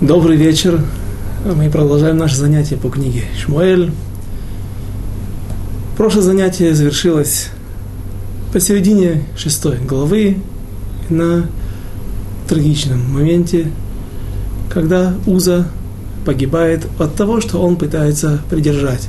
Добрый 0.00 0.38
вечер. 0.38 0.80
Мы 1.44 1.68
продолжаем 1.68 2.16
наше 2.16 2.36
занятие 2.36 2.78
по 2.78 2.88
книге 2.88 3.24
Шмуэль. 3.38 3.92
Прошлое 5.98 6.22
занятие 6.22 6.74
завершилось 6.74 7.50
посередине 8.50 9.24
шестой 9.36 9.76
главы 9.76 10.38
на 11.10 11.50
трагичном 12.48 13.12
моменте, 13.12 13.70
когда 14.70 15.16
Уза 15.26 15.68
погибает 16.24 16.86
от 16.98 17.14
того, 17.14 17.42
что 17.42 17.58
он 17.58 17.76
пытается 17.76 18.40
придержать. 18.48 19.06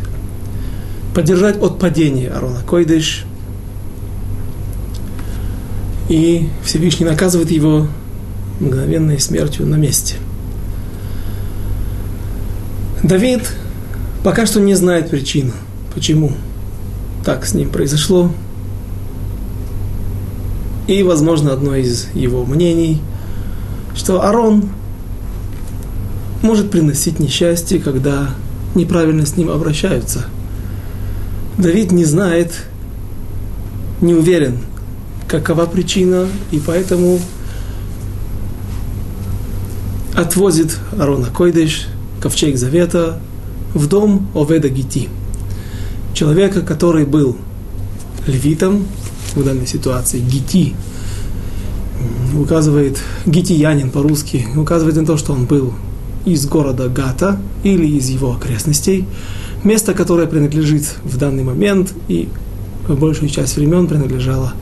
Поддержать 1.16 1.56
от 1.64 1.80
падения 1.80 2.28
Арона 2.28 2.60
Койдыш. 2.68 3.24
И 6.10 6.50
Всевышний 6.66 7.06
наказывает 7.06 7.50
его 7.50 7.88
мгновенной 8.60 9.22
смертью 9.22 9.66
на 9.68 9.76
месте– 9.76 10.16
Давид 13.04 13.52
пока 14.24 14.46
что 14.46 14.60
не 14.60 14.76
знает 14.76 15.10
причину, 15.10 15.54
почему 15.94 16.34
так 17.26 17.46
с 17.46 17.54
ним 17.54 17.70
произошло. 17.70 18.32
И, 20.88 21.02
возможно, 21.02 21.52
одно 21.54 21.76
из 21.76 22.10
его 22.14 22.46
мнений, 22.46 23.02
что 23.96 24.24
Арон 24.24 24.70
может 26.44 26.70
приносить 26.70 27.20
несчастье, 27.20 27.80
когда 27.80 28.30
неправильно 28.76 29.26
с 29.26 29.36
ним 29.36 29.50
обращаются. 29.50 30.26
Давид 31.58 31.92
не 31.92 32.06
знает, 32.06 32.54
не 34.00 34.14
уверен, 34.14 34.60
какова 35.28 35.66
причина, 35.66 36.28
и 36.52 36.60
поэтому 36.60 37.20
отвозит 40.16 40.78
Арона 41.00 41.28
Койдыш– 41.28 41.88
ковчег 42.22 42.58
завета 42.58 43.20
в 43.74 43.88
дом 43.88 44.28
Оведа 44.36 44.70
Гити. 44.70 45.10
Человека, 46.14 46.62
который 46.62 47.06
был 47.06 47.36
левитом 48.28 48.86
в 49.36 49.44
данной 49.44 49.68
ситуации, 49.68 50.20
Гити, 50.20 50.76
указывает, 52.38 53.00
гитиянин 53.26 53.90
по-русски, 53.92 54.48
указывает 54.56 54.96
на 54.96 55.06
то, 55.06 55.18
что 55.18 55.34
он 55.34 55.46
был 55.46 55.74
из 56.26 56.46
города 56.46 56.88
Гата 56.88 57.40
или 57.64 57.86
из 57.86 58.10
его 58.10 58.34
окрестностей, 58.34 59.06
место, 59.64 59.94
которое 59.94 60.28
принадлежит 60.28 60.96
в 61.04 61.18
данный 61.18 61.44
момент 61.44 61.94
и 62.08 62.30
в 62.88 63.00
большую 63.00 63.30
часть 63.30 63.56
времен 63.58 63.88
принадлежало 63.88 64.54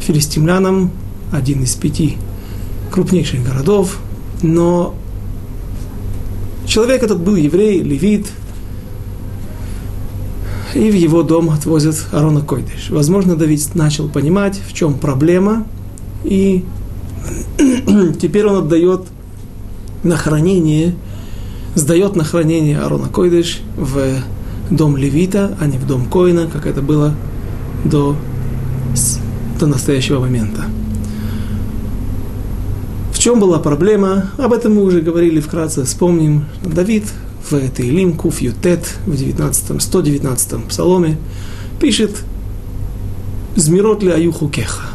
филистимлянам, 0.00 0.90
один 1.32 1.62
из 1.62 1.74
пяти 1.74 2.16
крупнейших 2.90 3.44
городов, 3.44 3.98
но 4.42 4.94
Человек 6.66 7.02
этот 7.02 7.20
был 7.20 7.36
еврей, 7.36 7.82
левит, 7.82 8.26
и 10.74 10.90
в 10.90 10.94
его 10.94 11.22
дом 11.22 11.50
отвозят 11.50 11.96
Арона 12.12 12.40
Койдыш. 12.40 12.90
Возможно, 12.90 13.36
Давид 13.36 13.74
начал 13.74 14.08
понимать, 14.08 14.60
в 14.66 14.72
чем 14.72 14.94
проблема, 14.94 15.66
и 16.24 16.64
теперь 18.20 18.46
он 18.46 18.56
отдает 18.56 19.02
на 20.02 20.16
хранение, 20.16 20.94
сдает 21.74 22.16
на 22.16 22.24
хранение 22.24 22.80
Арона 22.80 23.08
Койдыш 23.08 23.60
в 23.76 24.20
дом 24.70 24.96
Левита, 24.96 25.56
а 25.60 25.66
не 25.66 25.78
в 25.78 25.86
дом 25.86 26.06
Коина, 26.06 26.48
как 26.52 26.66
это 26.66 26.82
было 26.82 27.14
до, 27.84 28.16
до 29.60 29.66
настоящего 29.66 30.18
момента 30.18 30.64
чем 33.24 33.40
была 33.40 33.58
проблема? 33.58 34.32
Об 34.36 34.52
этом 34.52 34.74
мы 34.74 34.82
уже 34.82 35.00
говорили 35.00 35.40
вкратце. 35.40 35.86
Вспомним, 35.86 36.44
Давид 36.62 37.04
в 37.48 37.54
этой 37.54 37.88
Илим 37.88 38.12
Куф 38.18 38.42
Ютет 38.42 38.98
в 39.06 39.16
19, 39.16 39.80
119 39.80 40.64
псаломе 40.66 41.16
пишет 41.80 42.22
«Змирот 43.56 44.02
ли 44.02 44.10
аюху 44.10 44.50
кеха» 44.50 44.90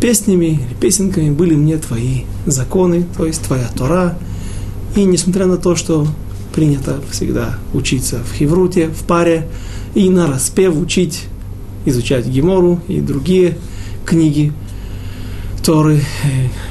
песнями 0.00 0.44
или 0.44 0.74
песенками 0.80 1.30
были 1.30 1.56
мне 1.56 1.76
твои 1.78 2.20
законы, 2.46 3.04
то 3.16 3.26
есть 3.26 3.42
твоя 3.42 3.66
Тора. 3.76 4.16
И 4.94 5.02
несмотря 5.02 5.46
на 5.46 5.56
то, 5.56 5.74
что 5.74 6.06
принято 6.54 7.00
всегда 7.10 7.58
учиться 7.72 8.20
в 8.22 8.32
Хевруте, 8.32 8.90
в 8.90 9.04
паре, 9.08 9.48
и 9.96 10.08
на 10.08 10.28
распев 10.28 10.76
учить, 10.78 11.24
изучать 11.84 12.26
Гемору 12.26 12.78
и 12.86 13.00
другие 13.00 13.58
книги 14.06 14.52
Торы, 15.64 16.02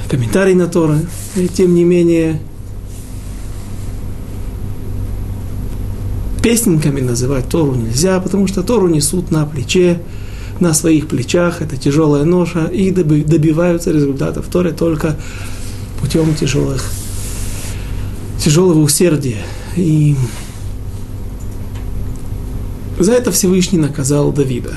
комментарий 0.07 0.53
на 0.53 0.67
Торы. 0.67 0.99
И 1.35 1.47
тем 1.47 1.73
не 1.73 1.83
менее, 1.83 2.39
песенками 6.43 7.01
называть 7.01 7.49
Тору 7.49 7.73
нельзя, 7.73 8.19
потому 8.19 8.47
что 8.47 8.61
Тору 8.61 8.87
несут 8.87 9.31
на 9.31 9.45
плече, 9.47 9.99
на 10.59 10.75
своих 10.75 11.07
плечах, 11.07 11.63
это 11.63 11.75
тяжелая 11.75 12.23
ноша, 12.23 12.65
и 12.65 12.91
добиваются 12.91 13.91
результатов 13.91 14.45
Торы 14.51 14.73
только 14.73 15.17
путем 15.99 16.35
тяжелых, 16.35 16.83
тяжелого 18.37 18.79
усердия. 18.79 19.41
И 19.75 20.15
за 22.99 23.13
это 23.13 23.31
Всевышний 23.31 23.79
наказал 23.79 24.31
Давида. 24.31 24.73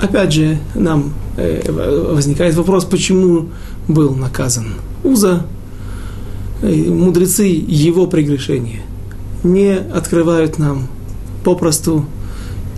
Опять 0.00 0.32
же, 0.32 0.58
нам 0.74 1.12
э, 1.12 1.23
возникает 1.36 2.54
вопрос, 2.54 2.84
почему 2.84 3.48
был 3.88 4.14
наказан 4.14 4.74
Уза, 5.02 5.46
мудрецы 6.62 7.44
его 7.44 8.06
прегрешения 8.06 8.82
не 9.42 9.74
открывают 9.76 10.58
нам 10.58 10.88
попросту, 11.44 12.06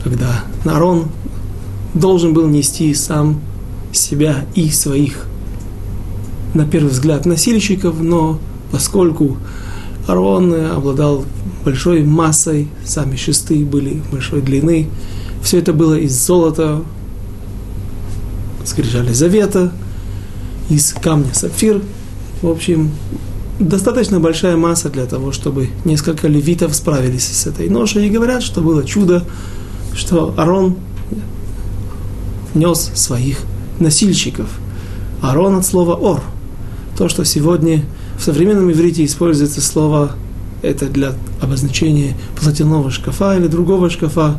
когда 0.03 0.45
Нарон 0.65 1.07
должен 1.95 2.35
был 2.35 2.47
нести 2.49 2.93
сам 2.95 3.41
себя 3.93 4.45
и 4.55 4.69
своих, 4.71 5.27
на 6.55 6.67
первый 6.67 6.91
взгляд, 6.91 7.25
носильщиков, 7.25 8.01
но 8.01 8.39
поскольку 8.73 9.37
Арон 10.07 10.55
обладал 10.55 11.25
большой 11.65 12.03
массой, 12.03 12.69
сами 12.85 13.17
шесты 13.17 13.65
были 13.65 14.03
большой 14.11 14.43
длины, 14.43 14.89
все 15.43 15.59
это 15.59 15.73
было 15.73 15.95
из 15.95 16.13
золота, 16.13 16.83
скрижали 18.67 19.13
завета– 19.13 19.73
из 20.69 20.93
камня 20.93 21.33
сапфир. 21.33 21.83
В 22.43 22.49
общем, 22.49 22.91
достаточно 23.59 24.21
большая 24.21 24.57
масса 24.57 24.91
для 24.91 25.07
того, 25.07 25.33
чтобы 25.33 25.71
несколько 25.85 26.29
левитов 26.29 26.75
справились 26.75 27.27
с 27.27 27.47
этой 27.47 27.69
ношей. 27.69 28.07
И 28.07 28.11
говорят, 28.11 28.43
что 28.43 28.61
было 28.61 28.85
чудо, 28.85 29.25
что 29.95 30.35
Арон 30.37 30.77
нес 32.55 32.91
своих 32.95 33.39
носильщиков. 33.79 34.49
Арон 35.23 35.57
от 35.57 35.67
слова 35.67 35.95
ор. 35.95 36.23
То, 36.99 37.09
что 37.09 37.25
сегодня 37.25 37.85
в 38.19 38.23
современном 38.23 38.71
иврите 38.71 39.05
используется 39.05 39.61
слово, 39.61 40.13
это 40.63 40.87
для 40.87 41.13
обозначения 41.41 42.17
платяного 42.41 42.91
шкафа 42.91 43.37
или 43.37 43.47
другого 43.47 43.91
шкафа. 43.91 44.39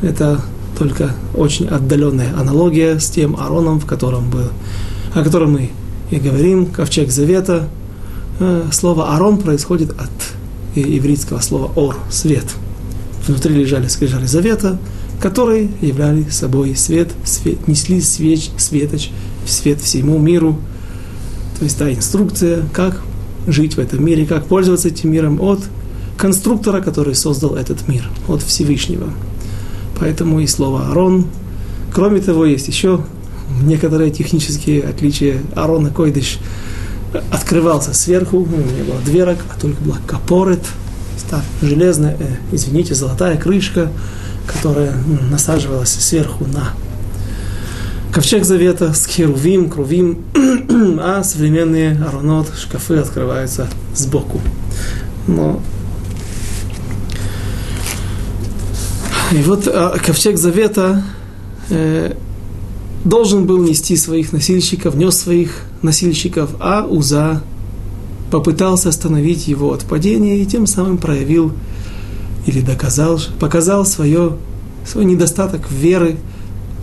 Это 0.00 0.40
только 0.82 1.14
очень 1.36 1.68
отдаленная 1.68 2.34
аналогия 2.36 2.98
с 2.98 3.08
тем 3.08 3.36
Ароном, 3.36 3.78
в 3.78 3.86
котором 3.86 4.28
был 4.30 4.48
о 5.14 5.22
котором 5.22 5.52
мы 5.52 5.70
и 6.10 6.16
говорим, 6.16 6.66
ковчег 6.66 7.10
завета, 7.10 7.68
э, 8.40 8.64
слово 8.72 9.14
«арон» 9.14 9.38
происходит 9.38 9.90
от 9.92 10.10
еврейского 10.74 11.40
слова 11.40 11.70
«ор»– 11.76 11.96
«свет». 12.10 12.46
Внутри 13.26 13.54
лежали 13.54 13.86
скрижали 13.86 14.26
завета, 14.26 14.78
которые 15.20 15.70
являли 15.80 16.28
собой 16.30 16.74
свет, 16.74 17.10
свет 17.24 17.68
несли 17.68 18.00
свеч, 18.00 18.50
светоч, 18.56 19.10
свет 19.46 19.80
всему 19.80 20.18
миру. 20.18 20.58
То 21.58 21.64
есть 21.64 21.78
та 21.78 21.92
инструкция, 21.92 22.64
как 22.72 23.00
жить 23.46 23.76
в 23.76 23.78
этом 23.78 24.04
мире, 24.04 24.26
как 24.26 24.46
пользоваться 24.46 24.88
этим 24.88 25.12
миром 25.12 25.40
от 25.40 25.60
конструктора, 26.16 26.80
который 26.80 27.14
создал 27.14 27.54
этот 27.54 27.86
мир, 27.86 28.08
от 28.26 28.42
Всевышнего. 28.42 29.12
Поэтому 29.98 30.40
и 30.40 30.46
слово 30.46 30.90
«арон». 30.90 31.26
Кроме 31.92 32.20
того, 32.20 32.46
есть 32.46 32.68
еще 32.68 33.00
некоторые 33.62 34.10
технические 34.10 34.82
отличия. 34.82 35.40
Арона 35.54 35.90
Койдыш 35.90 36.38
открывался 37.30 37.92
сверху, 37.92 38.38
у 38.38 38.46
него 38.46 38.70
не 38.76 38.82
было 38.82 39.00
дверок, 39.04 39.38
а 39.54 39.60
только 39.60 39.82
была 39.82 39.98
капорет, 40.06 40.64
железная, 41.60 42.16
э, 42.18 42.36
извините, 42.52 42.94
золотая 42.94 43.36
крышка, 43.36 43.90
которая 44.46 44.92
насаживалась 45.30 45.90
сверху 45.90 46.44
на 46.46 46.70
ковчег 48.12 48.44
завета 48.44 48.92
с 48.92 49.06
херувим, 49.06 49.70
крувим, 49.70 50.24
а 51.00 51.22
современные 51.24 51.98
аронот, 52.06 52.48
шкафы 52.58 52.96
открываются 52.96 53.68
сбоку. 53.94 54.40
Но 55.26 55.62
и 59.32 59.42
вот 59.42 59.66
а, 59.66 59.96
ковчег 59.98 60.36
завета 60.36 61.02
э, 61.70 62.14
должен 63.04 63.46
был 63.46 63.62
нести 63.62 63.96
своих 63.96 64.32
носильщиков, 64.32 64.94
нес 64.94 65.16
своих 65.16 65.64
носильщиков, 65.80 66.50
а 66.60 66.86
Уза 66.86 67.42
попытался 68.30 68.90
остановить 68.90 69.48
его 69.48 69.72
от 69.72 69.84
падения 69.84 70.40
и 70.40 70.46
тем 70.46 70.66
самым 70.66 70.98
проявил 70.98 71.52
или 72.46 72.60
доказал, 72.60 73.20
показал 73.40 73.84
свое, 73.86 74.36
свой 74.86 75.04
недостаток 75.04 75.70
веры 75.70 76.16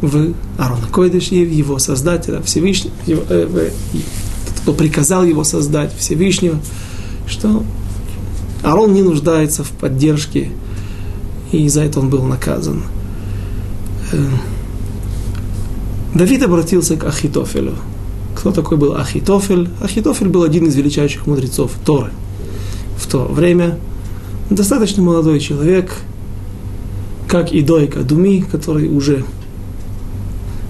в 0.01 0.33
Аарона 0.57 0.87
Койдыш 0.87 1.31
и 1.31 1.45
в 1.45 1.51
его 1.51 1.77
Создателя 1.79 2.41
Всевышнего, 2.41 2.91
э, 3.07 3.69
кто 4.61 4.73
приказал 4.73 5.23
его 5.23 5.43
создать 5.43 5.95
Всевышнего, 5.95 6.59
что 7.27 7.63
Аарон 8.63 8.93
не 8.93 9.03
нуждается 9.03 9.63
в 9.63 9.69
поддержке, 9.71 10.51
и 11.51 11.67
за 11.69 11.81
это 11.83 11.99
он 11.99 12.09
был 12.09 12.23
наказан. 12.23 12.83
Э, 14.11 14.17
Давид 16.13 16.43
обратился 16.43 16.95
к 16.95 17.03
Ахитофелю. 17.05 17.73
Кто 18.35 18.51
такой 18.51 18.77
был 18.77 18.95
Ахитофель? 18.95 19.69
Ахитофель 19.81 20.29
был 20.29 20.43
один 20.43 20.65
из 20.67 20.75
величайших 20.75 21.27
мудрецов 21.27 21.71
Торы. 21.85 22.11
В 22.97 23.07
то 23.07 23.25
время 23.25 23.77
достаточно 24.49 25.03
молодой 25.03 25.39
человек, 25.39 25.91
как 27.27 27.51
и 27.51 27.61
Дойка 27.61 28.01
Думи, 28.01 28.41
который 28.41 28.87
уже, 28.87 29.23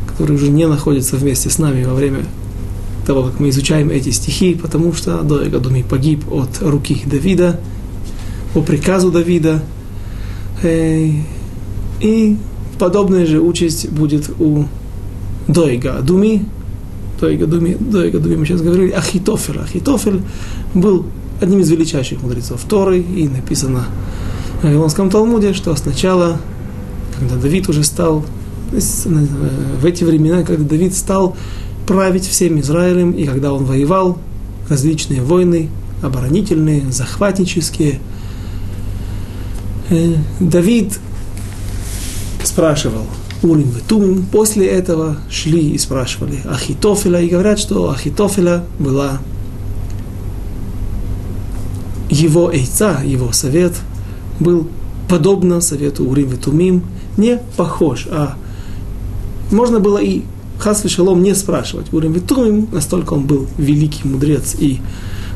который 0.08 0.36
уже 0.36 0.50
не 0.50 0.68
находится 0.68 1.16
вместе 1.16 1.50
с 1.50 1.58
нами 1.58 1.86
во 1.86 1.94
время 1.94 2.26
того, 3.06 3.24
как 3.24 3.40
мы 3.40 3.50
изучаем 3.50 3.90
эти 3.90 4.10
стихи, 4.10 4.56
потому 4.56 4.94
что 4.94 5.22
Дойка 5.22 5.60
Думи 5.60 5.84
погиб 5.84 6.32
от 6.32 6.62
руки 6.62 7.02
Давида, 7.06 7.60
по 8.54 8.62
приказу 8.62 9.12
Давида. 9.12 9.64
И 10.64 12.38
подобная 12.78 13.26
же 13.26 13.42
участь 13.42 13.90
будет 13.90 14.30
у 14.40 14.66
Дойга 15.48 16.00
Думи, 16.02 16.46
Дойга 17.20 17.48
Думи, 17.48 17.76
Дойга 17.80 18.20
Думи 18.20 18.36
мы 18.36 18.46
сейчас 18.46 18.62
говорили, 18.62 18.92
Ахитофель. 18.92 19.60
Ахитофель 19.60 20.22
был 20.74 21.06
одним 21.42 21.60
из 21.60 21.70
величайших 21.70 22.22
мудрецов 22.22 22.62
Торы, 22.68 23.00
и 23.00 23.28
написано 23.28 23.86
в 24.62 24.66
Вавилонском 24.66 25.10
Талмуде, 25.10 25.54
что 25.54 25.76
сначала, 25.76 26.40
когда 27.18 27.36
Давид 27.36 27.70
уже 27.70 27.84
стал, 27.84 28.26
в 28.72 29.86
эти 29.86 30.04
времена, 30.04 30.44
когда 30.44 30.64
Давид 30.64 30.96
стал 30.96 31.36
править 31.88 32.26
всем 32.28 32.60
Израилем, 32.60 33.12
и 33.12 33.26
когда 33.26 33.52
он 33.52 33.66
воевал, 33.66 34.18
различные 34.70 35.22
войны, 35.22 35.70
оборонительные, 36.04 36.84
захватнические, 36.92 38.00
Давид 40.40 41.00
спрашивал, 42.44 43.06
Урим 43.42 43.72
и 43.78 43.82
Тумим. 43.88 44.26
После 44.32 44.68
этого 44.68 45.18
шли 45.30 45.72
и 45.72 45.78
спрашивали 45.78 46.40
Ахитофеля, 46.46 47.22
и 47.22 47.30
говорят, 47.30 47.60
что 47.60 47.90
Ахитофеля 47.90 48.64
была 48.78 49.20
его 52.10 52.52
эйца, 52.52 53.02
его 53.04 53.32
совет, 53.32 53.74
был 54.40 54.68
подобно 55.08 55.62
совету 55.62 56.06
Урим 56.06 56.34
и 56.34 56.38
Тумим, 56.38 56.84
не 57.18 57.40
похож, 57.58 58.08
а 58.12 58.36
можно 59.52 59.80
было 59.80 59.98
и 59.98 60.24
Хас 60.60 60.84
Шалом 60.88 61.24
не 61.24 61.34
спрашивать. 61.36 61.94
Урим 61.94 62.14
и 62.14 62.20
Тумим, 62.20 62.68
настолько 62.72 63.14
он 63.14 63.24
был 63.24 63.48
великий 63.58 64.08
мудрец 64.08 64.56
и, 64.60 64.80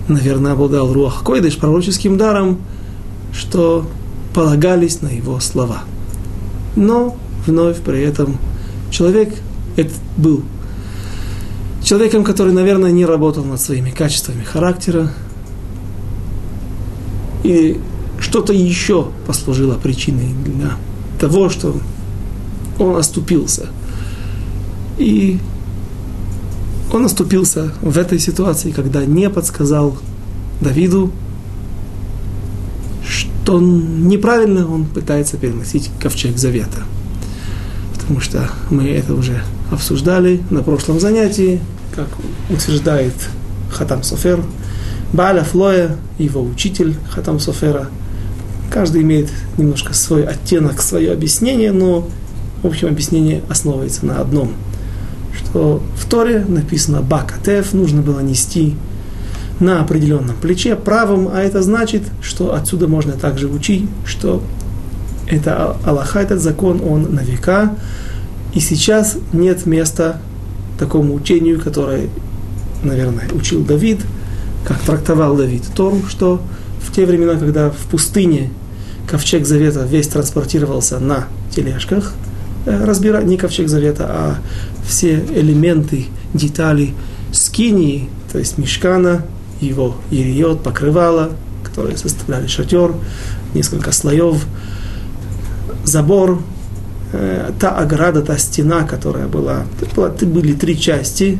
наверное, 0.07 0.51
обладал 0.51 0.91
Руах 0.91 1.23
Койдыш 1.23 1.57
пророческим 1.57 2.17
даром, 2.17 2.59
что 3.33 3.85
полагались 4.33 5.01
на 5.01 5.07
его 5.07 5.39
слова. 5.39 5.83
Но 6.75 7.15
вновь 7.45 7.81
при 7.81 8.01
этом 8.01 8.38
человек 8.89 9.35
этот 9.75 9.97
был 10.18 10.44
человеком, 11.83 12.24
который, 12.24 12.53
наверное, 12.53 12.91
не 12.91 13.06
работал 13.06 13.44
над 13.44 13.59
своими 13.59 13.91
качествами 13.91 14.44
характера, 14.44 15.12
и 17.44 17.80
что-то 18.19 18.53
еще 18.53 19.09
послужило 19.27 19.75
причиной 19.75 20.33
для 20.45 20.71
того, 21.19 21.50
что 21.50 21.75
он 22.79 22.95
оступился. 22.95 23.68
И 24.97 25.39
он 26.91 27.06
оступился 27.06 27.74
в 27.81 27.97
этой 27.97 28.19
ситуации, 28.19 28.71
когда 28.71 29.06
не 29.06 29.29
подсказал 29.29 29.97
Давиду, 30.62 31.12
что 33.43 33.57
он 33.57 34.07
неправильно 34.07 34.71
он 34.71 34.85
пытается 34.85 35.37
переносить 35.37 35.91
ковчег 35.99 36.37
завета 36.37 36.83
потому 38.03 38.19
что 38.19 38.49
мы 38.69 38.89
это 38.89 39.13
уже 39.13 39.41
обсуждали 39.71 40.41
на 40.49 40.61
прошлом 40.61 40.99
занятии, 40.99 41.61
как 41.95 42.07
утверждает 42.49 43.13
Хатам 43.71 44.03
Софер, 44.03 44.43
Баля 45.13 45.43
Флоя, 45.43 45.95
его 46.17 46.43
учитель 46.43 46.95
Хатам 47.09 47.39
Софера. 47.39 47.87
Каждый 48.69 49.03
имеет 49.03 49.29
немножко 49.57 49.93
свой 49.93 50.25
оттенок, 50.25 50.81
свое 50.81 51.13
объяснение, 51.13 51.71
но 51.71 52.09
в 52.61 52.67
общем 52.67 52.89
объяснение 52.89 53.41
основывается 53.49 54.05
на 54.05 54.19
одном, 54.19 54.53
что 55.37 55.81
в 55.95 56.05
Торе 56.09 56.43
написано 56.45 57.01
Бакатев, 57.01 57.73
нужно 57.73 58.01
было 58.01 58.19
нести 58.19 58.75
на 59.59 59.81
определенном 59.81 60.35
плече 60.35 60.75
правым, 60.75 61.29
а 61.31 61.41
это 61.41 61.61
значит, 61.61 62.03
что 62.21 62.53
отсюда 62.53 62.88
можно 62.88 63.13
также 63.13 63.47
учить, 63.47 63.88
что 64.05 64.44
это 65.27 65.77
Аллаха, 65.85 66.19
этот 66.19 66.41
закон, 66.41 66.81
он 66.81 67.13
на 67.13 67.21
века. 67.21 67.75
И 68.53 68.59
сейчас 68.59 69.17
нет 69.31 69.65
места 69.65 70.21
такому 70.77 71.13
учению, 71.13 71.59
которое, 71.59 72.09
наверное, 72.83 73.27
учил 73.33 73.63
Давид, 73.63 74.01
как 74.65 74.79
трактовал 74.79 75.35
Давид 75.35 75.63
Тору, 75.75 76.03
что 76.07 76.41
в 76.81 76.94
те 76.94 77.05
времена, 77.05 77.35
когда 77.35 77.69
в 77.69 77.89
пустыне 77.89 78.51
ковчег 79.07 79.45
завета 79.45 79.85
весь 79.85 80.07
транспортировался 80.07 81.00
на 81.00 81.25
тележках, 81.50 82.13
э, 82.65 82.83
разбирать 82.83 83.25
не 83.25 83.38
ковчег 83.38 83.69
завета, 83.69 84.05
а 84.09 84.38
все 84.85 85.15
элементы, 85.15 86.07
детали 86.33 86.94
скинии, 87.31 88.09
то 88.31 88.39
есть 88.39 88.57
мешкана, 88.57 89.25
его 89.65 89.95
ириот, 90.12 90.63
покрывала, 90.63 91.31
которые 91.63 91.98
составляли 91.98 92.48
шатер, 92.48 92.94
несколько 93.54 93.92
слоев, 93.92 94.45
забор, 95.83 96.42
э, 97.13 97.51
та 97.60 97.71
ограда, 97.77 98.21
та 98.21 98.38
стена, 98.38 98.83
которая 98.83 99.27
была, 99.27 99.63
была 99.95 100.10
были 100.10 100.54
три 100.54 100.80
части, 100.80 101.39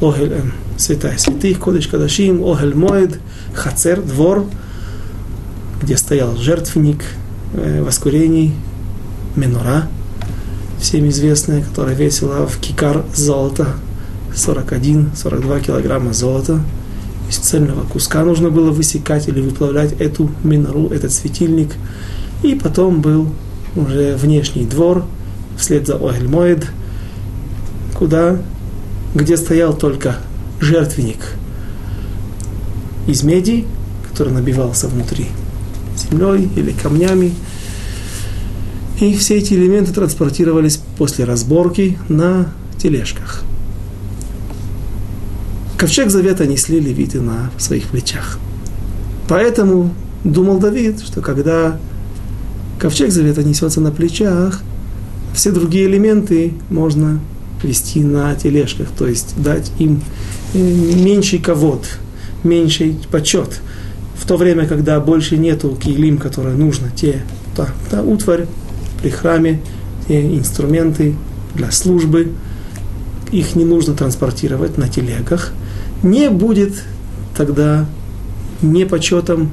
Огель, 0.00 0.32
э, 0.32 0.40
святая 0.76 1.16
святых, 1.18 1.58
Кодыш 1.58 1.86
Кадашим, 1.88 2.44
Огель 2.44 2.74
Моед, 2.74 3.20
Хацер, 3.54 4.02
двор, 4.02 4.46
где 5.82 5.96
стоял 5.96 6.36
жертвенник 6.36 7.02
э, 7.54 7.82
воскурений, 7.82 8.54
Менора, 9.36 9.88
всем 10.80 11.08
известная, 11.08 11.62
которая 11.62 11.94
весила 11.94 12.46
в 12.46 12.58
кикар 12.58 13.04
золота, 13.14 13.68
41-42 14.34 15.60
килограмма 15.64 16.12
золота. 16.12 16.60
Из 17.32 17.38
цельного 17.38 17.86
куска 17.86 18.24
нужно 18.24 18.50
было 18.50 18.70
высекать 18.72 19.26
или 19.26 19.40
выплавлять 19.40 19.94
эту 19.98 20.30
минору, 20.44 20.88
этот 20.88 21.12
светильник. 21.12 21.70
И 22.42 22.54
потом 22.54 23.00
был 23.00 23.30
уже 23.74 24.16
внешний 24.16 24.66
двор, 24.66 25.06
вслед 25.56 25.86
за 25.86 25.96
Огель 25.96 26.28
куда, 27.94 28.36
где 29.14 29.38
стоял 29.38 29.72
только 29.72 30.18
жертвенник 30.60 31.20
из 33.06 33.22
меди, 33.22 33.64
который 34.10 34.34
набивался 34.34 34.86
внутри 34.88 35.28
землей 35.96 36.50
или 36.54 36.72
камнями. 36.72 37.32
И 39.00 39.16
все 39.16 39.38
эти 39.38 39.54
элементы 39.54 39.94
транспортировались 39.94 40.80
после 40.98 41.24
разборки 41.24 41.96
на 42.10 42.52
тележках. 42.76 43.42
Ковчег 45.82 46.10
Завета 46.10 46.46
несли 46.46 46.78
левиты 46.78 47.20
на 47.20 47.50
своих 47.58 47.88
плечах. 47.88 48.38
Поэтому 49.26 49.92
думал 50.22 50.60
Давид, 50.60 51.00
что 51.00 51.20
когда 51.20 51.76
ковчег 52.78 53.10
завета 53.10 53.42
несется 53.42 53.80
на 53.80 53.90
плечах, 53.90 54.62
все 55.34 55.50
другие 55.50 55.86
элементы 55.86 56.52
можно 56.70 57.18
вести 57.64 57.98
на 57.98 58.32
тележках, 58.36 58.90
то 58.96 59.08
есть 59.08 59.34
дать 59.42 59.72
им 59.80 60.04
э, 60.54 60.58
меньший 60.58 61.40
ковод, 61.40 61.84
меньший 62.44 62.96
почет. 63.10 63.60
В 64.16 64.24
то 64.24 64.36
время, 64.36 64.68
когда 64.68 65.00
больше 65.00 65.36
нету 65.36 65.76
килим, 65.82 66.18
которые 66.18 66.54
нужно, 66.54 66.92
те, 66.94 67.24
та, 67.56 67.66
та 67.90 68.02
утварь 68.02 68.46
при 69.02 69.10
храме, 69.10 69.60
те 70.06 70.22
инструменты 70.22 71.16
для 71.56 71.72
службы, 71.72 72.30
их 73.32 73.56
не 73.56 73.64
нужно 73.64 73.94
транспортировать 73.94 74.78
на 74.78 74.86
телегах, 74.86 75.52
не 76.02 76.30
будет 76.30 76.82
тогда 77.36 77.86
непочетом 78.60 79.50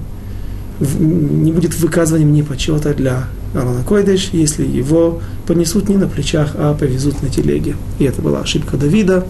не 0.80 1.52
будет 1.52 1.78
выказыванием 1.80 2.32
непочета 2.32 2.94
для 2.94 3.28
Арона 3.54 3.84
Койдыш, 3.84 4.30
если 4.32 4.66
его 4.66 5.22
понесут 5.46 5.90
не 5.90 5.98
на 5.98 6.08
плечах, 6.08 6.52
а 6.56 6.74
повезут 6.74 7.22
на 7.22 7.30
телеге. 7.30 7.76
И 7.98 8.06
это 8.06 8.22
была 8.22 8.42
ошибка 8.42 8.78
Давида, 8.78 9.26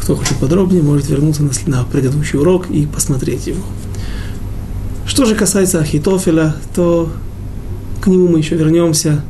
Кто 0.00 0.16
хочет 0.16 0.36
подробнее, 0.38 0.82
может 0.82 1.08
вернуться 1.08 1.42
на 1.66 1.84
предыдущий 1.84 2.38
урок 2.38 2.70
и 2.70 2.86
посмотреть 2.86 3.46
его. 3.46 3.62
Что 5.06 5.24
же 5.24 5.34
касается 5.34 5.80
Ахитофеля, 5.80 6.54
то 6.74 7.10
к 8.00 8.06
нему 8.06 8.28
мы 8.28 8.38
еще 8.38 8.56
вернемся. 8.56 9.22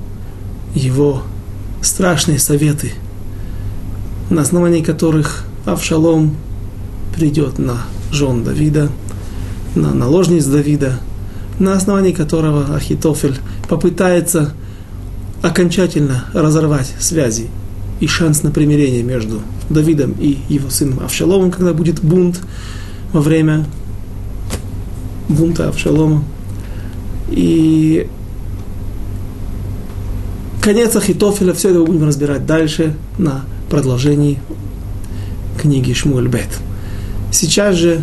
Его 0.74 1.22
страшные 1.82 2.38
советы, 2.38 2.92
на 4.30 4.42
основании 4.42 4.82
которых 4.82 5.44
Авшалом 5.64 6.36
придет 7.14 7.58
на 7.58 7.78
жен 8.10 8.44
Давида, 8.44 8.90
на 9.74 9.94
наложниц 9.94 10.44
Давида, 10.46 10.98
на 11.58 11.74
основании 11.74 12.12
которого 12.12 12.74
Ахитофель 12.74 13.38
попытается 13.68 14.52
окончательно 15.42 16.24
разорвать 16.32 16.92
связи 16.98 17.48
и 18.00 18.06
шанс 18.06 18.42
на 18.42 18.50
примирение 18.50 19.02
между 19.02 19.40
Давидом 19.70 20.12
и 20.18 20.38
его 20.48 20.70
сыном 20.70 21.00
Авшаломом, 21.00 21.50
когда 21.50 21.72
будет 21.72 22.02
бунт 22.02 22.40
во 23.12 23.20
время 23.20 23.64
бунта 25.28 25.68
Авшалома. 25.68 26.24
И 27.30 28.08
конец 30.60 30.96
Ахитофеля, 30.96 31.52
все 31.52 31.70
это 31.70 31.84
будем 31.84 32.06
разбирать 32.06 32.46
дальше 32.46 32.96
на 33.18 33.42
продолжении 33.70 34.40
книги 35.58 35.92
Шмуэль 35.92 36.28
Бет. 36.28 36.48
Сейчас 37.30 37.76
же 37.76 38.02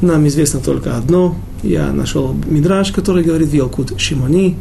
нам 0.00 0.26
известно 0.28 0.60
только 0.60 0.96
одно. 0.96 1.36
Я 1.62 1.92
нашел 1.92 2.34
Мидраж, 2.46 2.92
который 2.92 3.24
говорит 3.24 3.48
в 3.48 3.98
Шимони, 3.98 4.56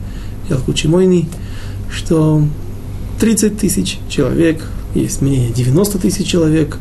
Ялкут 0.49 0.77
Шимойни, 0.77 1.27
что 1.91 2.43
30 3.19 3.57
тысяч 3.57 3.99
человек, 4.09 4.63
есть 4.93 5.21
мнение 5.21 5.51
90 5.51 5.97
тысяч 5.99 6.27
человек, 6.27 6.77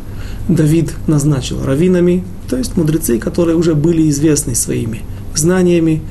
Давид 0.49 0.93
назначил 1.07 1.65
раввинами, 1.65 2.25
то 2.49 2.57
есть 2.57 2.77
мудрецы, 2.77 3.19
которые 3.19 3.57
уже 3.57 3.75
были 3.75 4.09
известны 4.11 4.55
своими 4.55 5.03
знаниями, 5.35 6.03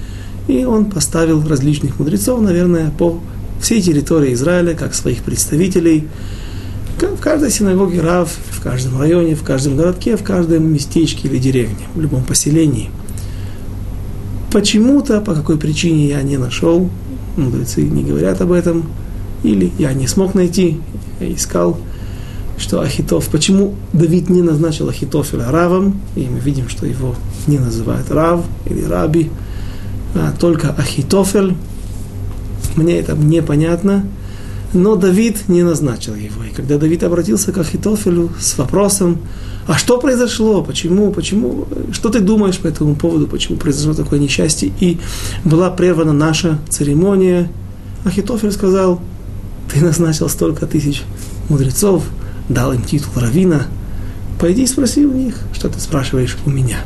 и 0.48 0.66
он 0.66 0.86
поставил 0.86 1.46
различных 1.48 2.00
мудрецов, 2.00 2.42
наверное, 2.42 2.92
по 2.92 3.20
всей 3.62 3.82
территории 3.82 4.34
Израиля, 4.34 4.74
как 4.74 4.96
своих 4.96 5.24
представителей, 5.24 6.08
в 7.00 7.22
каждой 7.22 7.52
синагоге 7.52 8.02
Рав, 8.02 8.34
в 8.60 8.62
каждом 8.62 9.00
районе, 9.00 9.36
в 9.36 9.44
каждом 9.44 9.78
городке, 9.78 10.18
в 10.18 10.24
каждом 10.24 10.74
местечке 10.74 11.30
или 11.30 11.38
деревне, 11.38 11.88
в 11.96 12.02
любом 12.02 12.26
поселении. 12.26 12.90
Почему-то, 14.52 15.22
по 15.22 15.34
какой 15.34 15.58
причине 15.58 16.10
я 16.10 16.22
не 16.24 16.38
нашел, 16.38 16.90
мудрецы 17.38 17.84
не 17.84 18.04
говорят 18.04 18.42
об 18.42 18.52
этом, 18.52 18.84
или 19.44 19.72
я 19.80 19.94
не 19.94 20.08
смог 20.08 20.34
найти, 20.34 20.78
я 21.22 21.34
искал, 21.34 21.78
что 22.58 22.82
Ахитов, 22.82 23.30
почему 23.30 23.76
Давид 23.94 24.30
не 24.30 24.42
назначил 24.42 24.90
Ахитофеля 24.90 25.50
Равом, 25.50 26.02
и 26.18 26.28
мы 26.30 26.40
видим, 26.40 26.68
что 26.68 26.86
его 26.86 27.16
не 27.48 27.60
называют 27.60 28.12
Рав 28.12 28.44
или 28.66 28.84
Раби, 28.84 29.30
а 30.16 30.34
только 30.38 30.72
Ахитофель, 30.72 31.56
мне 32.76 32.98
это 33.00 33.16
непонятно, 33.16 34.06
но 34.74 34.96
Давид 34.96 35.48
не 35.48 35.64
назначил 35.64 36.16
его. 36.16 36.44
И 36.44 36.50
когда 36.50 36.78
Давид 36.78 37.04
обратился 37.04 37.52
к 37.52 37.58
Ахитофелю 37.58 38.30
с 38.40 38.58
вопросом, 38.58 39.20
а 39.68 39.78
что 39.78 40.00
произошло, 40.00 40.64
почему, 40.64 41.12
почему, 41.12 41.68
что 41.92 42.10
ты 42.10 42.20
думаешь 42.20 42.58
по 42.58 42.68
этому 42.68 42.96
поводу, 42.96 43.28
почему 43.28 43.58
произошло 43.58 43.94
такое 43.94 44.20
несчастье, 44.20 44.72
и 44.80 45.00
была 45.44 45.70
прервана 45.70 46.14
наша 46.14 46.60
церемония, 46.70 47.52
Ахитофель 48.06 48.52
сказал, 48.52 49.00
ты 49.72 49.82
назначил 49.82 50.30
столько 50.30 50.66
тысяч 50.66 51.04
мудрецов, 51.50 52.04
дал 52.48 52.74
им 52.74 52.82
титул 52.82 53.12
равина, 53.16 53.68
пойди 54.40 54.64
и 54.64 54.68
спроси 54.68 55.06
у 55.06 55.12
них, 55.12 55.36
что 55.54 55.70
ты 55.70 55.80
спрашиваешь 55.80 56.38
у 56.46 56.50
меня. 56.50 56.80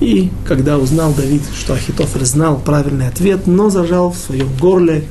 И 0.00 0.30
когда 0.46 0.78
узнал 0.78 1.14
Давид, 1.14 1.42
что 1.58 1.74
Ахитофель 1.74 2.26
знал 2.26 2.58
правильный 2.58 3.08
ответ, 3.08 3.46
но 3.46 3.70
зажал 3.70 4.12
в 4.12 4.18
своем 4.18 4.48
горле 4.60 5.04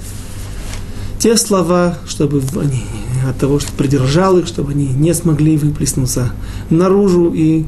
те 1.26 1.38
слова, 1.38 1.98
чтобы 2.08 2.44
они 2.62 2.84
от 3.28 3.36
того, 3.40 3.60
что 3.60 3.72
придержал 3.72 4.38
их, 4.38 4.46
чтобы 4.46 4.74
они 4.74 4.86
не 4.86 5.12
смогли 5.12 5.58
выплеснуться 5.58 6.32
наружу 6.70 7.34
и 7.34 7.66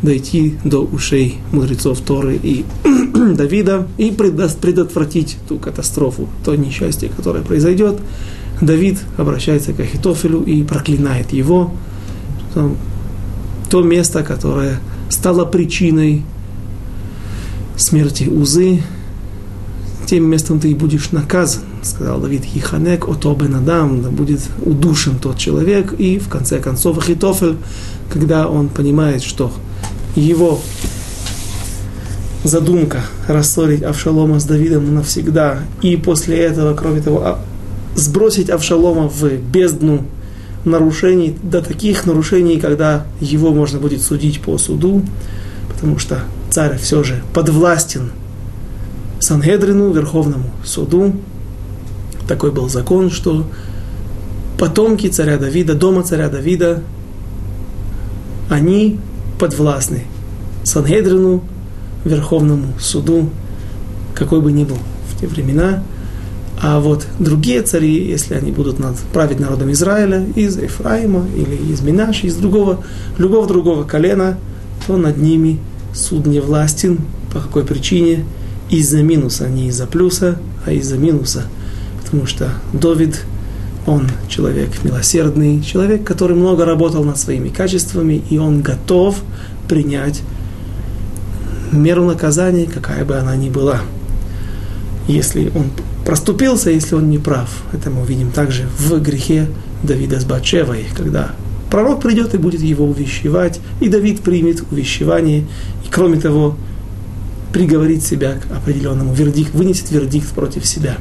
дойти 0.00 0.56
до 0.64 0.78
ушей 0.78 1.36
мудрецов 1.52 2.00
Торы 2.00 2.40
и 2.42 2.64
Давида 3.36 3.86
и 3.98 4.10
предотвратить 4.10 5.36
ту 5.46 5.58
катастрофу, 5.58 6.30
то 6.42 6.54
несчастье, 6.54 7.10
которое 7.14 7.44
произойдет. 7.44 7.98
Давид 8.62 8.98
обращается 9.18 9.74
к 9.74 9.80
Ахитофелю 9.80 10.42
и 10.42 10.62
проклинает 10.62 11.34
его, 11.34 11.74
то 13.68 13.82
место, 13.82 14.22
которое 14.22 14.80
стало 15.10 15.44
причиной 15.44 16.22
смерти 17.76 18.24
Узы, 18.24 18.80
тем 20.06 20.24
местом 20.30 20.60
ты 20.60 20.70
и 20.70 20.74
будешь 20.74 21.10
наказан, 21.10 21.60
сказал 21.86 22.20
Давид, 22.20 22.44
Хиханек 22.44 23.08
ото 23.08 23.34
бенадам, 23.34 24.02
да 24.02 24.10
будет 24.10 24.40
удушен 24.64 25.18
тот 25.18 25.38
человек, 25.38 25.94
и 25.98 26.18
в 26.18 26.28
конце 26.28 26.58
концов 26.58 26.98
Ахитофель, 26.98 27.56
когда 28.10 28.48
он 28.48 28.68
понимает, 28.68 29.22
что 29.22 29.52
его 30.14 30.60
задумка 32.44 33.02
рассорить 33.28 33.82
Авшалома 33.82 34.40
с 34.40 34.44
Давидом 34.44 34.94
навсегда, 34.94 35.60
и 35.82 35.96
после 35.96 36.38
этого, 36.38 36.74
кроме 36.74 37.00
того, 37.00 37.22
а, 37.24 37.40
сбросить 37.94 38.50
Авшалома 38.50 39.08
в 39.08 39.24
бездну 39.36 40.04
нарушений, 40.64 41.36
до 41.42 41.62
таких 41.62 42.06
нарушений, 42.06 42.58
когда 42.58 43.06
его 43.20 43.52
можно 43.52 43.78
будет 43.78 44.02
судить 44.02 44.40
по 44.40 44.58
суду, 44.58 45.02
потому 45.68 45.98
что 45.98 46.20
царь 46.50 46.78
все 46.78 47.02
же 47.02 47.22
подвластен 47.32 48.10
Сангедрину, 49.20 49.92
Верховному 49.92 50.50
суду. 50.64 51.14
Такой 52.28 52.50
был 52.50 52.68
закон, 52.68 53.10
что 53.10 53.46
потомки 54.58 55.08
царя 55.08 55.38
Давида, 55.38 55.74
дома 55.74 56.02
царя 56.02 56.28
Давида, 56.28 56.82
они 58.48 58.98
подвластны 59.38 60.04
Сангедрину, 60.64 61.42
Верховному 62.04 62.72
суду, 62.78 63.28
какой 64.14 64.40
бы 64.40 64.52
ни 64.52 64.64
был 64.64 64.78
в 65.10 65.20
те 65.20 65.26
времена. 65.26 65.82
А 66.60 66.80
вот 66.80 67.06
другие 67.18 67.62
цари, 67.62 68.08
если 68.08 68.34
они 68.34 68.50
будут 68.50 68.78
над, 68.78 68.96
править 69.12 69.40
народом 69.40 69.72
Израиля 69.72 70.24
из 70.34 70.56
Ефраима 70.56 71.26
или 71.36 71.54
из 71.72 71.82
Минаши, 71.82 72.28
из 72.28 72.36
другого, 72.36 72.82
любого 73.18 73.46
другого 73.46 73.84
колена, 73.84 74.38
то 74.86 74.96
над 74.96 75.18
ними 75.18 75.58
суд 75.92 76.26
не 76.26 76.40
властен. 76.40 77.00
По 77.32 77.40
какой 77.40 77.64
причине? 77.64 78.24
из-за 78.70 79.02
минуса, 79.02 79.48
не 79.48 79.68
из-за 79.68 79.86
плюса, 79.86 80.38
а 80.64 80.72
из-за 80.72 80.96
минуса. 80.96 81.44
Потому 82.06 82.26
что 82.26 82.50
Давид, 82.72 83.24
он 83.86 84.08
человек 84.28 84.82
милосердный, 84.84 85.62
человек, 85.62 86.04
который 86.04 86.36
много 86.36 86.64
работал 86.64 87.04
над 87.04 87.18
своими 87.18 87.48
качествами, 87.48 88.22
и 88.30 88.38
он 88.38 88.62
готов 88.62 89.16
принять 89.68 90.22
меру 91.72 92.04
наказания, 92.04 92.66
какая 92.66 93.04
бы 93.04 93.16
она 93.16 93.36
ни 93.36 93.50
была. 93.50 93.80
Если 95.08 95.50
он 95.54 95.70
проступился, 96.04 96.70
если 96.70 96.94
он 96.94 97.10
не 97.10 97.18
прав. 97.18 97.50
Это 97.72 97.90
мы 97.90 98.02
увидим 98.02 98.30
также 98.30 98.66
в 98.78 98.98
грехе 99.00 99.48
Давида 99.82 100.20
с 100.20 100.24
Батшевой, 100.24 100.86
когда 100.96 101.32
пророк 101.70 102.00
придет 102.00 102.34
и 102.34 102.38
будет 102.38 102.62
его 102.62 102.86
увещевать, 102.86 103.60
и 103.80 103.88
Давид 103.88 104.20
примет 104.20 104.62
увещевание, 104.70 105.40
и 105.84 105.90
кроме 105.90 106.20
того, 106.20 106.56
приговорить 107.52 108.04
себя 108.04 108.34
к 108.34 108.56
определенному 108.56 109.12
вердикту, 109.14 109.58
вынесет 109.58 109.90
вердикт 109.90 110.28
против 110.28 110.64
себя. 110.64 110.96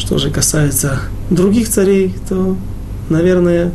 Что 0.00 0.16
же 0.16 0.30
касается 0.30 0.98
других 1.28 1.68
царей, 1.68 2.14
то, 2.26 2.56
наверное, 3.10 3.70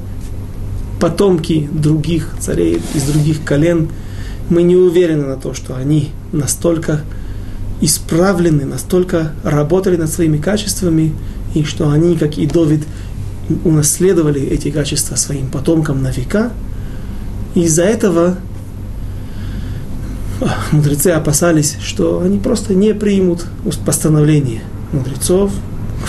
потомки 0.99 1.69
других 1.71 2.31
царей 2.39 2.81
из 2.95 3.03
других 3.03 3.43
колен, 3.43 3.89
мы 4.49 4.63
не 4.63 4.75
уверены 4.75 5.27
на 5.27 5.35
то, 5.35 5.53
что 5.53 5.75
они 5.75 6.09
настолько 6.31 7.03
исправлены, 7.79 8.65
настолько 8.65 9.33
работали 9.43 9.97
над 9.97 10.09
своими 10.09 10.37
качествами, 10.37 11.13
и 11.53 11.63
что 11.63 11.91
они, 11.91 12.17
как 12.17 12.39
и 12.39 12.47
Давид, 12.47 12.83
унаследовали 13.63 14.41
эти 14.41 14.71
качества 14.71 15.15
своим 15.17 15.47
потомкам 15.51 16.01
на 16.01 16.09
века. 16.09 16.51
из-за 17.53 17.83
этого 17.83 18.37
мудрецы 20.71 21.09
опасались, 21.09 21.77
что 21.83 22.21
они 22.21 22.39
просто 22.39 22.73
не 22.73 22.95
примут 22.95 23.45
постановление 23.85 24.61
мудрецов, 24.91 25.51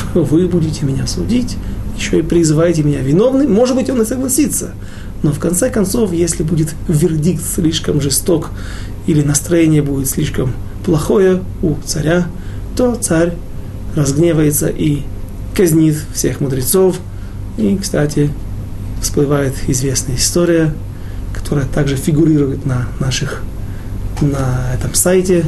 вы 0.14 0.48
будете 0.48 0.84
меня 0.84 1.06
судить, 1.06 1.56
еще 1.96 2.18
и 2.18 2.22
призываете 2.22 2.82
меня 2.82 3.00
виновным, 3.00 3.52
может 3.52 3.76
быть, 3.76 3.90
он 3.90 4.02
и 4.02 4.04
согласится. 4.04 4.72
Но 5.22 5.32
в 5.32 5.38
конце 5.38 5.70
концов, 5.70 6.12
если 6.12 6.42
будет 6.42 6.74
вердикт 6.88 7.42
слишком 7.42 8.00
жесток 8.00 8.50
или 9.06 9.22
настроение 9.22 9.82
будет 9.82 10.08
слишком 10.08 10.52
плохое 10.84 11.42
у 11.62 11.74
царя, 11.84 12.26
то 12.76 12.94
царь 12.94 13.32
разгневается 13.94 14.68
и 14.68 15.02
казнит 15.54 15.96
всех 16.14 16.40
мудрецов. 16.40 16.98
И, 17.56 17.78
кстати, 17.80 18.30
всплывает 19.00 19.54
известная 19.66 20.16
история, 20.16 20.74
которая 21.32 21.66
также 21.66 21.96
фигурирует 21.96 22.66
на 22.66 22.86
наших, 23.00 23.42
на 24.20 24.74
этом 24.74 24.94
сайте, 24.94 25.44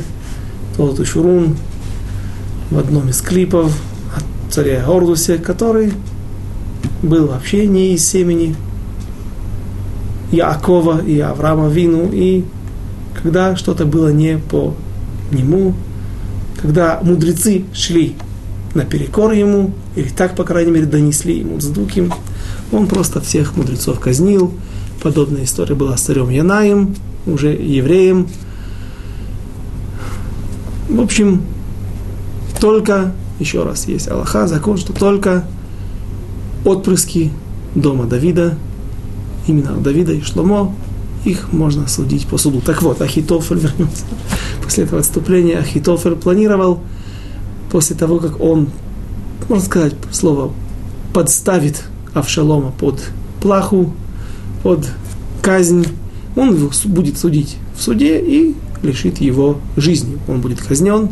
Толоту 0.77 1.05
Шурун, 1.05 1.57
в 2.71 2.79
одном 2.79 3.09
из 3.09 3.21
клипов 3.21 3.73
царе 4.51 4.83
Ордусе, 4.87 5.39
который 5.39 5.93
был 7.03 7.29
вообще 7.29 7.67
не 7.67 7.95
из 7.95 8.07
семени 8.07 8.57
Яакова 10.33 11.03
и 11.05 11.19
Авраама 11.21 11.69
Вину, 11.69 12.11
и 12.13 12.45
когда 13.23 13.57
что-то 13.57 13.85
было 13.85 14.13
не 14.13 14.39
по 14.39 14.75
нему, 15.33 15.75
когда 16.61 17.01
мудрецы 17.03 17.65
шли 17.73 18.17
наперекор 18.75 19.33
ему, 19.33 19.73
или 19.97 20.09
так, 20.09 20.37
по 20.37 20.45
крайней 20.45 20.71
мере, 20.71 20.87
донесли 20.87 21.39
ему 21.39 21.59
Цдуким, 21.59 22.13
он 22.73 22.87
просто 22.87 23.21
всех 23.21 23.57
мудрецов 23.57 23.99
казнил. 23.99 24.53
Подобная 25.03 25.45
история 25.45 25.75
была 25.75 25.97
с 25.97 26.03
царем 26.03 26.29
Янаем, 26.29 26.95
уже 27.27 27.49
евреем. 27.49 28.29
В 30.89 31.01
общем, 31.01 31.43
только, 32.61 33.13
еще 33.39 33.63
раз, 33.63 33.87
есть 33.87 34.09
Аллаха, 34.09 34.47
закон, 34.47 34.79
что 34.79 34.93
только 34.93 35.45
отпрыски 36.65 37.33
дома 37.75 38.07
Давида, 38.07 38.57
именно 39.47 39.77
Давида 39.77 40.13
и 40.13 40.23
Шломо, 40.23 40.75
их 41.25 41.53
можно 41.53 41.87
судить 41.89 42.27
по 42.27 42.39
суду. 42.39 42.61
Так 42.61 42.83
вот, 42.83 43.01
Ахитофель 43.01 43.59
вернется. 43.59 44.05
После 44.63 44.85
этого 44.85 45.01
отступления 45.01 45.59
Ахитофель 45.59 46.17
планировал, 46.17 46.81
после 47.71 47.97
того, 47.97 48.19
как 48.19 48.41
он, 48.41 48.69
можно 49.49 49.65
сказать 49.65 49.95
слово, 50.11 50.53
подставит 51.13 51.85
Авшалома 52.15 52.73
под 52.73 53.03
плаху, 53.41 53.93
под 54.63 54.87
казнь, 55.43 55.87
он 56.37 56.71
будет 56.87 57.19
судить 57.19 57.57
в 57.77 57.83
суде 57.83 58.21
и 58.21 58.55
лишит 58.83 59.21
его 59.21 59.59
жизни. 59.77 60.19
Он 60.29 60.41
будет 60.41 60.61
казнен. 60.61 61.11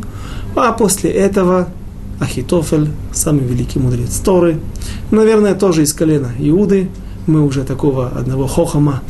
А 0.54 0.72
после 0.72 1.10
этого 1.10 1.68
Ахитофель, 2.20 2.88
самый 3.12 3.44
великий 3.44 3.78
мудрец 3.78 4.16
Торы, 4.18 4.58
наверное, 5.10 5.54
тоже 5.54 5.82
из 5.82 5.92
колена 5.92 6.32
Иуды. 6.38 6.88
Мы 7.26 7.44
уже 7.44 7.64
такого 7.64 8.08
одного 8.08 8.46
Хохама 8.46 9.02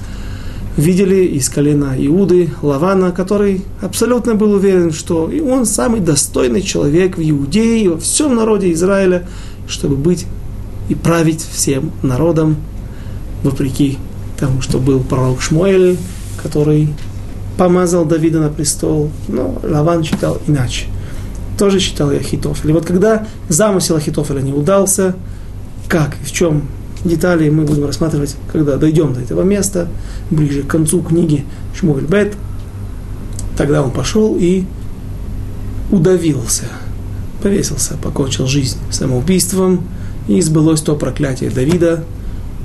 видели 0.77 1.25
из 1.25 1.49
колена 1.49 1.95
Иуды, 1.97 2.51
Лавана, 2.63 3.13
который 3.13 3.63
абсолютно 3.81 4.35
был 4.35 4.53
уверен, 4.53 4.93
что 4.93 5.31
и 5.31 5.41
он 5.41 5.67
самый 5.67 6.01
достойный 6.01 6.63
человек 6.63 7.17
в 7.17 7.31
Иудее 7.31 7.91
во 7.91 7.99
всем 7.99 8.35
народе 8.35 8.73
Израиля, 8.73 9.27
чтобы 9.69 9.97
быть 9.97 10.27
и 10.89 10.95
править 10.95 11.43
всем 11.43 11.93
народом, 12.03 12.57
вопреки 13.43 13.99
тому, 14.39 14.61
что 14.61 14.79
был 14.79 15.01
пророк 15.01 15.41
Шмуэль, 15.41 15.97
который 16.43 16.89
помазал 17.57 18.05
Давида 18.05 18.41
на 18.41 18.51
престол, 18.51 19.11
но 19.29 19.59
Лаван 19.63 20.05
считал 20.05 20.39
иначе. 20.47 20.87
Тоже 21.59 21.81
считал 21.81 22.11
и 22.11 22.17
Ахитофель. 22.17 22.71
И 22.71 22.73
вот 22.73 22.85
когда 22.85 23.27
замысел 23.49 23.97
Ахитофеля 23.97 24.41
не 24.41 24.53
удался, 24.53 25.15
как 25.89 26.17
и 26.23 26.25
в 26.25 26.33
чем 26.33 26.65
детали 27.05 27.49
мы 27.49 27.65
будем 27.65 27.87
рассматривать, 27.87 28.37
когда 28.53 28.77
дойдем 28.77 29.15
до 29.15 29.21
этого 29.21 29.43
места, 29.43 29.89
ближе 30.31 30.63
к 30.63 30.67
концу 30.67 31.03
книги 31.03 31.45
Шмуэль 31.75 32.07
Бет. 32.07 32.35
Тогда 33.57 33.83
он 33.83 33.91
пошел 33.91 34.37
и 34.39 34.65
удавился, 35.91 36.65
повесился, 37.43 37.97
покончил 38.03 38.47
жизнь 38.47 38.77
самоубийством, 38.91 39.83
и 40.29 40.41
сбылось 40.41 40.81
то 40.81 40.97
проклятие 40.97 41.51
Давида, 41.51 42.05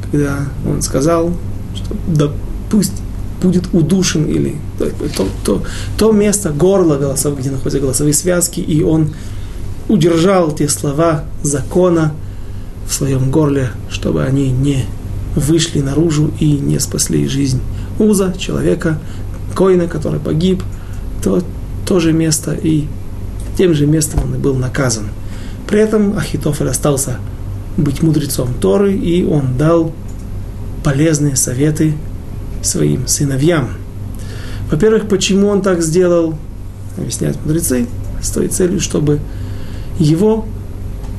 когда 0.04 0.40
он 0.68 0.82
сказал, 0.82 1.32
что 1.76 1.96
да 2.08 2.32
пусть 2.70 2.94
будет 3.42 3.74
удушен 3.74 4.26
или 4.26 4.56
то, 4.78 5.28
то, 5.44 5.64
то 5.98 6.12
место, 6.12 6.50
горло 6.52 6.98
голосов, 6.98 7.38
где 7.40 7.50
находятся 7.50 7.80
голосовые 7.80 8.14
связки, 8.14 8.60
и 8.60 8.84
он 8.84 9.14
удержал 9.88 10.51
те 10.51 10.70
слова 10.70 11.25
закона 11.44 12.14
в 12.88 12.94
своем 12.94 13.32
горле, 13.32 13.70
чтобы 13.90 14.24
они 14.24 14.51
не 14.51 14.86
вышли 15.36 15.80
наружу 15.80 16.32
и 16.40 16.51
не 16.54 16.80
спасли 16.80 17.27
жизнь 17.27 17.62
Уза, 18.00 18.34
человека, 18.38 19.00
Коина, 19.56 19.88
который 19.88 20.20
погиб, 20.20 20.64
то, 21.24 21.44
то 21.86 22.00
же 22.00 22.14
место 22.14 22.54
и 22.54 22.88
тем 23.58 23.74
же 23.74 23.86
местом 23.86 24.22
он 24.24 24.36
и 24.36 24.38
был 24.38 24.56
наказан. 24.56 25.06
При 25.68 25.80
этом 25.80 26.18
Ахитофель 26.18 26.70
остался 26.70 27.18
быть 27.77 28.01
мудрецом 28.01 28.54
Торы, 28.60 28.94
и 28.94 29.24
он 29.24 29.58
дал 29.58 29.94
полезные 30.84 31.36
советы 31.36 31.96
своим 32.62 33.08
сыновьям. 33.08 33.70
Во-первых, 34.70 35.08
почему 35.08 35.48
он 35.48 35.62
так 35.62 35.82
сделал, 35.82 36.36
объясняют 36.98 37.38
мудрецы, 37.46 37.88
с 38.22 38.30
той 38.30 38.48
целью, 38.48 38.80
чтобы 38.80 39.20
его 40.00 40.46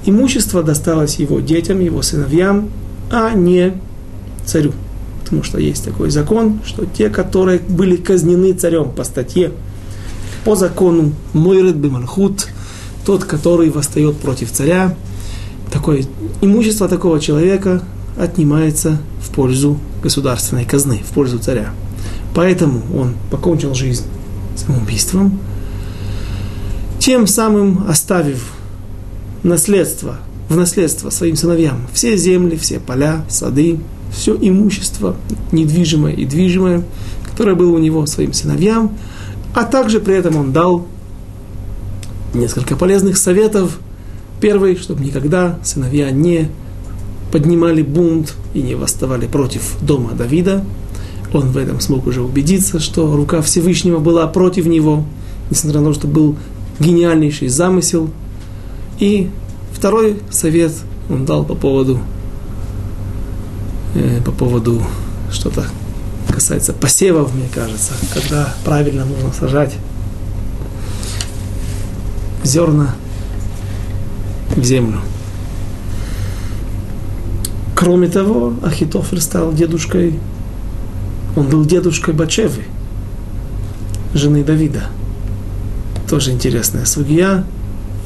имущество 0.04 0.62
досталось 0.62 1.16
его 1.16 1.40
детям, 1.40 1.80
его 1.80 2.02
сыновьям, 2.02 2.70
а 3.10 3.32
не 3.32 3.74
царю. 4.44 4.72
Потому 5.22 5.42
что 5.42 5.58
есть 5.58 5.84
такой 5.84 6.10
закон, 6.10 6.60
что 6.64 6.86
те, 6.86 7.08
которые 7.08 7.58
были 7.58 7.96
казнены 7.96 8.52
царем 8.52 8.90
по 8.90 9.04
статье, 9.04 9.52
по 10.44 10.56
закону 10.56 11.12
Мойред 11.32 11.76
Бимальхут, 11.76 12.48
тот, 13.06 13.24
который 13.24 13.70
восстает 13.70 14.16
против 14.16 14.50
царя, 14.50 14.94
такое 15.70 16.04
имущество 16.40 16.88
такого 16.88 17.20
человека 17.20 17.82
отнимается 18.18 18.98
в 19.20 19.34
пользу 19.34 19.78
государственной 20.02 20.64
казны, 20.64 21.02
в 21.08 21.14
пользу 21.14 21.38
царя. 21.38 21.70
Поэтому 22.34 22.82
он 22.96 23.14
покончил 23.30 23.74
жизнь 23.74 24.04
самоубийством, 24.56 25.38
тем 26.98 27.26
самым 27.26 27.84
оставив 27.88 28.52
наследство, 29.42 30.18
в 30.48 30.56
наследство 30.56 31.10
своим 31.10 31.36
сыновьям 31.36 31.86
все 31.92 32.16
земли, 32.16 32.56
все 32.56 32.78
поля, 32.78 33.24
сады, 33.28 33.78
все 34.12 34.36
имущество, 34.40 35.16
недвижимое 35.52 36.12
и 36.12 36.24
движимое, 36.24 36.84
которое 37.28 37.54
было 37.54 37.72
у 37.72 37.78
него 37.78 38.06
своим 38.06 38.32
сыновьям, 38.32 38.96
а 39.54 39.64
также 39.64 40.00
при 40.00 40.14
этом 40.14 40.36
он 40.36 40.52
дал 40.52 40.86
несколько 42.34 42.76
полезных 42.76 43.16
советов– 43.16 43.78
Первый, 44.42 44.74
чтобы 44.74 45.04
никогда 45.04 45.56
сыновья 45.62 46.10
не 46.10 46.48
поднимали 47.32 47.82
бунт 47.82 48.34
и 48.54 48.62
не 48.62 48.74
восставали 48.74 49.26
против 49.26 49.76
дома 49.80 50.12
Давида. 50.12 50.62
Он 51.32 51.50
в 51.50 51.56
этом 51.56 51.80
смог 51.80 52.06
уже 52.06 52.20
убедиться, 52.20 52.78
что 52.78 53.16
рука 53.16 53.40
Всевышнего 53.40 53.98
была 53.98 54.26
против 54.26 54.66
него, 54.66 55.04
несмотря 55.50 55.80
на 55.80 55.88
то, 55.88 55.94
что 55.94 56.06
был 56.06 56.36
гениальнейший 56.78 57.48
замысел. 57.48 58.10
И 59.00 59.30
второй 59.72 60.18
совет 60.30 60.72
он 61.08 61.24
дал 61.24 61.44
по 61.44 61.54
поводу, 61.54 61.98
э, 63.94 64.20
по 64.22 64.30
поводу 64.30 64.82
что-то 65.30 65.64
касается 66.30 66.74
посевов, 66.74 67.34
мне 67.34 67.48
кажется, 67.52 67.94
когда 68.12 68.54
правильно 68.64 69.06
нужно 69.06 69.32
сажать 69.32 69.72
зерна 72.44 72.94
в 74.54 74.62
землю. 74.62 75.00
Кроме 77.82 78.06
того, 78.06 78.54
Ахитофель 78.62 79.20
стал 79.20 79.52
дедушкой, 79.52 80.20
он 81.34 81.48
был 81.48 81.64
дедушкой 81.64 82.14
Бачевы, 82.14 82.62
жены 84.14 84.44
Давида. 84.44 84.84
Тоже 86.08 86.30
интересная 86.30 86.84
судья. 86.84 87.42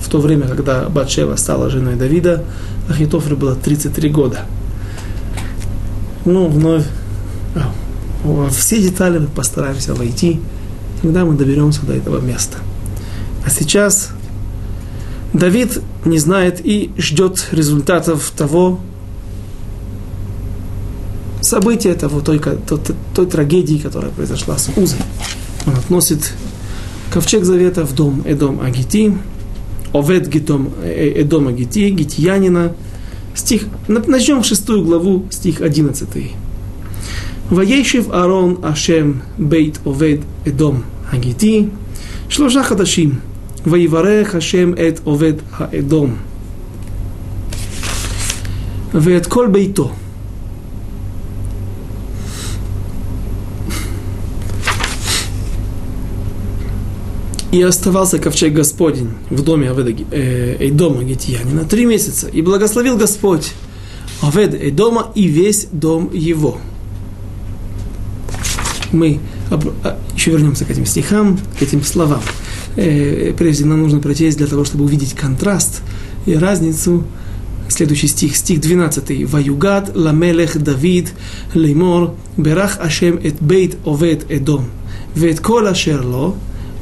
В 0.00 0.08
то 0.08 0.18
время, 0.18 0.48
когда 0.48 0.88
Бачева 0.88 1.36
стала 1.36 1.68
женой 1.68 1.96
Давида, 1.96 2.42
Ахитофель 2.88 3.34
было 3.34 3.54
33 3.54 4.08
года. 4.08 4.46
Ну, 6.24 6.48
вновь 6.48 6.86
а, 7.54 7.70
во 8.24 8.48
все 8.48 8.80
детали 8.80 9.18
мы 9.18 9.26
постараемся 9.26 9.94
войти, 9.94 10.40
когда 11.02 11.26
мы 11.26 11.34
доберемся 11.34 11.84
до 11.84 11.92
этого 11.92 12.18
места. 12.18 12.56
А 13.44 13.50
сейчас 13.50 14.08
Давид 15.34 15.82
не 16.06 16.16
знает 16.16 16.64
и 16.64 16.92
ждет 16.96 17.48
результатов 17.52 18.32
того 18.34 18.80
события, 21.45 21.93
того, 21.95 22.21
той, 22.21 22.39
той, 22.39 22.79
той 23.13 23.25
трагедии, 23.25 23.77
которая 23.77 24.11
произошла 24.11 24.57
с 24.57 24.69
Узой. 24.75 24.99
Он 25.65 25.75
относит 25.75 26.33
ковчег 27.13 27.43
завета 27.43 27.85
в 27.85 27.93
дом 27.93 28.23
Эдом 28.25 28.61
Агити, 28.61 29.17
Овед 29.93 30.27
Гитом, 30.27 30.71
э, 30.83 31.21
Эдом 31.21 31.47
Агити, 31.47 31.89
Гитьянина. 31.89 32.73
Стих, 33.35 33.65
начнем 33.87 34.43
шестую 34.43 34.83
главу, 34.83 35.25
стих 35.31 35.61
11. 35.61 36.31
וישב 37.51 38.11
אהרון 38.11 38.55
השם 38.63 39.11
בית 39.39 39.79
עובד 39.83 40.17
אדום 40.47 40.81
הגיתי 41.09 41.65
שלושה 42.29 42.63
חדשים 42.63 43.19
ויברך 43.67 44.35
השם 44.35 44.73
את 44.73 44.99
עובד 45.03 45.33
האדום 45.57 46.15
ואת 48.93 49.25
כל 49.25 49.47
ביתו 49.51 49.91
И 57.52 57.62
оставался 57.62 58.18
ковчег 58.18 58.52
Господень 58.52 59.10
в 59.30 59.42
доме 59.42 59.70
Аведа 59.70 59.92
э, 60.10 60.70
дома 60.70 61.04
Гитьянина 61.04 61.64
три 61.64 61.86
месяца. 61.86 62.28
И 62.28 62.42
благословил 62.42 62.96
Господь 62.96 63.52
Аведа 64.20 64.58
дома 64.72 65.12
и 65.14 65.26
весь 65.26 65.68
дом 65.70 66.10
его. 66.12 66.58
Мы 68.92 69.20
об, 69.50 69.68
а, 69.84 69.98
еще 70.14 70.32
вернемся 70.32 70.64
к 70.64 70.70
этим 70.70 70.86
стихам, 70.86 71.38
к 71.58 71.62
этим 71.62 71.82
словам. 71.82 72.20
Э, 72.76 73.32
прежде 73.36 73.64
нам 73.64 73.82
нужно 73.82 74.00
прочесть 74.00 74.38
для 74.38 74.46
того, 74.46 74.64
чтобы 74.64 74.84
увидеть 74.84 75.14
контраст 75.14 75.82
и 76.26 76.34
разницу 76.34 77.04
Следующий 77.68 78.06
стих, 78.06 78.36
стих 78.36 78.60
12. 78.60 79.28
«Ваюгад 79.28 79.96
ламелех 79.96 80.62
Давид 80.62 81.12
леймор 81.54 82.14
берах 82.36 82.78
ашем 82.80 83.16
эт 83.16 83.40
бейт 83.40 83.76
овет 83.84 84.30
эдом, 84.30 84.66
вет 85.14 85.40
кола 85.40 85.74
шерло, 85.74 86.34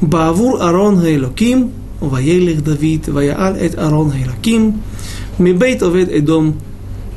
בעבור 0.04 0.68
ארון 0.68 0.98
האלוקים 0.98 1.68
וילך 2.12 2.60
דוד 2.60 3.14
ויעל 3.14 3.56
את 3.66 3.78
ארון 3.78 4.10
האלוקים 4.12 4.72
מבית 5.40 5.82
עובד 5.82 6.08
אדום 6.08 6.52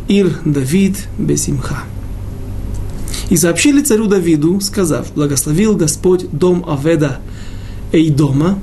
עיר 0.07 0.29
דוד 0.47 0.97
בשמחה. 1.25 1.81
И 3.29 3.37
сообщили 3.37 3.81
царю 3.81 4.07
Давиду, 4.07 4.59
сказав, 4.61 5.13
благословил 5.15 5.75
Господь 5.75 6.29
дом 6.31 6.65
Аведа 6.67 7.19
Эйдома, 7.91 8.59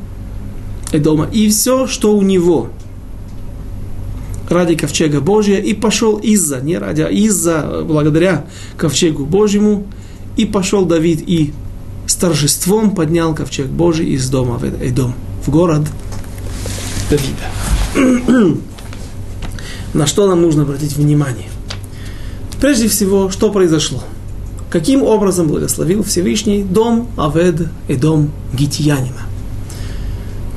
Эдома 0.92 1.28
и 1.32 1.48
все, 1.48 1.86
что 1.86 2.16
у 2.16 2.22
него 2.22 2.68
ради 4.48 4.74
ковчега 4.74 5.20
Божия, 5.20 5.58
и 5.58 5.74
пошел 5.74 6.18
из-за, 6.18 6.60
не 6.60 6.76
ради, 6.76 7.02
а 7.02 7.08
из-за, 7.08 7.84
благодаря 7.86 8.44
ковчегу 8.76 9.24
Божьему, 9.24 9.86
и 10.36 10.44
пошел 10.44 10.84
Давид 10.84 11.22
и 11.26 11.52
с 11.52 11.63
торжеством 12.25 12.95
поднял 12.95 13.35
ковчег 13.35 13.67
Божий 13.67 14.07
из 14.07 14.27
дома 14.31 14.59
Эдом 14.81 15.13
в 15.45 15.51
город 15.51 15.83
Давида. 17.11 18.57
На 19.93 20.07
что 20.07 20.27
нам 20.27 20.41
нужно 20.41 20.63
обратить 20.63 20.95
внимание? 20.97 21.49
Прежде 22.59 22.87
всего, 22.87 23.29
что 23.29 23.51
произошло? 23.51 24.03
Каким 24.71 25.03
образом 25.03 25.47
благословил 25.47 26.01
Всевышний 26.01 26.63
дом 26.63 27.09
Авед 27.15 27.67
и 27.87 27.95
дом 27.95 28.31
Гитьянина? 28.53 29.21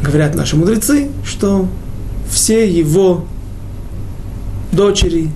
Говорят 0.02 0.34
наши 0.34 0.56
мудрецы, 0.56 1.10
что 1.22 1.68
все 2.30 2.66
его 2.66 3.26
дочери, 4.72 5.30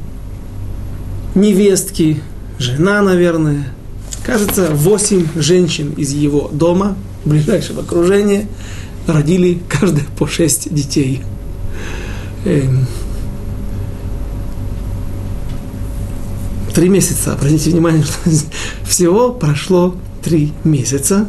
невестки, 1.35 2.23
жена, 2.59 3.03
наверное, 3.03 3.67
кажется, 4.25 4.71
восемь 4.73 5.27
женщин 5.37 5.93
из 5.97 6.13
его 6.13 6.49
дома, 6.53 6.97
ближайшего 7.25 7.83
окружения, 7.83 8.47
родили 9.07 9.61
каждая 9.69 10.05
по 10.19 10.27
шесть 10.27 10.73
детей. 10.73 11.23
Эм, 12.45 12.87
три 16.75 16.89
месяца. 16.89 17.33
Обратите 17.33 17.71
внимание, 17.71 18.05
что 18.05 18.31
всего 18.85 19.33
прошло 19.33 19.95
три 20.23 20.53
месяца. 20.65 21.27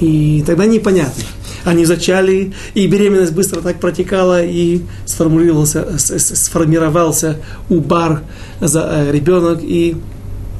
И 0.00 0.44
тогда 0.46 0.66
непонятно. 0.66 1.24
Они 1.64 1.84
зачали, 1.84 2.52
и 2.74 2.86
беременность 2.86 3.32
быстро 3.32 3.60
так 3.60 3.80
протекала, 3.80 4.44
и 4.44 4.82
сформулировался, 5.04 5.98
сформировался 5.98 7.38
убар 7.68 8.22
за 8.60 8.88
э, 8.88 9.12
ребенок, 9.12 9.60
и 9.62 9.96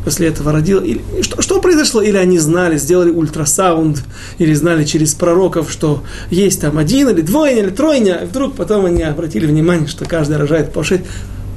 после 0.07 0.29
этого 0.29 0.53
родил. 0.53 0.81
Или, 0.83 1.01
что, 1.21 1.42
что 1.42 1.61
произошло? 1.61 2.01
Или 2.01 2.16
они 2.16 2.38
знали, 2.38 2.79
сделали 2.79 3.11
ультрасаунд, 3.11 4.05
или 4.38 4.55
знали 4.55 4.85
через 4.85 5.14
пророков, 5.14 5.69
что 5.69 6.05
есть 6.31 6.61
там 6.61 6.79
один 6.79 7.09
или 7.09 7.23
двойня, 7.23 7.62
или 7.62 7.71
тройня, 7.71 8.21
и 8.23 8.27
вдруг 8.27 8.55
потом 8.55 8.85
они 8.85 9.03
обратили 9.03 9.47
внимание, 9.47 9.88
что 9.88 10.05
каждый 10.05 10.37
рожает 10.37 10.73
по 10.73 10.85
шесть. 10.85 11.03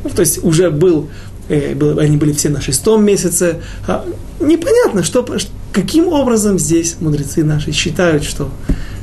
Ну, 0.03 0.09
то 0.09 0.21
есть 0.21 0.43
уже 0.43 0.71
был, 0.71 1.09
э, 1.47 1.75
был, 1.75 1.99
они 1.99 2.17
были 2.17 2.33
все 2.33 2.49
на 2.49 2.59
шестом 2.59 3.05
месяце. 3.05 3.57
А 3.85 4.03
непонятно, 4.39 5.03
что, 5.03 5.23
каким 5.71 6.07
образом 6.07 6.57
здесь 6.57 6.95
мудрецы 6.99 7.43
наши 7.43 7.71
считают, 7.71 8.23
что, 8.23 8.49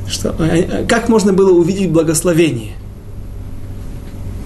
что 0.09 0.35
э, 0.39 0.85
как 0.89 1.07
можно 1.07 1.31
было 1.31 1.51
увидеть 1.51 1.89
благословение. 1.89 2.73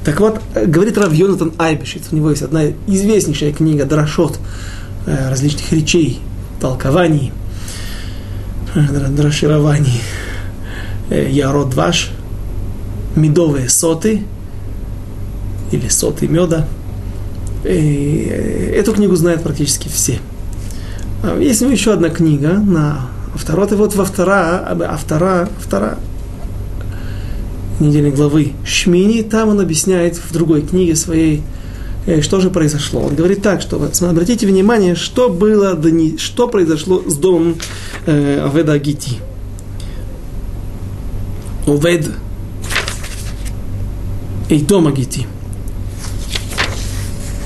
Так 0.05 0.19
вот, 0.19 0.41
э, 0.53 0.67
говорит 0.67 0.99
Рав 0.99 1.11
Йонатан 1.11 1.53
Айбешит, 1.57 2.03
у 2.11 2.15
него 2.15 2.29
есть 2.29 2.43
одна 2.43 2.65
известнейшая 2.85 3.51
книга 3.51 3.85
Драшот, 3.85 4.37
Э, 4.37 4.80
различных 5.05 5.71
речей, 5.71 6.19
толкований, 6.59 7.31
э, 8.75 9.07
драширований. 9.09 10.01
Э, 11.09 11.29
Ярод 11.29 11.73
ваш, 11.73 12.11
медовые 13.15 13.69
соты 13.69 14.23
или 15.71 15.87
соты 15.89 16.27
меда. 16.27 16.67
И 17.63 18.73
эту 18.75 18.93
книгу 18.93 19.15
знают 19.15 19.43
практически 19.43 19.87
все. 19.87 20.19
А 21.23 21.37
есть 21.37 21.61
еще 21.61 21.93
одна 21.93 22.09
книга 22.09 22.53
на 22.53 23.07
Авторот, 23.35 23.71
и 23.71 23.75
вот 23.75 23.95
во 23.95 24.05
втора, 24.05 24.59
а 24.67 24.97
втора, 24.97 25.47
втора 25.59 25.97
недельной 27.79 28.11
главы 28.11 28.53
Шмини, 28.65 29.21
там 29.21 29.49
он 29.49 29.59
объясняет 29.59 30.17
в 30.17 30.33
другой 30.33 30.61
книге 30.61 30.95
своей 30.95 31.37
Э, 31.39 31.60
что 32.21 32.39
же 32.39 32.49
произошло? 32.49 33.01
Он 33.01 33.15
говорит 33.15 33.41
так, 33.41 33.61
что 33.61 33.75
обратите 34.01 34.47
внимание, 34.47 34.95
что 34.95 35.29
было, 35.29 35.79
что 36.17 36.47
произошло 36.47 37.03
с 37.07 37.15
домом 37.15 37.55
э, 38.05 38.43
Аведа 38.43 38.73
Агити. 38.73 39.19
Овед 41.67 42.09
Эйдом 44.49 44.87
Агити. 44.87 45.27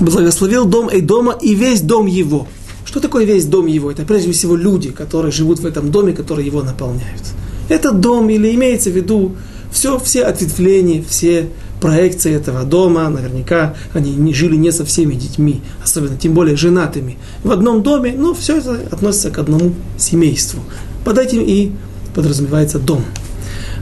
Благословил 0.00 0.64
дом 0.64 0.88
Эйдома 0.90 1.36
и 1.40 1.54
весь 1.54 1.80
дом 1.80 2.06
его. 2.06 2.48
Что 2.84 3.00
такое 3.00 3.24
весь 3.24 3.44
дом 3.44 3.66
его? 3.66 3.90
Это 3.90 4.04
прежде 4.04 4.32
всего 4.32 4.56
люди, 4.56 4.90
которые 4.90 5.32
живут 5.32 5.60
в 5.60 5.66
этом 5.66 5.90
доме, 5.90 6.12
которые 6.12 6.46
его 6.46 6.62
наполняют. 6.62 7.22
Этот 7.68 8.00
дом, 8.00 8.28
или 8.30 8.54
имеется 8.54 8.90
в 8.90 8.96
виду 8.96 9.36
все, 9.70 9.98
все 9.98 10.24
ответвления, 10.24 11.04
все 11.06 11.50
проекции 11.80 12.34
этого 12.34 12.64
дома, 12.64 13.08
наверняка 13.08 13.74
они 13.94 14.14
не 14.14 14.32
жили 14.34 14.56
не 14.56 14.72
со 14.72 14.84
всеми 14.84 15.14
детьми, 15.14 15.60
особенно 15.82 16.16
тем 16.16 16.34
более 16.34 16.56
женатыми, 16.56 17.18
в 17.44 17.50
одном 17.50 17.82
доме, 17.82 18.14
но 18.16 18.34
все 18.34 18.58
это 18.58 18.80
относится 18.90 19.30
к 19.30 19.38
одному 19.38 19.72
семейству. 19.98 20.60
Под 21.04 21.18
этим 21.18 21.40
и 21.40 21.72
подразумевается 22.14 22.78
дом. 22.78 23.04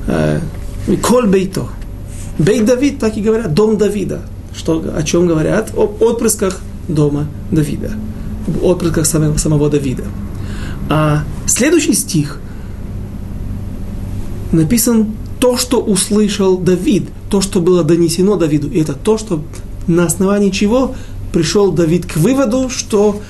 Э, 0.07 0.41
Коль 1.03 1.27
бейто. 1.27 1.69
Бейт 2.39 2.67
Давид, 2.67 2.99
так 2.99 3.17
и 3.17 3.23
говорят, 3.23 3.55
дом 3.55 3.79
Давида. 3.79 4.23
Что, 4.55 4.85
о 4.95 5.03
чем 5.03 5.27
говорят? 5.27 5.71
О 5.75 5.87
отпрысках 6.01 6.61
дома 6.89 7.27
Давида. 7.51 7.93
Отпрысках 8.63 9.07
самого, 9.07 9.37
самого 9.39 9.71
Давида. 9.71 10.05
А 10.91 11.23
следующий 11.47 11.95
стих 11.95 12.39
написан 14.53 15.15
то, 15.45 15.59
что 15.59 15.79
услышал 15.79 16.57
Давид, 16.57 17.11
то, 17.29 17.43
что 17.43 17.61
было 17.61 17.85
донесено 17.85 18.37
Давиду. 18.37 18.71
И 18.71 18.81
это 18.81 18.95
то, 18.95 19.19
что 19.19 19.43
на 19.87 20.07
основании 20.07 20.49
чего 20.49 20.95
пришел 21.35 21.71
Давид 21.71 22.07
к 22.07 22.17
выводу, 22.17 22.71
что 22.71 23.21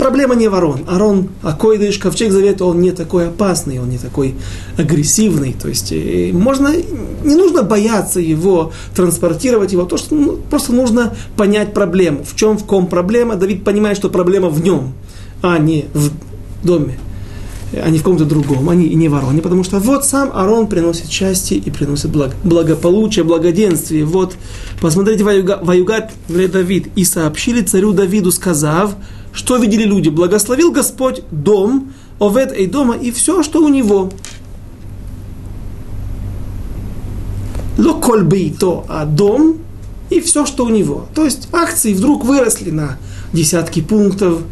проблема 0.00 0.34
не 0.34 0.48
ворон. 0.48 0.80
Арон, 0.88 1.28
Акойдыш, 1.44 1.98
ковчег 1.98 2.32
завета, 2.32 2.64
он 2.64 2.80
не 2.80 2.90
такой 2.90 3.28
опасный, 3.28 3.78
он 3.78 3.90
не 3.90 3.98
такой 3.98 4.34
агрессивный. 4.76 5.52
То 5.52 5.68
есть 5.68 5.92
э, 5.92 6.32
можно, 6.32 6.74
не 7.22 7.36
нужно 7.36 7.62
бояться 7.62 8.18
его, 8.18 8.72
транспортировать 8.92 9.70
его, 9.70 9.84
то, 9.84 9.98
что 9.98 10.16
ну, 10.16 10.38
просто 10.50 10.72
нужно 10.72 11.14
понять 11.36 11.72
проблему. 11.72 12.24
В 12.24 12.34
чем, 12.34 12.58
в 12.58 12.64
ком 12.64 12.88
проблема. 12.88 13.36
Давид 13.36 13.62
понимает, 13.62 13.96
что 13.96 14.10
проблема 14.10 14.48
в 14.48 14.60
нем, 14.60 14.92
а 15.40 15.56
не 15.58 15.84
в 15.94 16.10
доме 16.66 16.98
а 17.72 17.88
не 17.88 17.98
в 17.98 18.02
ком-то 18.02 18.24
другом, 18.24 18.68
они 18.68 18.88
не 18.94 19.08
вороне, 19.08 19.40
потому 19.40 19.64
что 19.64 19.78
вот 19.78 20.04
сам 20.04 20.30
Арон 20.34 20.66
приносит 20.66 21.10
счастье 21.10 21.56
и 21.56 21.70
приносит 21.70 22.10
благо, 22.10 22.34
благополучие, 22.44 23.24
благоденствие. 23.24 24.04
Вот, 24.04 24.36
посмотрите, 24.80 25.24
воюгат 25.24 26.12
для 26.28 26.48
Давид, 26.48 26.88
и 26.96 27.04
сообщили 27.04 27.62
царю 27.62 27.92
Давиду, 27.92 28.30
сказав, 28.30 28.94
что 29.32 29.56
видели 29.56 29.84
люди, 29.84 30.10
благословил 30.10 30.70
Господь 30.70 31.22
дом, 31.30 31.92
овет 32.18 32.52
и 32.52 32.66
дома, 32.66 32.96
и 32.96 33.10
все, 33.10 33.42
что 33.42 33.64
у 33.64 33.68
него. 33.68 34.10
То, 38.58 38.84
а 38.88 39.06
дом 39.06 39.58
и 40.10 40.20
все, 40.20 40.44
что 40.46 40.66
у 40.66 40.68
него. 40.68 41.06
То 41.14 41.24
есть 41.24 41.48
акции 41.52 41.94
вдруг 41.94 42.24
выросли 42.24 42.70
на 42.70 42.98
десятки 43.32 43.80
пунктов, 43.80 44.42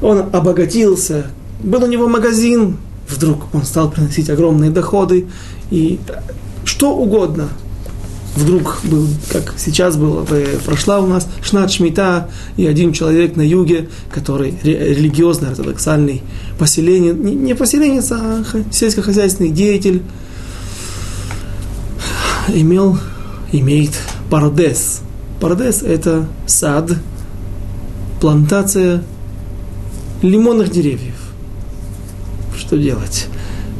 он 0.00 0.20
обогатился, 0.32 1.26
был 1.64 1.82
у 1.82 1.86
него 1.86 2.08
магазин, 2.08 2.76
вдруг 3.08 3.54
он 3.54 3.64
стал 3.64 3.90
приносить 3.90 4.30
огромные 4.30 4.70
доходы, 4.70 5.26
и 5.70 5.98
что 6.64 6.94
угодно. 6.94 7.48
вдруг 8.36 8.80
был, 8.84 9.06
как 9.30 9.54
сейчас 9.56 9.96
было, 9.96 10.26
прошла 10.64 11.00
у 11.00 11.06
нас 11.06 11.28
Шнат 11.42 11.70
Шмита, 11.70 12.28
и 12.56 12.66
один 12.66 12.92
человек 12.92 13.36
на 13.36 13.42
юге, 13.42 13.88
который 14.12 14.54
религиозный, 14.62 15.50
ортодоксальный 15.50 16.22
поселение, 16.58 17.12
не 17.12 17.54
поселенец, 17.54 18.10
а 18.12 18.44
сельскохозяйственный 18.70 19.50
деятель, 19.50 20.02
имел, 22.48 22.98
имеет 23.52 23.92
пардес. 24.30 25.00
Пардес– 25.40 25.82
это 25.82 26.26
сад, 26.46 26.90
плантация 28.20 29.02
лимонных 30.22 30.70
деревьев. 30.70 31.14
Что 32.66 32.78
делать? 32.78 33.26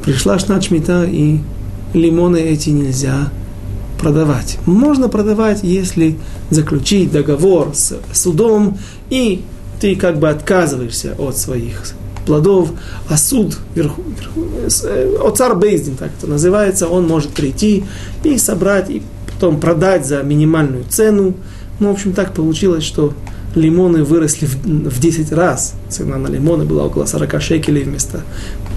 Пришла 0.05 0.39
Шнат 0.39 0.65
Шмита, 0.65 1.05
и 1.05 1.39
лимоны 1.95 2.37
эти 2.37 2.69
нельзя 2.69 3.31
продавать. 3.99 4.59
Можно 4.67 5.09
продавать, 5.09 5.61
если 5.63 6.19
заключить 6.51 7.11
договор 7.11 7.71
с 7.73 7.97
судом, 8.13 8.77
и 9.09 9.43
ты 9.81 9.97
как 9.97 10.19
бы 10.19 10.29
отказываешься 10.29 11.15
от 11.19 11.39
своих 11.39 11.95
плодов, 12.27 12.73
а 13.09 13.17
суд, 13.17 13.57
верху, 13.75 14.03
верху, 14.03 14.49
э, 14.85 15.17
оцар 15.25 15.57
Бейздин, 15.57 15.97
так 15.97 16.11
это 16.19 16.27
называется, 16.27 16.87
он 16.87 17.07
может 17.07 17.31
прийти 17.31 17.85
и 18.23 18.37
собрать, 18.37 18.91
и 18.91 19.03
потом 19.33 19.61
продать 19.61 20.07
за 20.07 20.23
минимальную 20.23 20.85
цену. 20.91 21.35
Ну, 21.81 21.89
в 21.89 21.93
общем, 21.93 22.13
так 22.13 22.35
получилось, 22.35 22.85
что 22.85 23.15
лимоны 23.55 24.05
выросли 24.05 24.47
в, 24.47 24.57
в 24.65 25.01
10 25.01 25.33
раз. 25.33 25.75
Цена 25.89 26.19
на 26.19 26.29
лимоны 26.29 26.65
была 26.65 26.85
около 26.85 27.07
40 27.07 27.41
шекелей 27.41 27.83
вместо 27.83 28.23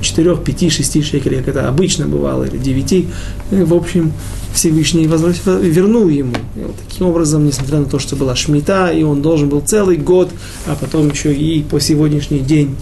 4, 0.02 0.38
5, 0.38 0.72
6 0.72 1.04
шекелей, 1.04 1.40
как 1.40 1.50
это 1.50 1.68
обычно 1.68 2.08
бывало, 2.08 2.44
или 2.44 2.58
9. 2.58 2.94
И, 2.94 3.08
в 3.52 3.74
общем, 3.74 4.12
Всевышний 4.54 5.08
возврат, 5.08 5.38
вернул 5.46 6.08
ему. 6.08 6.34
И 6.56 6.62
вот 6.62 6.76
таким 6.88 7.08
образом, 7.08 7.46
несмотря 7.46 7.80
на 7.80 7.86
то, 7.86 8.00
что 8.00 8.16
была 8.16 8.36
шмита, 8.36 8.90
и 8.90 9.04
он 9.04 9.22
должен 9.22 9.50
был 9.50 9.62
целый 9.62 9.98
год, 9.98 10.30
а 10.66 10.76
потом 10.76 11.10
еще 11.10 11.34
и 11.34 11.64
по 11.64 11.80
сегодняшний 11.80 12.40
день 12.40 12.76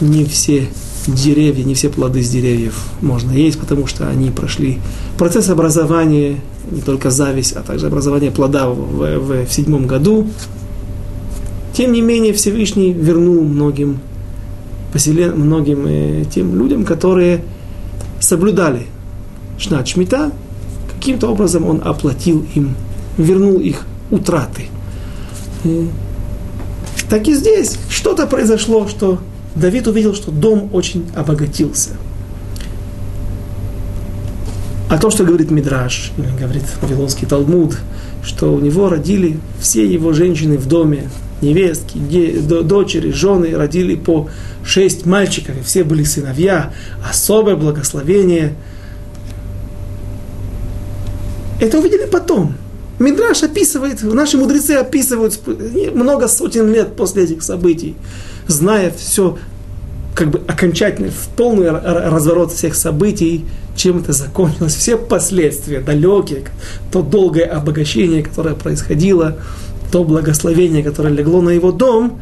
не 0.00 0.24
все 0.24 0.68
деревья, 1.06 1.64
не 1.64 1.74
все 1.74 1.88
плоды 1.88 2.22
с 2.22 2.28
деревьев 2.28 2.84
можно 3.00 3.32
есть, 3.32 3.58
потому 3.58 3.86
что 3.86 4.08
они 4.08 4.30
прошли 4.30 4.78
процесс 5.16 5.48
образования, 5.48 6.40
не 6.70 6.80
только 6.80 7.10
зависть, 7.10 7.52
а 7.52 7.62
также 7.62 7.86
образование 7.86 8.30
плода 8.30 8.68
в, 8.68 8.74
в, 8.74 9.46
в 9.46 9.52
седьмом 9.52 9.86
году. 9.86 10.28
Тем 11.72 11.92
не 11.92 12.02
менее, 12.02 12.32
Всевышний 12.32 12.92
вернул 12.92 13.42
многим, 13.42 14.00
поселен, 14.92 15.38
многим 15.38 15.86
э, 15.86 16.24
тем 16.32 16.58
людям, 16.58 16.84
которые 16.84 17.42
соблюдали 18.20 18.86
шнат 19.58 19.88
шмита, 19.88 20.32
каким-то 20.94 21.28
образом 21.28 21.66
он 21.66 21.82
оплатил 21.84 22.44
им, 22.54 22.74
вернул 23.16 23.58
их 23.58 23.86
утраты. 24.10 24.66
И 25.64 25.88
так 27.10 27.26
и 27.26 27.34
здесь 27.34 27.78
что-то 27.88 28.26
произошло, 28.26 28.86
что 28.88 29.18
Давид 29.54 29.86
увидел, 29.88 30.14
что 30.14 30.30
дом 30.30 30.70
очень 30.72 31.06
обогатился. 31.14 31.90
А 34.90 34.98
то, 34.98 35.10
что 35.10 35.24
говорит 35.24 35.50
Мидраш, 35.50 36.12
говорит 36.40 36.64
Вавилонский 36.80 37.26
Талмуд, 37.26 37.76
что 38.24 38.54
у 38.54 38.60
него 38.60 38.88
родили 38.88 39.38
все 39.60 39.86
его 39.86 40.12
женщины 40.12 40.56
в 40.56 40.66
доме, 40.66 41.10
невестки, 41.42 41.98
дочери, 42.62 43.10
жены, 43.10 43.56
родили 43.56 43.94
по 43.94 44.28
шесть 44.64 45.06
мальчиков, 45.06 45.56
и 45.58 45.62
все 45.62 45.84
были 45.84 46.04
сыновья, 46.04 46.72
особое 47.08 47.56
благословение. 47.56 48.54
Это 51.60 51.78
увидели 51.78 52.06
потом. 52.06 52.54
Мидраш 52.98 53.42
описывает, 53.44 54.02
наши 54.02 54.36
мудрецы 54.36 54.72
описывают 54.72 55.38
много 55.94 56.26
сотен 56.26 56.72
лет 56.72 56.96
после 56.96 57.24
этих 57.24 57.42
событий, 57.42 57.94
зная 58.48 58.90
все 58.90 59.38
как 60.16 60.30
бы 60.30 60.40
окончательный, 60.48 61.10
в 61.10 61.28
полный 61.36 61.70
разворот 61.70 62.52
всех 62.52 62.74
событий, 62.74 63.44
чем 63.76 64.00
это 64.00 64.12
закончилось, 64.12 64.74
все 64.74 64.96
последствия 64.96 65.78
далекие, 65.78 66.42
то 66.90 67.02
долгое 67.02 67.44
обогащение, 67.44 68.24
которое 68.24 68.56
происходило, 68.56 69.38
то 69.90 70.04
благословение, 70.04 70.82
которое 70.82 71.14
легло 71.14 71.40
на 71.40 71.50
его 71.50 71.72
дом, 71.72 72.20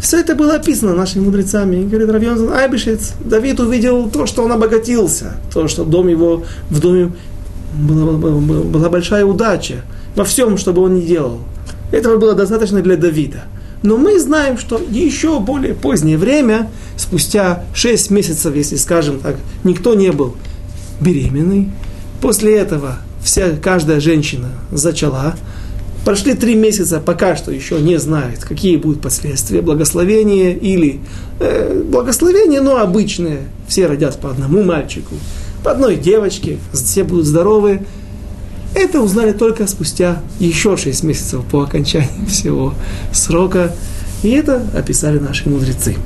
все 0.00 0.20
это 0.20 0.34
было 0.34 0.54
описано 0.54 0.94
нашими 0.94 1.24
мудрецами. 1.24 1.76
И 1.76 1.84
говорит 1.84 2.10
Равьон 2.10 2.52
Айбишец, 2.52 3.12
Давид 3.20 3.60
увидел 3.60 4.08
то, 4.08 4.26
что 4.26 4.42
он 4.42 4.52
обогатился, 4.52 5.36
то, 5.52 5.68
что 5.68 5.84
дом 5.84 6.08
его, 6.08 6.44
в 6.70 6.80
доме 6.80 7.12
была, 7.74 8.12
была, 8.12 8.62
была 8.62 8.88
большая 8.88 9.24
удача 9.24 9.82
во 10.16 10.24
всем, 10.24 10.56
что 10.56 10.72
бы 10.72 10.82
он 10.82 10.94
ни 10.96 11.02
делал. 11.02 11.38
Этого 11.92 12.16
было 12.18 12.34
достаточно 12.34 12.80
для 12.80 12.96
Давида. 12.96 13.44
Но 13.82 13.96
мы 13.96 14.18
знаем, 14.18 14.58
что 14.58 14.80
еще 14.90 15.40
более 15.40 15.74
позднее 15.74 16.18
время, 16.18 16.70
спустя 16.96 17.64
6 17.74 18.10
месяцев, 18.10 18.54
если 18.54 18.76
скажем 18.76 19.20
так, 19.20 19.36
никто 19.64 19.94
не 19.94 20.12
был 20.12 20.36
беременный. 21.00 21.70
После 22.20 22.56
этого 22.56 22.98
вся, 23.22 23.56
каждая 23.62 24.00
женщина 24.00 24.48
зачала. 24.70 25.34
Прошли 26.04 26.34
три 26.34 26.54
месяца, 26.54 26.98
пока 26.98 27.36
что 27.36 27.52
еще 27.52 27.78
не 27.80 27.98
знает, 27.98 28.42
какие 28.42 28.76
будут 28.76 29.02
последствия, 29.02 29.60
благословения 29.60 30.54
или 30.54 31.00
э, 31.40 31.82
благословения, 31.82 32.62
но 32.62 32.78
обычные. 32.78 33.40
Все 33.68 33.86
родят 33.86 34.18
по 34.18 34.30
одному 34.30 34.62
мальчику, 34.62 35.14
по 35.62 35.72
одной 35.72 35.96
девочке, 35.96 36.58
все 36.72 37.04
будут 37.04 37.26
здоровы. 37.26 37.82
Это 38.74 39.00
узнали 39.00 39.32
только 39.32 39.66
спустя 39.66 40.22
еще 40.38 40.76
шесть 40.76 41.02
месяцев 41.02 41.44
по 41.50 41.62
окончании 41.62 42.24
всего 42.28 42.74
срока. 43.12 43.74
И 44.22 44.30
это 44.30 44.62
описали 44.74 45.18
наши 45.18 45.48
мудрецы. 45.48 45.96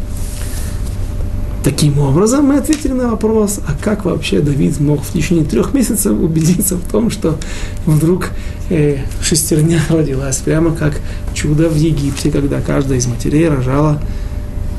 Таким 1.64 1.98
образом, 1.98 2.44
мы 2.44 2.59
ответили 2.59 2.92
на 2.92 3.09
вопрос, 3.09 3.59
а 3.66 3.72
как 3.83 4.05
вообще 4.05 4.40
Давид 4.40 4.79
мог 4.81 5.03
в 5.03 5.11
течение 5.11 5.46
трех 5.46 5.72
месяцев 5.72 6.12
убедиться 6.12 6.77
в 6.77 6.87
том, 6.90 7.09
что 7.09 7.38
вдруг 7.87 8.29
э, 8.68 8.98
шестерня 9.22 9.81
родилась, 9.88 10.37
прямо 10.37 10.77
как 10.77 11.00
чудо 11.33 11.70
в 11.70 11.77
Египте, 11.77 12.31
когда 12.31 12.61
каждая 12.61 12.98
из 12.98 13.07
матерей 13.07 13.48
рожала 13.48 13.98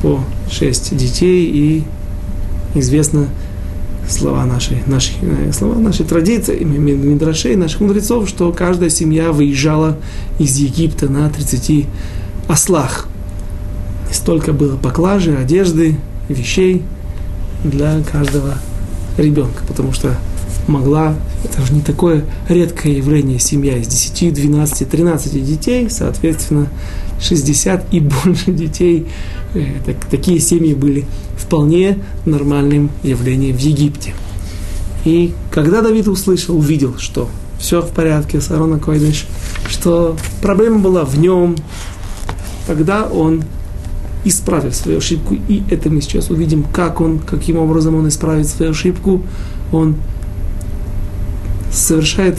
по 0.03 0.23
шесть 0.51 0.95
детей, 0.95 1.49
и 1.51 1.83
известно, 2.75 3.29
слова 4.07 4.45
нашей, 4.45 4.83
нашей, 4.85 5.15
э, 5.23 5.51
слова 5.53 5.79
нашей 5.79 6.05
традиции, 6.05 6.63
Мидрашей, 6.63 7.55
наших 7.55 7.81
мудрецов, 7.81 8.29
что 8.29 8.51
каждая 8.51 8.91
семья 8.91 9.31
выезжала 9.31 9.97
из 10.37 10.55
Египта 10.57 11.09
на 11.09 11.31
30 11.31 11.87
ослах. 12.47 13.07
И 14.11 14.13
столько 14.13 14.53
было 14.53 14.77
поклажи, 14.77 15.35
одежды, 15.35 15.97
вещей 16.29 16.83
для 17.63 18.01
каждого 18.01 18.55
ребенка, 19.17 19.63
потому 19.67 19.93
что 19.93 20.15
могла, 20.67 21.15
это 21.43 21.61
же 21.65 21.73
не 21.73 21.81
такое 21.81 22.25
редкое 22.49 22.93
явление, 22.93 23.39
семья 23.39 23.77
из 23.77 23.87
10, 23.87 24.33
12, 24.33 24.89
13 24.89 25.45
детей, 25.45 25.89
соответственно, 25.89 26.67
60 27.21 27.93
и 27.93 27.99
больше 27.99 28.51
детей. 28.51 29.07
Э, 29.53 29.65
так, 29.85 29.97
такие 30.05 30.39
семьи 30.39 30.73
были 30.73 31.05
вполне 31.37 31.99
нормальным 32.25 32.89
явлением 33.03 33.55
в 33.55 33.59
Египте. 33.59 34.13
И 35.05 35.33
когда 35.51 35.81
Давид 35.81 36.07
услышал, 36.07 36.57
увидел, 36.57 36.97
что 36.97 37.29
все 37.59 37.81
в 37.81 37.91
порядке 37.91 38.41
с 38.41 38.49
Аароном 38.51 38.79
Койдыш, 38.79 39.27
что 39.69 40.17
проблема 40.41 40.79
была 40.79 41.05
в 41.05 41.17
нем, 41.17 41.55
тогда 42.67 43.05
он 43.05 43.43
исправил 44.25 44.73
свою 44.73 44.97
ошибку, 44.97 45.35
и 45.47 45.63
это 45.69 45.89
мы 45.89 46.01
сейчас 46.01 46.29
увидим, 46.29 46.63
как 46.63 46.99
он, 46.99 47.19
каким 47.19 47.57
образом 47.57 47.95
он 47.95 48.07
исправит 48.07 48.47
свою 48.47 48.71
ошибку, 48.71 49.21
он 49.71 49.95
совершает 51.71 52.37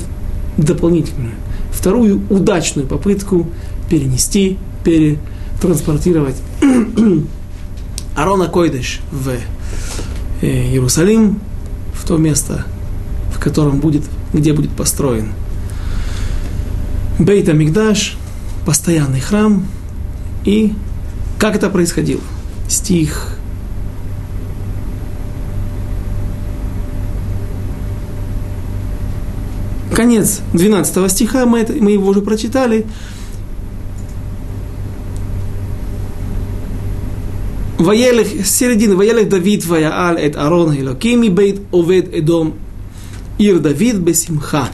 дополнительную, 0.56 1.34
вторую 1.70 2.20
удачную 2.28 2.86
попытку 2.86 3.46
перенести, 3.88 4.58
перетранспортировать 4.84 6.36
Арона 8.16 8.46
Койдыш 8.48 9.00
в 9.10 9.30
э, 10.42 10.46
Иерусалим, 10.70 11.40
в 11.94 12.06
то 12.06 12.16
место, 12.16 12.66
в 13.34 13.38
котором 13.38 13.80
будет, 13.80 14.02
где 14.32 14.52
будет 14.52 14.70
построен 14.70 15.28
Бейта 17.18 17.54
Мигдаш, 17.54 18.16
постоянный 18.66 19.20
храм. 19.20 19.66
И 20.44 20.74
как 21.38 21.56
это 21.56 21.70
происходило? 21.70 22.20
Стих 22.68 23.36
конец 29.96 30.42
12 30.52 31.10
стиха, 31.10 31.46
мы, 31.46 31.60
это, 31.60 31.72
мы 31.72 31.92
его 31.92 32.08
уже 32.08 32.20
прочитали. 32.20 32.86
Ваелех, 37.78 38.46
с 38.46 38.50
середины, 38.50 38.94
Ваелех 38.94 39.28
Давид 39.28 39.64
Ваяаль 39.64 40.18
эт 40.20 40.36
Арон 40.36 40.72
Хилокими 40.74 41.28
Бейт 41.28 41.62
Овед 41.72 42.14
Эдом 42.14 42.54
Ир 43.38 43.58
Давид 43.58 43.96
Бесимха. 43.96 44.68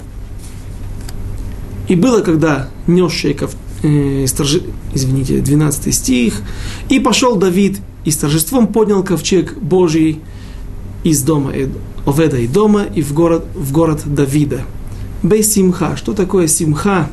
И 1.88 1.94
было, 1.94 2.20
когда 2.20 2.68
нес 2.86 3.12
шейков, 3.12 3.54
э, 3.82 4.24
извините, 4.94 5.40
12 5.40 5.94
стих, 5.94 6.42
и 6.88 7.00
пошел 7.00 7.36
Давид 7.36 7.80
и 8.04 8.10
с 8.10 8.16
торжеством 8.16 8.66
поднял 8.66 9.02
ковчег 9.02 9.56
Божий 9.58 10.20
из 11.04 11.22
дома 11.22 11.52
Оведа 12.04 12.38
и 12.38 12.48
дома 12.48 12.82
и 12.82 13.02
в 13.02 13.12
город, 13.12 13.44
в 13.54 13.72
город 13.72 14.02
Давида. 14.04 14.62
Без 15.22 15.52
симха. 15.52 15.96
Что 15.96 16.14
такое 16.14 16.48
симха? 16.48 17.08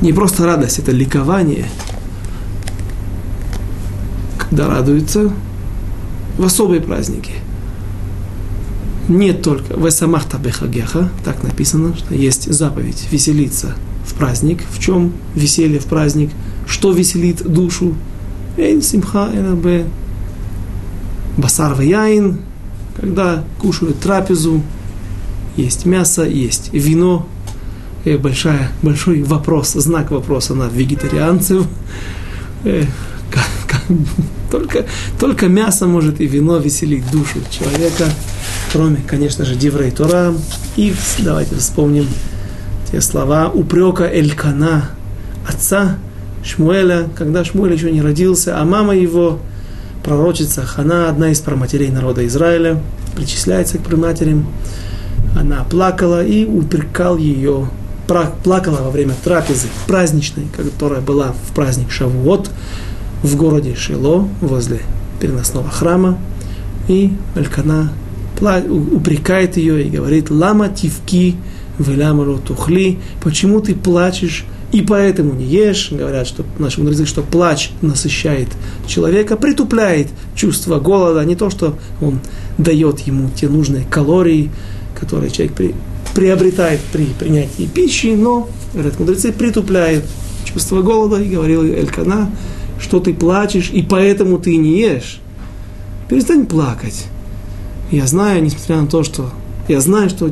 Не 0.00 0.12
просто 0.12 0.44
радость, 0.44 0.80
это 0.80 0.90
ликование, 0.90 1.66
когда 4.36 4.68
радуются 4.68 5.32
в 6.36 6.44
особые 6.44 6.82
праздники. 6.82 7.32
Не 9.08 9.32
только 9.32 9.76
в 9.76 9.90
самахта 9.90 10.38
бехагеха, 10.38 11.10
так 11.24 11.42
написано, 11.42 11.94
что 11.96 12.14
есть 12.14 12.50
заповедь 12.50 13.06
веселиться 13.10 13.74
в 14.06 14.14
праздник. 14.14 14.62
В 14.70 14.78
чем 14.78 15.12
веселье 15.34 15.78
в 15.78 15.84
праздник? 15.84 16.30
Что 16.66 16.92
веселит 16.92 17.42
душу? 17.42 17.94
Эйн 18.56 18.80
симха 18.82 19.26
б 19.26 19.84
басар 21.36 21.80
яин, 21.80 22.38
когда 22.96 23.44
кушают 23.58 24.00
трапезу, 24.00 24.62
есть 25.56 25.84
мясо, 25.84 26.24
есть 26.24 26.72
вино, 26.72 27.26
и 28.04 28.16
большая, 28.16 28.70
большой 28.82 29.22
вопрос, 29.22 29.72
знак 29.72 30.10
вопроса 30.10 30.54
на 30.54 30.68
вегетарианцев. 30.68 31.66
Э, 32.64 32.84
только, 34.50 34.86
только 35.18 35.48
мясо 35.48 35.86
может 35.86 36.20
и 36.20 36.26
вино 36.26 36.58
веселить 36.58 37.10
душу 37.10 37.38
человека, 37.50 38.08
кроме, 38.74 38.96
конечно 39.06 39.44
же, 39.44 39.54
Диврей 39.54 39.92
Тора. 39.92 40.34
И 40.74 40.92
давайте 41.20 41.54
вспомним 41.54 42.08
те 42.90 43.00
слова 43.00 43.48
упрека 43.48 44.02
Элькана, 44.02 44.90
отца 45.48 45.96
Шмуэля, 46.42 47.06
когда 47.16 47.44
Шмуэль 47.44 47.74
еще 47.74 47.92
не 47.92 48.02
родился, 48.02 48.60
а 48.60 48.64
мама 48.64 48.96
его, 48.96 49.38
пророчица 50.02 50.62
Хана, 50.62 51.08
одна 51.08 51.30
из 51.30 51.38
проматерей 51.38 51.90
народа 51.90 52.26
Израиля, 52.26 52.82
причисляется 53.14 53.78
к 53.78 53.82
проматерям, 53.82 54.48
она 55.38 55.62
плакала 55.62 56.24
и 56.24 56.44
упрекал 56.44 57.16
ее, 57.16 57.68
плакала 58.42 58.78
во 58.78 58.90
время 58.90 59.14
трапезы 59.22 59.68
праздничной, 59.86 60.48
которая 60.54 61.00
была 61.00 61.32
в 61.48 61.54
праздник 61.54 61.92
Шавуот 61.92 62.50
в 63.22 63.36
городе 63.36 63.76
Шило, 63.76 64.28
возле 64.40 64.80
переносного 65.20 65.70
храма, 65.70 66.18
и 66.88 67.12
Элькана 67.36 67.92
упрекает 68.44 69.56
ее 69.56 69.84
и 69.84 69.90
говорит, 69.90 70.30
«Лама 70.30 70.68
тивки 70.68 71.36
велямару 71.78 72.38
тухли, 72.38 72.98
почему 73.22 73.60
ты 73.60 73.74
плачешь 73.74 74.44
и 74.72 74.82
поэтому 74.82 75.34
не 75.34 75.44
ешь. 75.44 75.90
Говорят, 75.92 76.26
что 76.26 76.44
наши 76.58 76.80
мудрецы, 76.80 77.06
что 77.06 77.22
плач 77.22 77.70
насыщает 77.80 78.48
человека, 78.88 79.36
притупляет 79.36 80.08
чувство 80.34 80.80
голода, 80.80 81.24
не 81.24 81.36
то, 81.36 81.48
что 81.48 81.78
он 82.00 82.18
дает 82.58 82.98
ему 83.00 83.30
те 83.30 83.48
нужные 83.48 83.84
калории, 83.84 84.50
которые 84.98 85.30
человек 85.30 85.54
при, 85.54 85.74
приобретает 86.14 86.80
при 86.92 87.04
принятии 87.04 87.68
пищи, 87.72 88.16
но, 88.16 88.48
говорят 88.72 88.98
мудрецы, 88.98 89.32
притупляет 89.32 90.04
чувство 90.44 90.82
голода, 90.82 91.22
и 91.22 91.28
говорил 91.28 91.62
Элькана, 91.62 92.32
что 92.80 92.98
ты 92.98 93.14
плачешь, 93.14 93.70
и 93.72 93.82
поэтому 93.82 94.38
ты 94.38 94.56
не 94.56 94.80
ешь. 94.80 95.20
Перестань 96.08 96.46
плакать. 96.46 97.06
Я 97.94 98.08
знаю, 98.08 98.42
несмотря 98.42 98.80
на 98.80 98.88
то, 98.88 99.04
что 99.04 99.30
я 99.68 99.80
знаю, 99.80 100.10
что 100.10 100.28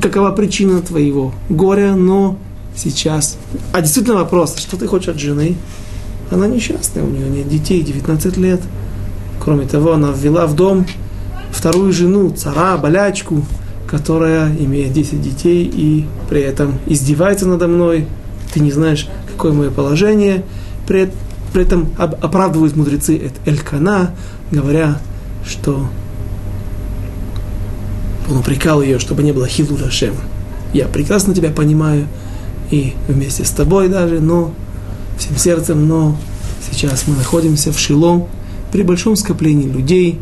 какова 0.00 0.30
причина 0.30 0.80
твоего 0.80 1.34
горя, 1.50 1.96
но 1.96 2.38
сейчас. 2.74 3.36
А 3.74 3.82
действительно 3.82 4.16
вопрос, 4.16 4.56
что 4.56 4.78
ты 4.78 4.86
хочешь 4.86 5.08
от 5.08 5.18
жены? 5.18 5.54
Она 6.30 6.46
несчастная, 6.46 7.04
у 7.04 7.10
нее 7.10 7.28
нет 7.28 7.46
детей, 7.46 7.82
19 7.82 8.38
лет. 8.38 8.62
Кроме 9.38 9.66
того, 9.66 9.92
она 9.92 10.12
ввела 10.16 10.46
в 10.46 10.56
дом 10.56 10.86
вторую 11.52 11.92
жену, 11.92 12.30
цара, 12.30 12.78
болячку, 12.78 13.44
которая 13.86 14.56
имеет 14.56 14.94
10 14.94 15.20
детей 15.20 15.70
и 15.70 16.06
при 16.30 16.40
этом 16.40 16.78
издевается 16.86 17.46
надо 17.46 17.68
мной. 17.68 18.06
Ты 18.54 18.60
не 18.60 18.72
знаешь, 18.72 19.10
какое 19.30 19.52
мое 19.52 19.70
положение. 19.70 20.42
При, 20.88 21.12
при 21.52 21.64
этом 21.64 21.86
оправдывают 21.98 22.76
мудрецы 22.76 23.30
Элькана, 23.44 24.14
говоря, 24.50 25.02
что 25.46 25.86
он 28.28 28.38
упрекал 28.38 28.82
ее, 28.82 28.98
чтобы 28.98 29.22
не 29.22 29.32
было 29.32 29.46
хилу 29.46 29.76
Рашем. 29.76 30.14
Я 30.72 30.86
прекрасно 30.86 31.34
тебя 31.34 31.50
понимаю, 31.50 32.08
и 32.70 32.94
вместе 33.08 33.44
с 33.44 33.50
тобой 33.50 33.88
даже, 33.88 34.20
но 34.20 34.52
всем 35.18 35.36
сердцем, 35.36 35.86
но 35.86 36.16
сейчас 36.70 37.06
мы 37.06 37.16
находимся 37.16 37.72
в 37.72 37.78
Шило, 37.78 38.26
при 38.72 38.82
большом 38.82 39.16
скоплении 39.16 39.68
людей, 39.68 40.20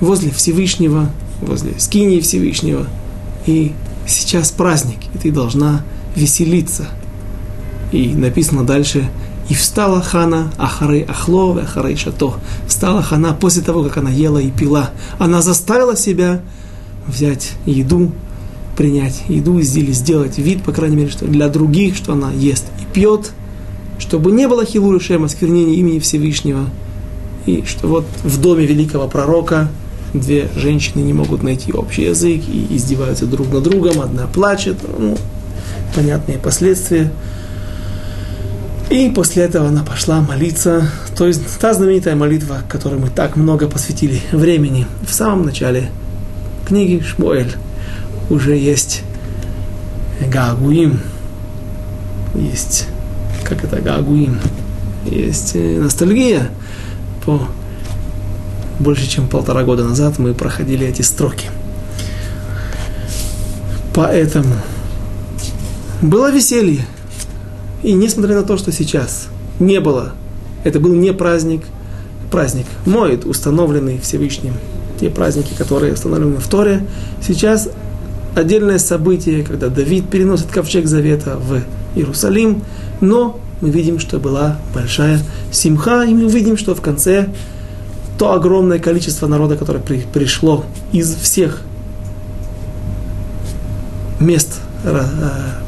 возле 0.00 0.30
Всевышнего, 0.30 1.10
возле 1.40 1.78
Скинии 1.78 2.20
Всевышнего, 2.20 2.86
и 3.46 3.72
сейчас 4.06 4.50
праздник, 4.50 4.98
и 5.14 5.18
ты 5.18 5.30
должна 5.30 5.82
веселиться. 6.16 6.86
И 7.92 8.08
написано 8.08 8.64
дальше, 8.64 9.08
и 9.48 9.54
встала 9.54 10.02
хана 10.02 10.50
ахары 10.58 11.02
ахло, 11.02 11.56
ахары 11.60 11.96
шато. 11.96 12.34
Встала 12.66 13.02
хана 13.02 13.32
после 13.32 13.62
того, 13.62 13.84
как 13.84 13.98
она 13.98 14.10
ела 14.10 14.38
и 14.38 14.50
пила. 14.50 14.90
Она 15.18 15.40
заставила 15.40 15.96
себя 15.96 16.40
взять 17.06 17.52
еду, 17.64 18.12
принять 18.76 19.22
еду 19.28 19.58
или 19.58 19.92
сделать 19.92 20.38
вид, 20.38 20.62
по 20.62 20.72
крайней 20.72 20.96
мере, 20.96 21.10
что 21.10 21.26
для 21.26 21.48
других, 21.48 21.96
что 21.96 22.12
она 22.12 22.30
ест 22.32 22.66
и 22.80 22.94
пьет, 22.94 23.32
чтобы 23.98 24.32
не 24.32 24.46
было 24.48 24.64
хилуры 24.64 25.00
шема, 25.00 25.28
сквернения 25.28 25.76
имени 25.76 25.98
Всевышнего, 25.98 26.68
и 27.46 27.64
что 27.66 27.86
вот 27.86 28.06
в 28.22 28.40
доме 28.40 28.66
великого 28.66 29.08
пророка 29.08 29.68
две 30.12 30.48
женщины 30.56 31.00
не 31.00 31.12
могут 31.12 31.42
найти 31.42 31.72
общий 31.72 32.02
язык 32.02 32.42
и 32.48 32.76
издеваются 32.76 33.26
друг 33.26 33.52
над 33.52 33.62
другом, 33.62 34.00
одна 34.00 34.26
плачет, 34.26 34.76
ну, 34.98 35.16
понятные 35.94 36.38
последствия. 36.38 37.12
И 38.90 39.10
после 39.10 39.44
этого 39.44 39.68
она 39.68 39.82
пошла 39.82 40.20
молиться, 40.20 40.88
то 41.16 41.26
есть 41.26 41.42
та 41.58 41.74
знаменитая 41.74 42.14
молитва, 42.14 42.58
которой 42.68 43.00
мы 43.00 43.08
так 43.08 43.36
много 43.36 43.68
посвятили 43.68 44.20
времени 44.30 44.86
в 45.06 45.12
самом 45.12 45.44
начале 45.44 45.90
книги 46.66 47.02
Шмуэль 47.02 47.54
уже 48.28 48.56
есть 48.56 49.02
гагуим, 50.20 51.00
есть, 52.34 52.86
как 53.44 53.64
это, 53.64 53.80
гагуим, 53.80 54.38
есть 55.04 55.52
э, 55.54 55.80
ностальгия. 55.80 56.50
По 57.24 57.40
больше 58.78 59.08
чем 59.08 59.26
полтора 59.28 59.64
года 59.64 59.84
назад 59.84 60.18
мы 60.18 60.34
проходили 60.34 60.86
эти 60.86 61.02
строки. 61.02 61.48
Поэтому 63.94 64.54
было 66.02 66.30
веселье. 66.30 66.84
И 67.82 67.92
несмотря 67.92 68.34
на 68.34 68.42
то, 68.42 68.58
что 68.58 68.72
сейчас 68.72 69.28
не 69.58 69.80
было, 69.80 70.12
это 70.64 70.80
был 70.80 70.92
не 70.92 71.12
праздник, 71.12 71.62
праздник 72.30 72.66
моет, 72.84 73.24
установленный 73.24 73.98
Всевышним, 73.98 74.54
те 74.98 75.10
праздники, 75.10 75.54
которые 75.56 75.92
установлены 75.92 76.36
в 76.36 76.48
Торе, 76.48 76.82
сейчас 77.26 77.68
отдельное 78.34 78.78
событие, 78.78 79.42
когда 79.42 79.68
Давид 79.68 80.08
переносит 80.08 80.46
ковчег 80.48 80.86
завета 80.86 81.36
в 81.36 81.60
Иерусалим, 81.96 82.62
но 83.00 83.40
мы 83.60 83.70
видим, 83.70 83.98
что 83.98 84.18
была 84.18 84.58
большая 84.74 85.20
симха, 85.50 86.04
и 86.04 86.12
мы 86.12 86.28
видим, 86.28 86.56
что 86.56 86.74
в 86.74 86.80
конце 86.80 87.28
то 88.18 88.32
огромное 88.32 88.78
количество 88.78 89.26
народа, 89.26 89.56
которое 89.56 89.80
при, 89.80 90.00
пришло 90.00 90.64
из 90.92 91.14
всех 91.14 91.62
мест 94.20 94.60
э, 94.84 95.04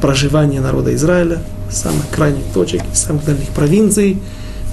проживания 0.01 0.59
народа 0.59 0.93
Израиля, 0.95 1.39
самых 1.69 2.09
крайних 2.09 2.43
точек, 2.53 2.81
самых 2.93 3.25
дальних 3.25 3.49
провинций, 3.49 4.17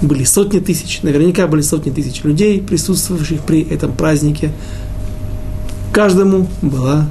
были 0.01 0.23
сотни 0.23 0.59
тысяч, 0.59 1.01
наверняка 1.01 1.47
были 1.47 1.61
сотни 1.61 1.89
тысяч 1.89 2.23
людей, 2.23 2.61
присутствовавших 2.61 3.41
при 3.41 3.61
этом 3.61 3.93
празднике. 3.93 4.51
Каждому 5.91 6.47
была 6.61 7.07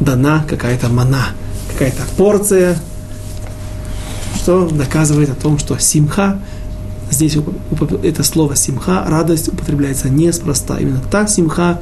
дана 0.00 0.44
какая-то 0.48 0.88
мана, 0.88 1.26
какая-то 1.72 2.02
порция, 2.16 2.78
что 4.36 4.68
доказывает 4.68 5.30
о 5.30 5.34
том, 5.34 5.58
что 5.58 5.78
симха, 5.78 6.40
здесь 7.10 7.36
это 8.02 8.22
слово 8.22 8.56
симха, 8.56 9.04
радость 9.06 9.48
употребляется 9.48 10.08
неспроста. 10.08 10.78
Именно 10.78 11.00
та 11.10 11.26
симха, 11.26 11.80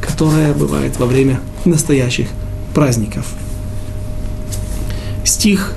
которая 0.00 0.54
бывает 0.54 0.98
во 0.98 1.06
время 1.06 1.40
настоящих 1.64 2.28
праздников. 2.74 3.26
Стих 5.24 5.74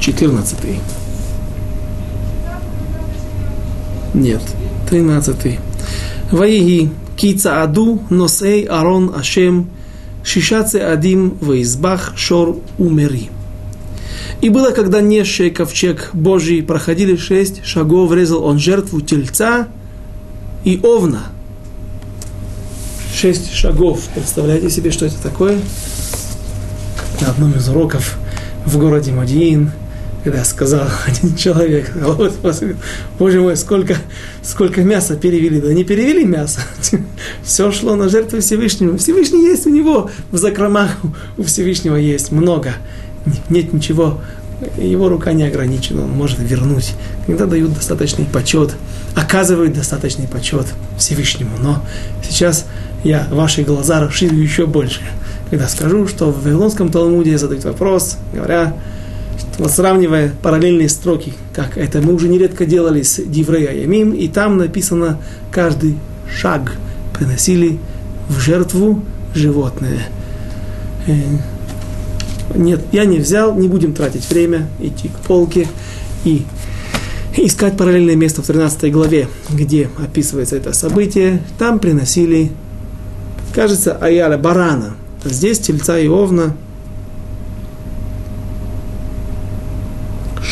14. 0.00 0.56
Нет, 4.14 4.42
13. 4.88 5.58
Ваиги 6.32 6.90
Кица 7.16 7.62
Аду 7.62 8.02
Носей 8.10 8.64
Арон 8.64 9.12
Ашем 9.14 9.70
Шишаце 10.24 10.78
Адим 10.78 11.36
Ваизбах 11.40 12.14
Шор 12.16 12.56
Умери. 12.78 13.30
И 14.40 14.48
было, 14.48 14.70
когда 14.72 15.00
несший 15.00 15.50
ковчег 15.50 16.10
Божий 16.12 16.62
проходили 16.62 17.16
шесть 17.16 17.64
шагов, 17.64 18.12
резал 18.12 18.42
он 18.44 18.58
жертву 18.58 19.00
тельца 19.00 19.68
и 20.64 20.80
овна. 20.82 21.24
Шесть 23.14 23.52
шагов. 23.52 24.00
Представляете 24.14 24.70
себе, 24.70 24.90
что 24.90 25.06
это 25.06 25.22
такое? 25.22 25.58
На 27.20 27.28
одном 27.28 27.52
из 27.52 27.68
уроков 27.68 28.16
в 28.64 28.76
городе 28.78 29.12
Мадиин– 29.12 29.70
когда 30.24 30.44
сказал 30.44 30.86
один 31.06 31.36
человек, 31.36 31.92
боже 33.18 33.40
мой, 33.40 33.56
сколько, 33.56 33.96
сколько 34.42 34.82
мяса 34.82 35.16
перевели. 35.16 35.60
Да 35.60 35.72
не 35.72 35.84
перевели 35.84 36.24
мясо, 36.24 36.60
все 37.42 37.72
шло 37.72 37.96
на 37.96 38.08
жертву 38.08 38.40
Всевышнему. 38.40 38.98
Всевышний 38.98 39.44
есть 39.44 39.66
у 39.66 39.70
него, 39.70 40.10
в 40.30 40.36
закромах 40.36 40.96
у 41.38 41.42
Всевышнего 41.42 41.96
есть 41.96 42.32
много. 42.32 42.74
Нет 43.48 43.72
ничего, 43.72 44.20
его 44.76 45.08
рука 45.08 45.32
не 45.32 45.44
ограничена, 45.44 46.04
он 46.04 46.10
может 46.10 46.38
вернуть. 46.38 46.94
Когда 47.26 47.46
дают 47.46 47.74
достаточный 47.74 48.26
почет, 48.26 48.74
оказывают 49.14 49.74
достаточный 49.74 50.26
почет 50.26 50.66
Всевышнему. 50.98 51.56
Но 51.62 51.84
сейчас 52.28 52.66
я 53.04 53.26
ваши 53.30 53.62
глаза 53.62 54.00
расширю 54.00 54.36
еще 54.36 54.66
больше, 54.66 55.00
когда 55.48 55.68
скажу, 55.68 56.06
что 56.06 56.30
в 56.30 56.42
Вавилонском 56.42 56.90
Талмуде 56.90 57.38
задают 57.38 57.64
вопрос, 57.64 58.18
говоря, 58.32 58.74
сравнивая 59.68 60.32
параллельные 60.42 60.88
строки, 60.88 61.32
как 61.52 61.76
это 61.76 62.00
мы 62.00 62.14
уже 62.14 62.28
нередко 62.28 62.66
делали 62.66 63.02
с 63.02 63.22
Диврея 63.22 63.72
Ямим, 63.72 64.12
и 64.12 64.28
там 64.28 64.56
написано 64.56 65.18
каждый 65.50 65.98
шаг 66.30 66.76
приносили 67.12 67.78
в 68.28 68.38
жертву 68.40 69.02
животное. 69.34 70.08
Э, 71.06 71.12
нет, 72.54 72.80
я 72.92 73.04
не 73.04 73.18
взял, 73.18 73.54
не 73.54 73.68
будем 73.68 73.92
тратить 73.92 74.28
время, 74.28 74.68
идти 74.80 75.08
к 75.08 75.26
полке 75.26 75.68
и 76.24 76.44
искать 77.36 77.76
параллельное 77.76 78.16
место 78.16 78.42
в 78.42 78.46
13 78.46 78.92
главе, 78.92 79.28
где 79.50 79.88
описывается 80.02 80.56
это 80.56 80.72
событие. 80.72 81.42
Там 81.58 81.78
приносили, 81.78 82.50
кажется, 83.54 83.96
аяля 83.96 84.38
барана. 84.38 84.94
Здесь 85.24 85.58
тельца 85.58 85.98
и 85.98 86.08
овна– 86.08 86.56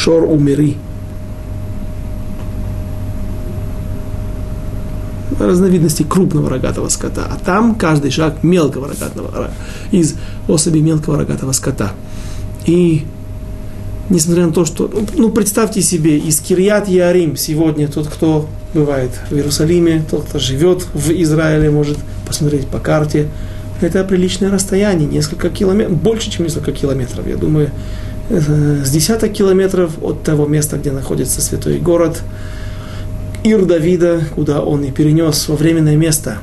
шор 0.08 0.24
умери. 0.24 0.78
разновидности 5.38 6.02
крупного 6.02 6.50
рогатого 6.50 6.88
скота, 6.88 7.28
а 7.30 7.36
там 7.36 7.76
каждый 7.76 8.10
шаг 8.10 8.42
мелкого 8.42 8.88
рогатого, 8.88 9.50
из 9.92 10.16
особей 10.48 10.80
мелкого 10.80 11.16
рогатого 11.16 11.52
скота. 11.52 11.92
И 12.66 13.04
несмотря 14.10 14.46
на 14.46 14.52
то, 14.52 14.64
что, 14.64 14.90
ну, 15.14 15.30
представьте 15.30 15.80
себе, 15.80 16.18
из 16.18 16.40
Кирьят 16.40 16.88
Ярим 16.88 17.36
сегодня 17.36 17.86
тот, 17.86 18.08
кто 18.08 18.48
бывает 18.74 19.10
в 19.30 19.34
Иерусалиме, 19.34 20.04
тот, 20.10 20.24
кто 20.24 20.40
живет 20.40 20.86
в 20.92 21.08
Израиле, 21.10 21.70
может 21.70 21.98
посмотреть 22.26 22.66
по 22.66 22.80
карте, 22.80 23.28
это 23.80 24.02
приличное 24.02 24.50
расстояние, 24.50 25.08
несколько 25.08 25.50
километров, 25.50 25.98
больше, 25.98 26.32
чем 26.32 26.46
несколько 26.46 26.72
километров, 26.72 27.28
я 27.28 27.36
думаю, 27.36 27.70
с 28.30 28.90
десяток 28.90 29.32
километров 29.32 29.92
от 30.02 30.22
того 30.22 30.46
места, 30.46 30.76
где 30.76 30.92
находится 30.92 31.40
святой 31.40 31.78
город 31.78 32.22
Ир 33.42 33.64
Давида, 33.64 34.20
куда 34.34 34.60
он 34.60 34.84
и 34.84 34.90
перенес 34.90 35.48
во 35.48 35.56
временное 35.56 35.96
место. 35.96 36.38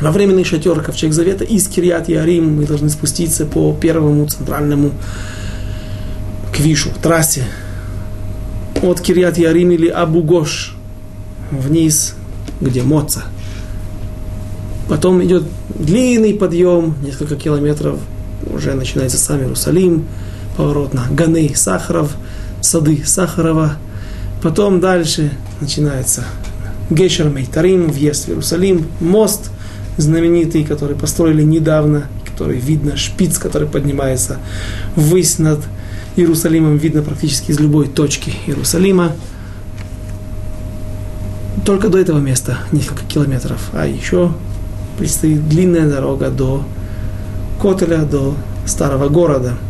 Во 0.00 0.10
временный 0.10 0.44
шатер 0.44 0.80
Ковчег 0.80 1.12
Завета 1.12 1.44
из 1.44 1.68
Кирьят 1.68 2.08
Ярим 2.08 2.56
мы 2.56 2.64
должны 2.64 2.88
спуститься 2.88 3.44
по 3.44 3.74
первому 3.74 4.26
центральному 4.26 4.92
квишу, 6.54 6.90
трассе 7.02 7.44
от 8.82 9.00
Кирьят 9.02 9.36
Ярим 9.36 9.72
или 9.72 9.88
Абугош 9.88 10.74
вниз, 11.50 12.14
где 12.62 12.82
Моца. 12.82 13.24
Потом 14.88 15.22
идет 15.22 15.44
длинный 15.68 16.32
подъем, 16.32 16.94
несколько 17.02 17.36
километров, 17.36 17.98
уже 18.50 18.72
начинается 18.72 19.18
сам 19.18 19.40
Иерусалим, 19.40 20.06
поворот 20.56 20.94
на 20.94 21.06
Ганы 21.10 21.52
Сахаров, 21.54 22.16
сады 22.60 23.02
Сахарова. 23.04 23.76
Потом 24.42 24.80
дальше 24.80 25.32
начинается 25.60 26.24
Гешер 26.90 27.28
Мейтарим, 27.28 27.88
въезд 27.88 28.24
в 28.24 28.28
Иерусалим, 28.28 28.86
мост 29.00 29.50
знаменитый, 29.96 30.64
который 30.64 30.96
построили 30.96 31.42
недавно, 31.42 32.08
который 32.24 32.58
видно, 32.58 32.96
шпиц, 32.96 33.38
который 33.38 33.68
поднимается 33.68 34.38
ввысь 34.96 35.38
над 35.38 35.60
Иерусалимом, 36.16 36.78
видно 36.78 37.02
практически 37.02 37.50
из 37.50 37.60
любой 37.60 37.86
точки 37.88 38.32
Иерусалима. 38.46 39.12
Только 41.64 41.88
до 41.88 41.98
этого 41.98 42.18
места 42.18 42.58
несколько 42.72 43.04
километров, 43.04 43.70
а 43.72 43.86
еще 43.86 44.32
предстоит 44.98 45.48
длинная 45.48 45.88
дорога 45.88 46.30
до 46.30 46.64
Котеля, 47.60 47.98
до 47.98 48.34
старого 48.66 49.08
города– 49.08 49.58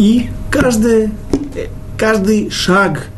и 0.00 0.30
каждый, 0.50 1.10
каждый 1.98 2.48
шаг 2.48 3.08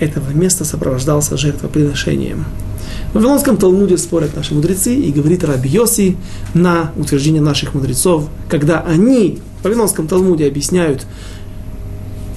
этого 0.00 0.30
места 0.30 0.64
сопровождался 0.64 1.36
жертвоприношением. 1.36 2.44
В 3.12 3.14
Вавилонском 3.14 3.56
Талмуде 3.56 3.96
спорят 3.96 4.34
наши 4.34 4.52
мудрецы 4.52 4.96
и 4.96 5.12
говорит 5.12 5.44
Раби 5.44 5.70
Йоси 5.70 6.16
на 6.52 6.90
утверждение 6.96 7.40
наших 7.40 7.74
мудрецов, 7.74 8.28
когда 8.48 8.80
они 8.80 9.38
в 9.60 9.64
Вавилонском 9.64 10.08
Талмуде 10.08 10.48
объясняют 10.48 11.06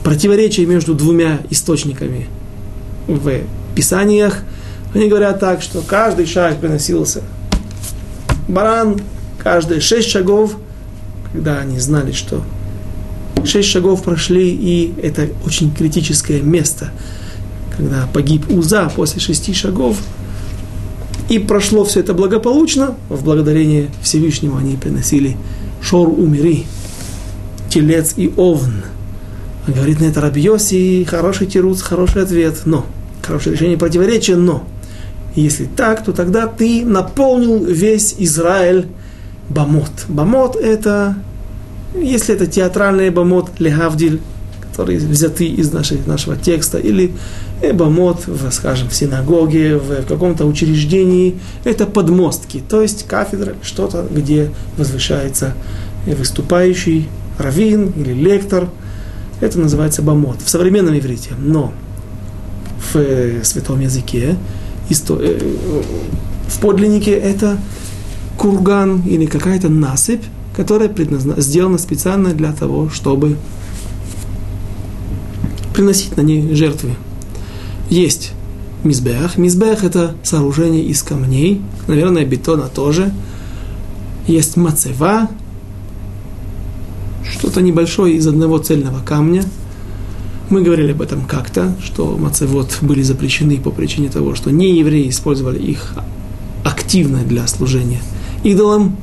противоречие 0.04 0.68
между 0.68 0.94
двумя 0.94 1.40
источниками 1.50 2.28
в 3.08 3.40
Писаниях, 3.74 4.44
они 4.94 5.10
говорят 5.10 5.40
так, 5.40 5.64
что 5.64 5.82
каждый 5.82 6.28
шаг 6.28 6.60
приносился 6.60 7.24
баран, 8.48 9.02
каждые 9.40 9.82
шесть 9.82 10.10
шагов, 10.10 10.56
когда 11.34 11.58
они 11.58 11.80
знали, 11.80 12.12
что 12.12 12.44
шесть 13.48 13.70
шагов 13.70 14.04
прошли, 14.04 14.50
и 14.50 14.94
это 15.02 15.30
очень 15.46 15.74
критическое 15.74 16.42
место, 16.42 16.92
когда 17.76 18.08
погиб 18.14 18.50
Уза 18.50 18.92
после 18.96 19.20
шести 19.20 19.54
шагов, 19.54 19.98
и 21.30 21.40
прошло 21.40 21.84
все 21.84 22.00
это 22.00 22.14
благополучно, 22.14 22.96
в 23.10 23.24
благодарение 23.24 23.90
Всевышнему 24.02 24.58
они 24.58 24.76
приносили 24.76 25.38
шор 25.82 26.08
умери, 26.08 26.66
телец 27.70 28.14
и 28.16 28.32
овн. 28.38 28.84
Говорит 29.68 30.00
на 30.00 30.06
это 30.06 30.22
Рабиоси, 30.22 31.04
хороший 31.04 31.48
тирус, 31.48 31.82
хороший 31.82 32.24
ответ, 32.24 32.62
но, 32.66 32.86
хорошее 33.22 33.56
решение 33.56 33.78
противоречия, 33.78 34.38
но, 34.38 34.64
если 35.36 35.66
так, 35.66 36.06
то 36.06 36.14
тогда 36.14 36.48
ты 36.48 36.86
наполнил 36.86 37.66
весь 37.66 38.16
Израиль 38.18 38.88
Бамот. 39.50 39.92
Бамот 40.08 40.56
это 40.56 41.16
если 42.02 42.36
это 42.36 42.48
театральный 42.48 43.10
бамот 43.10 43.60
легавдиль, 43.60 44.22
которые 44.62 45.00
взяты 45.00 45.46
из 45.46 45.72
нашей, 45.72 46.00
нашего 46.06 46.36
текста, 46.36 46.78
или 46.78 47.14
бамот, 47.74 48.28
в, 48.28 48.52
скажем, 48.52 48.90
в 48.90 48.96
синагоге, 48.96 49.78
в, 49.78 50.04
в 50.04 50.06
каком-то 50.06 50.46
учреждении, 50.46 51.40
это 51.64 51.86
подмостки, 51.86 52.62
то 52.68 52.82
есть 52.82 53.08
кафедра, 53.08 53.56
что-то, 53.64 54.06
где 54.10 54.52
возвышается 54.78 55.54
выступающий 56.06 57.10
раввин 57.38 57.92
или 57.96 58.14
лектор. 58.14 58.70
Это 59.40 59.60
называется 59.60 60.02
бамот 60.02 60.42
в 60.44 60.50
современном 60.50 60.98
иврите. 60.98 61.32
Но 61.40 61.74
в 62.92 62.98
э, 62.98 63.44
святом 63.44 63.80
языке, 63.80 64.36
э, 64.90 65.40
в 66.48 66.60
подлиннике 66.60 67.12
это 67.12 67.58
курган 68.38 69.02
или 69.06 69.26
какая-то 69.26 69.70
насыпь, 69.70 70.24
которая 70.58 70.90
предназна... 70.90 71.40
сделана 71.40 71.78
специально 71.78 72.34
для 72.34 72.52
того, 72.52 72.90
чтобы 72.90 73.38
приносить 75.76 76.18
на 76.18 76.22
ней 76.22 76.56
жертвы. 76.56 76.96
Есть 77.92 78.32
мизбех. 78.84 79.38
Мизбех– 79.38 79.84
это 79.84 80.16
сооружение 80.24 80.84
из 80.84 81.04
камней, 81.04 81.62
наверное, 81.86 82.26
бетона 82.26 82.70
тоже. 82.70 83.14
Есть 84.26 84.58
мацева, 84.58 85.30
что-то 87.30 87.62
небольшое 87.62 88.16
из 88.16 88.26
одного 88.26 88.58
цельного 88.58 89.00
камня. 89.06 89.44
Мы 90.50 90.64
говорили 90.64 90.92
об 90.92 91.04
этом 91.04 91.26
как-то, 91.26 91.76
что 91.84 92.18
мацевод 92.18 92.80
были 92.82 93.04
запрещены 93.04 93.58
по 93.60 93.70
причине 93.70 94.10
того, 94.10 94.34
что 94.34 94.50
не 94.50 94.76
евреи 94.76 95.10
использовали 95.10 95.60
их 95.60 95.94
активно 96.66 97.20
для 97.20 97.46
служения 97.46 98.02
идолам. 98.44 98.98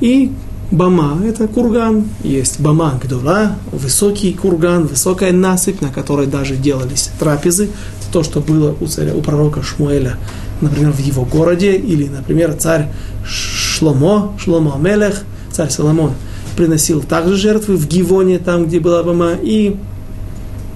И 0.00 0.32
Бама– 0.70 1.22
это 1.26 1.48
курган. 1.48 2.04
Есть 2.22 2.60
бама 2.60 3.00
гдула, 3.02 3.56
высокий 3.72 4.34
курган, 4.34 4.86
высокая 4.86 5.32
насыпь, 5.32 5.80
на 5.80 5.88
которой 5.88 6.26
даже 6.26 6.56
делались 6.56 7.10
трапезы. 7.18 7.64
Это 8.00 8.12
то, 8.12 8.22
что 8.22 8.40
было 8.40 8.76
у 8.80 8.86
царя, 8.86 9.14
у 9.14 9.22
пророка 9.22 9.62
Шмуэля 9.62 10.18
например, 10.60 10.92
в 10.92 10.98
его 10.98 11.24
городе, 11.24 11.76
или, 11.76 12.08
например, 12.08 12.54
царь 12.54 12.88
Шломо, 13.24 14.34
Шломо 14.38 14.74
Амелех, 14.74 15.22
царь 15.52 15.70
Соломон, 15.70 16.12
приносил 16.56 17.02
также 17.02 17.36
жертвы 17.36 17.76
в 17.76 17.86
Гивоне, 17.86 18.38
там, 18.38 18.66
где 18.66 18.80
была 18.80 19.02
Бама. 19.02 19.32
И 19.40 19.76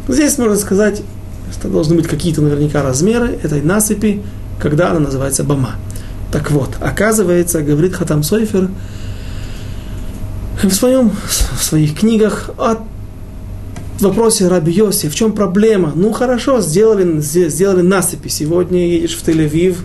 здесь 0.09 0.39
можно 0.39 0.57
сказать, 0.57 1.03
что 1.53 1.69
должны 1.69 1.97
быть 1.97 2.07
какие-то 2.07 2.43
наверняка 2.43 2.83
размеры 2.83 3.39
этой 3.43 3.63
насыпи, 3.63 4.23
когда 4.61 4.91
она 4.91 5.01
называется 5.01 5.45
Бама. 5.45 5.73
Так 6.31 6.51
вот, 6.51 6.71
оказывается, 6.81 7.63
говорит 7.63 7.95
Хатам 7.95 8.23
Сойфер 8.23 8.71
в, 10.69 10.75
своем, 10.75 11.11
в 11.11 11.63
своих 11.63 11.99
книгах 11.99 12.51
о 12.59 12.77
вопросе 14.01 14.49
Раби 14.49 14.73
Йоси, 14.73 15.09
в 15.09 15.15
чем 15.15 15.33
проблема? 15.33 15.93
Ну 15.95 16.13
хорошо, 16.13 16.61
сделали, 16.61 17.21
сделали 17.21 17.83
насыпи. 17.83 18.29
Сегодня 18.29 18.87
едешь 18.89 19.17
в 19.17 19.27
Тель-Авив 19.27 19.79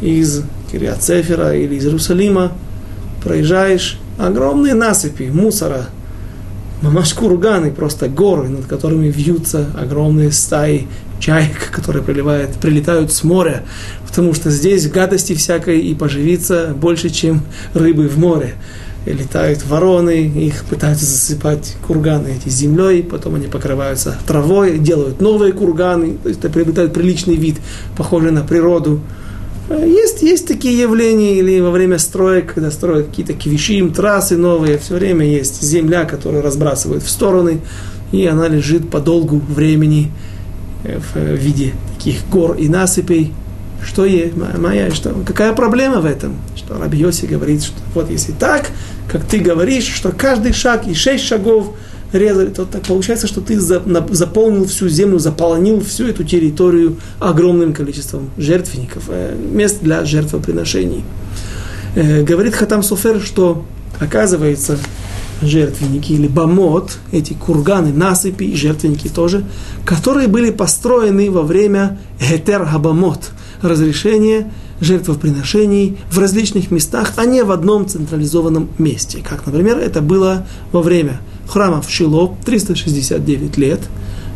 из 0.00 0.42
Кириацефера 0.70 1.54
или 1.54 1.76
из 1.76 1.84
Иерусалима, 1.84 2.52
проезжаешь, 3.22 3.98
огромные 4.18 4.74
насыпи 4.74 5.24
мусора, 5.24 5.86
мамаш 6.82 7.14
курганы, 7.14 7.70
просто 7.70 8.08
горы, 8.08 8.48
над 8.48 8.66
которыми 8.66 9.08
вьются 9.08 9.68
огромные 9.78 10.32
стаи 10.32 10.88
чаек, 11.20 11.70
которые 11.70 12.02
приливают, 12.02 12.52
прилетают 12.56 13.12
с 13.12 13.24
моря, 13.24 13.62
потому 14.06 14.34
что 14.34 14.50
здесь 14.50 14.88
гадости 14.90 15.34
всякой 15.34 15.80
и 15.80 15.94
поживиться 15.94 16.74
больше, 16.76 17.08
чем 17.08 17.42
рыбы 17.72 18.08
в 18.08 18.18
море 18.18 18.54
летают 19.06 19.64
вороны, 19.66 20.26
их 20.26 20.64
пытаются 20.64 21.04
засыпать 21.04 21.76
курганы 21.86 22.38
эти 22.38 22.48
землей, 22.48 23.02
потом 23.02 23.34
они 23.34 23.46
покрываются 23.46 24.16
травой, 24.26 24.78
делают 24.78 25.20
новые 25.20 25.52
курганы, 25.52 26.16
то 26.22 26.28
есть 26.28 26.40
это 26.40 26.50
приобретает 26.50 26.92
приличный 26.92 27.36
вид, 27.36 27.56
похожий 27.96 28.30
на 28.30 28.42
природу. 28.42 29.00
Есть, 29.70 30.22
есть 30.22 30.46
такие 30.46 30.78
явления, 30.78 31.38
или 31.38 31.60
во 31.60 31.70
время 31.70 31.98
строек, 31.98 32.54
когда 32.54 32.70
строят 32.70 33.06
какие-то 33.08 33.32
кивишим, 33.32 33.92
трассы 33.92 34.36
новые, 34.36 34.78
все 34.78 34.94
время 34.94 35.26
есть 35.26 35.62
земля, 35.62 36.04
которую 36.04 36.42
разбрасывают 36.42 37.02
в 37.02 37.10
стороны, 37.10 37.60
и 38.12 38.26
она 38.26 38.48
лежит 38.48 38.90
по 38.90 39.00
долгу 39.00 39.38
времени 39.48 40.10
в 40.82 41.18
виде 41.18 41.72
таких 41.96 42.28
гор 42.30 42.56
и 42.56 42.68
насыпей. 42.68 43.32
Что 43.86 44.04
есть, 44.04 44.34
моя, 44.36 44.90
что, 44.90 45.14
какая 45.26 45.52
проблема 45.52 46.00
в 46.00 46.06
этом? 46.06 46.36
Что 46.56 46.78
Раби 46.78 47.04
говорит, 47.28 47.62
что 47.62 47.76
вот 47.94 48.10
если 48.10 48.32
так, 48.32 48.70
как 49.08 49.24
ты 49.24 49.38
говоришь, 49.38 49.86
что 49.86 50.10
каждый 50.10 50.52
шаг 50.52 50.86
и 50.86 50.94
шесть 50.94 51.24
шагов 51.24 51.74
резали, 52.12 52.48
то 52.48 52.64
так 52.64 52.82
получается, 52.82 53.26
что 53.26 53.40
ты 53.40 53.60
заполнил 53.60 54.66
всю 54.66 54.88
землю, 54.88 55.18
заполонил 55.18 55.80
всю 55.80 56.06
эту 56.06 56.24
территорию 56.24 56.96
огромным 57.18 57.72
количеством 57.72 58.30
жертвенников, 58.38 59.04
э, 59.08 59.36
мест 59.36 59.78
для 59.82 60.04
жертвоприношений. 60.04 61.04
Э, 61.94 62.22
говорит 62.22 62.54
Хатам 62.54 62.82
Суфер, 62.82 63.20
что 63.20 63.64
оказывается 64.00 64.78
жертвенники 65.42 66.12
или 66.12 66.28
бамот, 66.28 66.98
эти 67.12 67.34
курганы, 67.34 67.92
насыпи 67.92 68.44
и 68.44 68.56
жертвенники 68.56 69.08
тоже, 69.08 69.44
которые 69.84 70.28
были 70.28 70.50
построены 70.50 71.30
во 71.30 71.42
время 71.42 71.98
Гетер 72.20 72.64
Хабамот, 72.64 73.30
разрешения 73.64 74.50
жертвоприношений 74.80 75.98
в 76.10 76.18
различных 76.18 76.70
местах, 76.70 77.14
а 77.16 77.24
не 77.24 77.42
в 77.42 77.50
одном 77.50 77.86
централизованном 77.86 78.68
месте. 78.78 79.18
Как, 79.28 79.46
например, 79.46 79.78
это 79.78 80.00
было 80.00 80.46
во 80.72 80.82
время 80.82 81.20
храма 81.48 81.82
в 81.82 81.90
Шило 81.90 82.36
369 82.44 83.56
лет, 83.56 83.80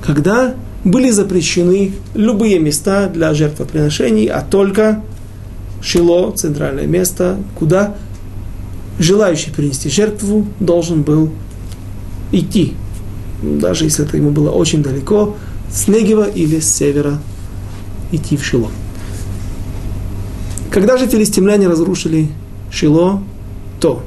когда 0.04 0.54
были 0.84 1.10
запрещены 1.10 1.92
любые 2.14 2.58
места 2.58 3.08
для 3.08 3.34
жертвоприношений, 3.34 4.26
а 4.26 4.42
только 4.42 5.02
Шило, 5.80 6.32
центральное 6.32 6.86
место, 6.86 7.38
куда 7.54 7.96
желающий 8.98 9.50
принести 9.50 9.88
жертву 9.88 10.46
должен 10.60 11.02
был 11.02 11.30
идти, 12.32 12.74
даже 13.42 13.84
если 13.84 14.04
это 14.04 14.16
ему 14.16 14.30
было 14.30 14.50
очень 14.50 14.82
далеко, 14.82 15.36
с 15.70 15.88
Негева 15.88 16.28
или 16.28 16.60
с 16.60 16.74
севера 16.74 17.18
идти 18.10 18.36
в 18.36 18.44
Шило. 18.44 18.70
Когда 20.70 20.98
же 20.98 21.06
филистимляне 21.06 21.66
разрушили 21.66 22.28
Шило, 22.70 23.22
то 23.80 24.02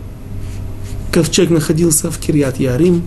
ковчег 1.12 1.50
находился 1.50 2.12
в 2.12 2.20
Кирьят 2.20 2.60
Ярим, 2.60 3.02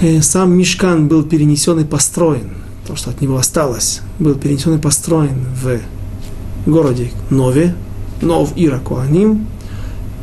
э, 0.00 0.20
сам 0.22 0.52
Мишкан 0.52 1.06
был 1.06 1.22
перенесен 1.22 1.78
и 1.78 1.84
построен, 1.84 2.50
то, 2.86 2.96
что 2.96 3.10
от 3.10 3.20
него 3.20 3.36
осталось, 3.36 4.00
был 4.18 4.34
перенесен 4.34 4.74
и 4.74 4.78
построен 4.78 5.46
в 5.62 5.78
городе 6.68 7.12
Нове, 7.30 7.74
Нов 8.20 8.52
Ира 8.56 8.80
Куаним, 8.80 9.46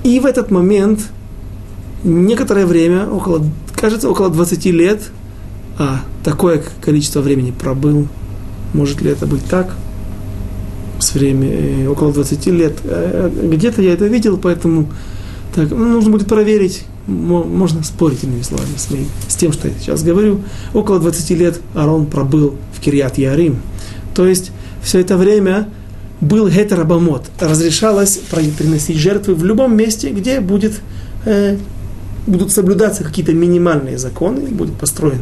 и 0.04 0.20
в 0.20 0.26
этот 0.26 0.52
момент 0.52 1.08
некоторое 2.04 2.66
время, 2.66 3.10
около, 3.10 3.46
кажется, 3.76 4.10
около 4.10 4.30
20 4.30 4.66
лет, 4.66 5.10
а 5.78 6.02
такое 6.24 6.62
количество 6.82 7.22
времени 7.22 7.52
пробыл, 7.52 8.08
может 8.74 9.02
ли 9.02 9.10
это 9.10 9.26
быть 9.26 9.46
так– 9.46 9.74
с 11.00 11.14
времени, 11.14 11.86
около 11.88 12.14
20 12.14 12.48
лет. 12.48 12.78
Э, 12.84 13.30
где-то 13.44 13.82
я 13.82 13.94
это 13.94 14.08
видел, 14.08 14.38
поэтому 14.38 14.88
так, 15.56 15.72
ну, 15.72 15.86
нужно 15.86 16.12
будет 16.12 16.28
проверить, 16.28 16.84
можно 17.08 17.84
спорить 17.84 18.24
иными 18.24 18.42
словами 18.42 18.70
с, 18.78 18.90
моим, 18.92 19.08
с 19.28 19.36
тем, 19.36 19.52
что 19.52 19.68
я 19.68 19.74
сейчас 19.80 20.04
говорю. 20.04 20.42
Около 20.74 21.00
20 21.00 21.30
лет 21.32 21.60
Арон 21.74 22.06
пробыл 22.06 22.56
в 22.74 22.80
Кирьят 22.80 23.18
Ярим. 23.18 23.58
То 24.14 24.28
есть 24.28 24.52
все 24.84 25.00
это 25.00 25.18
время 25.18 25.70
был 26.22 26.48
гетеробамот. 26.48 27.24
Разрешалось 27.40 28.20
приносить 28.58 28.98
жертвы 28.98 29.36
в 29.36 29.44
любом 29.44 29.76
месте, 29.76 30.10
где 30.10 30.40
будет, 30.40 30.82
э, 31.26 31.58
будут 32.28 32.52
соблюдаться 32.52 33.04
какие-то 33.04 33.34
минимальные 33.34 33.98
законы, 33.98 34.42
будет 34.42 34.76
построен 34.76 35.22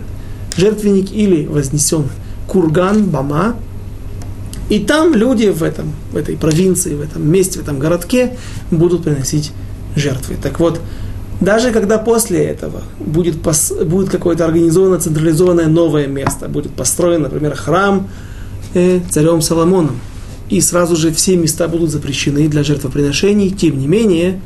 жертвенник 0.57 1.11
или 1.11 1.45
вознесен 1.45 2.05
курган, 2.47 3.05
бама, 3.05 3.55
и 4.69 4.79
там 4.79 5.13
люди 5.13 5.47
в, 5.47 5.63
этом, 5.63 5.93
в 6.11 6.17
этой 6.17 6.35
провинции, 6.35 6.95
в 6.95 7.01
этом 7.01 7.29
месте, 7.29 7.59
в 7.59 7.63
этом 7.63 7.79
городке 7.79 8.37
будут 8.69 9.03
приносить 9.03 9.51
жертвы. 9.95 10.35
Так 10.41 10.59
вот, 10.59 10.79
даже 11.39 11.71
когда 11.71 11.97
после 11.97 12.43
этого 12.43 12.81
будет, 12.99 13.41
пос, 13.41 13.71
будет 13.71 14.09
какое-то 14.09 14.45
организованное, 14.45 14.99
централизованное 14.99 15.67
новое 15.67 16.07
место, 16.07 16.47
будет 16.49 16.73
построен, 16.73 17.21
например, 17.21 17.55
храм 17.55 18.09
э, 18.73 18.99
царем 19.09 19.41
Соломоном, 19.41 19.99
и 20.49 20.61
сразу 20.61 20.95
же 20.95 21.11
все 21.11 21.37
места 21.37 21.67
будут 21.67 21.91
запрещены 21.91 22.47
для 22.47 22.63
жертвоприношений, 22.63 23.51
тем 23.51 23.77
не 23.79 23.87
менее, 23.87 24.41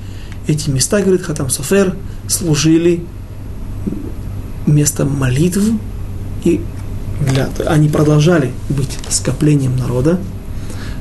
эти 0.48 0.70
места, 0.70 1.02
говорит 1.02 1.22
Хатам 1.22 1.50
Софер, 1.50 1.96
служили 2.28 3.06
местом 4.66 5.16
молитв 5.18 5.62
и 6.44 6.62
для, 7.30 7.50
они 7.66 7.90
продолжали 7.90 8.52
быть 8.70 8.98
скоплением 9.10 9.76
народа 9.78 10.20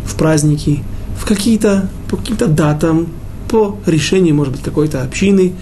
в 0.04 0.14
праздники, 0.14 0.82
в 1.18 1.26
какие-то, 1.26 1.88
по 2.08 2.16
каким-то 2.16 2.46
датам, 2.46 3.08
по 3.48 3.78
решению, 3.86 4.34
может 4.34 4.52
быть, 4.52 4.62
какой-то 4.62 5.02
общины, 5.02 5.52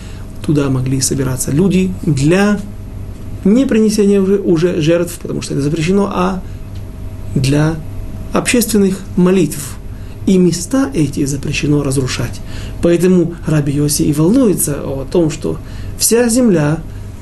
туда 0.44 0.68
могли 0.68 1.00
собираться 1.00 1.50
люди 1.50 1.92
для 2.02 2.59
не 3.44 3.66
принесения 3.66 4.20
уже, 4.20 4.38
уже 4.38 4.80
жертв, 4.80 5.18
потому 5.20 5.42
что 5.42 5.54
это 5.54 5.62
запрещено, 5.62 6.11
а 6.12 6.42
для 7.34 7.76
общественных 8.32 8.98
молитв. 9.16 9.76
И 10.26 10.36
места 10.36 10.90
эти 10.92 11.24
запрещено 11.24 11.82
разрушать. 11.82 12.40
Поэтому 12.82 13.34
Раби 13.46 13.72
Йоси 13.72 14.02
и 14.02 14.12
волнуется 14.12 14.74
о 14.82 15.06
том, 15.11 15.30
что 15.30 15.59
вся 15.98 16.28
земля 16.28 16.78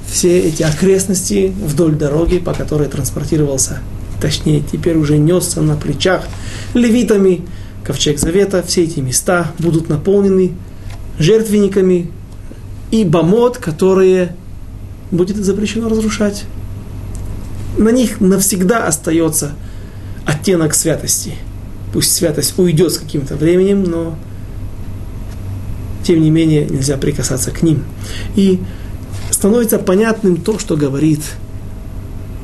все 0.06 0.40
эти 0.40 0.62
окрестности 0.62 1.52
вдоль 1.62 1.94
дороги, 1.94 2.38
по 2.38 2.54
которой 2.54 2.88
транспортировался, 2.88 3.80
точнее, 4.20 4.60
теперь 4.60 4.96
уже 4.96 5.18
несся 5.18 5.60
на 5.60 5.76
плечах 5.76 6.24
левитами, 6.74 7.42
ковчег 7.84 8.18
завета, 8.18 8.62
все 8.62 8.84
эти 8.84 9.00
места 9.00 9.52
будут 9.58 9.88
наполнены 9.88 10.52
жертвенниками 11.18 12.10
и 12.90 13.04
бомот, 13.04 13.58
которые 13.58 14.34
будет 15.10 15.36
запрещено 15.36 15.88
разрушать. 15.88 16.44
На 17.78 17.90
них 17.90 18.20
навсегда 18.20 18.86
остается 18.86 19.52
оттенок 20.24 20.74
святости. 20.74 21.34
Пусть 21.92 22.12
святость 22.12 22.58
уйдет 22.58 22.92
с 22.92 22.98
каким-то 22.98 23.36
временем, 23.36 23.84
но 23.84 24.16
тем 26.02 26.20
не 26.20 26.30
менее 26.30 26.64
нельзя 26.64 26.96
прикасаться 26.96 27.50
к 27.50 27.62
ним. 27.62 27.84
И 28.34 28.60
становится 29.46 29.78
понятным 29.78 30.38
то, 30.38 30.58
что 30.58 30.76
говорит 30.76 31.20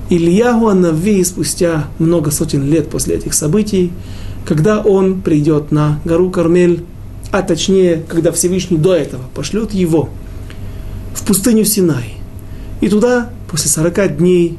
Ильяху 0.08 0.68
Анави 0.68 1.24
спустя 1.24 1.88
много 1.98 2.30
сотен 2.30 2.64
лет 2.64 2.90
после 2.90 3.16
этих 3.16 3.34
событий, 3.34 3.90
когда 4.46 4.78
он 4.80 5.20
придет 5.20 5.72
на 5.72 5.98
гору 6.04 6.30
Кармель, 6.30 6.84
а 7.32 7.42
точнее, 7.42 8.04
когда 8.06 8.30
Всевышний 8.30 8.76
до 8.76 8.94
этого 8.94 9.22
пошлет 9.34 9.74
его 9.74 10.10
в 11.12 11.24
пустыню 11.24 11.64
Синай. 11.64 12.14
И 12.80 12.88
туда 12.88 13.30
после 13.50 13.68
40 13.68 14.18
дней, 14.18 14.56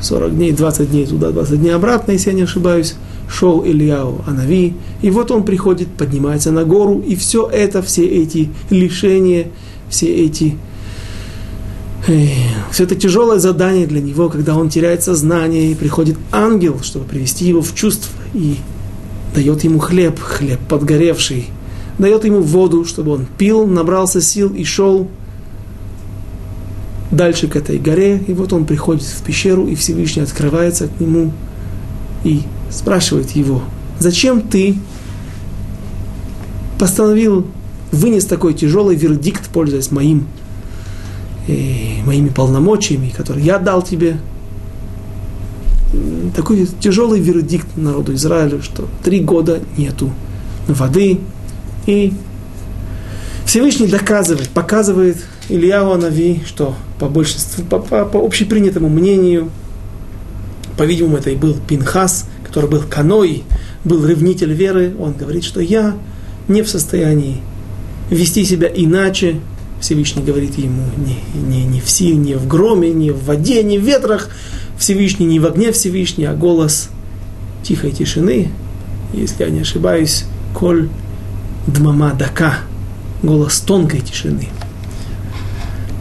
40 0.00 0.34
дней, 0.34 0.50
20 0.50 0.90
дней 0.90 1.06
туда, 1.06 1.30
20 1.30 1.60
дней 1.60 1.70
обратно, 1.70 2.10
если 2.10 2.30
я 2.30 2.36
не 2.36 2.42
ошибаюсь, 2.42 2.96
шел 3.30 3.64
Ильяу 3.64 4.24
Анави, 4.26 4.74
и 5.02 5.10
вот 5.10 5.30
он 5.30 5.44
приходит, 5.44 5.86
поднимается 5.86 6.50
на 6.50 6.64
гору, 6.64 6.98
и 6.98 7.14
все 7.14 7.48
это, 7.48 7.80
все 7.80 8.04
эти 8.04 8.50
лишения, 8.70 9.46
все 9.92 10.06
эти 10.06 10.56
все 12.72 12.82
это 12.82 12.96
тяжелое 12.96 13.38
задание 13.38 13.86
для 13.86 14.00
него, 14.00 14.28
когда 14.28 14.56
он 14.56 14.68
теряет 14.68 15.04
сознание, 15.04 15.70
и 15.70 15.74
приходит 15.76 16.16
ангел, 16.32 16.80
чтобы 16.82 17.04
привести 17.04 17.44
его 17.44 17.62
в 17.62 17.76
чувство, 17.76 18.10
и 18.34 18.56
дает 19.36 19.62
ему 19.62 19.78
хлеб, 19.78 20.18
хлеб 20.18 20.58
подгоревший, 20.68 21.46
дает 21.98 22.24
ему 22.24 22.40
воду, 22.40 22.84
чтобы 22.84 23.12
он 23.12 23.26
пил, 23.38 23.68
набрался 23.68 24.20
сил 24.20 24.52
и 24.52 24.64
шел 24.64 25.08
дальше 27.12 27.46
к 27.46 27.54
этой 27.54 27.78
горе, 27.78 28.18
и 28.26 28.32
вот 28.32 28.52
он 28.52 28.64
приходит 28.64 29.04
в 29.04 29.22
пещеру, 29.22 29.68
и 29.68 29.76
Всевышний 29.76 30.22
открывается 30.22 30.88
к 30.88 30.98
нему 30.98 31.30
и 32.24 32.40
спрашивает 32.68 33.30
его, 33.30 33.62
зачем 34.00 34.40
ты 34.40 34.74
постановил, 36.80 37.46
вынес 37.92 38.24
такой 38.24 38.54
тяжелый 38.54 38.96
вердикт, 38.96 39.48
пользуясь 39.50 39.92
моим, 39.92 40.26
э, 41.46 42.02
моими 42.04 42.30
полномочиями, 42.30 43.10
которые 43.10 43.44
я 43.44 43.58
дал 43.58 43.82
тебе, 43.82 44.16
такой 46.34 46.66
тяжелый 46.80 47.20
вердикт 47.20 47.76
народу 47.76 48.14
Израиля, 48.14 48.62
что 48.62 48.88
три 49.04 49.20
года 49.20 49.60
нету 49.76 50.10
воды, 50.66 51.20
и 51.86 52.14
Всевышний 53.44 53.86
доказывает, 53.86 54.48
показывает 54.48 55.18
Ильяу 55.48 55.92
Анави, 55.92 56.42
что 56.46 56.74
по 56.98 57.08
большинству, 57.08 57.64
по, 57.64 57.78
по, 57.78 58.04
по 58.06 58.24
общепринятому 58.24 58.88
мнению, 58.88 59.50
по-видимому, 60.78 61.18
это 61.18 61.30
и 61.30 61.36
был 61.36 61.56
Пинхас, 61.68 62.26
который 62.46 62.70
был 62.70 62.82
каной, 62.88 63.42
был 63.84 64.06
ревнитель 64.06 64.52
веры, 64.52 64.94
он 64.98 65.12
говорит, 65.12 65.44
что 65.44 65.60
я 65.60 65.94
не 66.48 66.62
в 66.62 66.68
состоянии 66.68 67.42
вести 68.12 68.44
себя 68.44 68.68
иначе. 68.74 69.40
Всевышний 69.80 70.22
говорит 70.22 70.56
ему 70.58 70.84
не, 70.96 71.18
не, 71.40 71.64
не 71.64 71.80
в 71.80 71.90
силе, 71.90 72.16
не 72.16 72.34
в 72.34 72.46
громе, 72.46 72.90
не 72.90 73.10
в 73.10 73.24
воде, 73.24 73.62
не 73.62 73.78
в 73.78 73.82
ветрах. 73.82 74.28
Всевышний 74.78 75.26
не 75.26 75.40
в 75.40 75.46
огне 75.46 75.72
Всевышний, 75.72 76.24
а 76.24 76.34
голос 76.34 76.88
тихой 77.62 77.90
тишины, 77.92 78.50
если 79.12 79.44
я 79.44 79.50
не 79.50 79.60
ошибаюсь, 79.60 80.24
коль 80.54 80.88
дмама 81.66 82.12
дака, 82.14 82.58
голос 83.22 83.60
тонкой 83.60 84.00
тишины. 84.00 84.48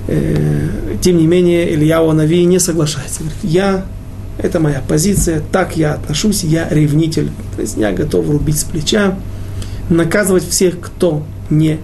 Э, 0.07 0.69
тем 1.01 1.17
не 1.17 1.27
менее, 1.27 1.73
Илья 1.73 2.01
Нави 2.01 2.43
не 2.45 2.59
соглашается. 2.59 3.19
Говорит, 3.19 3.39
я 3.43 3.85
это 4.37 4.59
моя 4.59 4.81
позиция, 4.87 5.41
так 5.51 5.77
я 5.77 5.93
отношусь, 5.93 6.43
я 6.43 6.67
ревнитель. 6.69 7.29
То 7.55 7.61
есть 7.61 7.77
я 7.77 7.91
готов 7.91 8.29
рубить 8.29 8.59
с 8.59 8.63
плеча, 8.63 9.17
наказывать 9.89 10.47
всех, 10.47 10.79
кто 10.79 11.23
не 11.49 11.79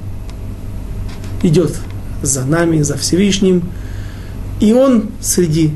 идет 1.43 1.75
за 2.21 2.45
нами, 2.45 2.81
за 2.81 2.97
Всевышним. 2.97 3.63
И 4.59 4.73
он 4.73 5.09
среди 5.21 5.73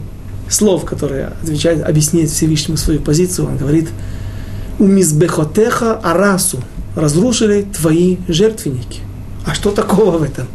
слов, 0.49 0.85
которые 0.85 1.27
отвечает, 1.41 1.83
объясняет 1.83 2.29
Всевышнему 2.29 2.77
свою 2.77 2.99
позицию, 2.99 3.47
он 3.47 3.57
говорит, 3.57 3.89
у 4.79 4.85
мизбехотеха 4.85 5.93
арасу 5.93 6.59
разрушили 6.95 7.61
твои 7.61 8.17
жертвенники. 8.27 9.01
А 9.45 9.53
что 9.53 9.71
такого 9.71 10.17
в 10.17 10.23
этом? 10.23 10.47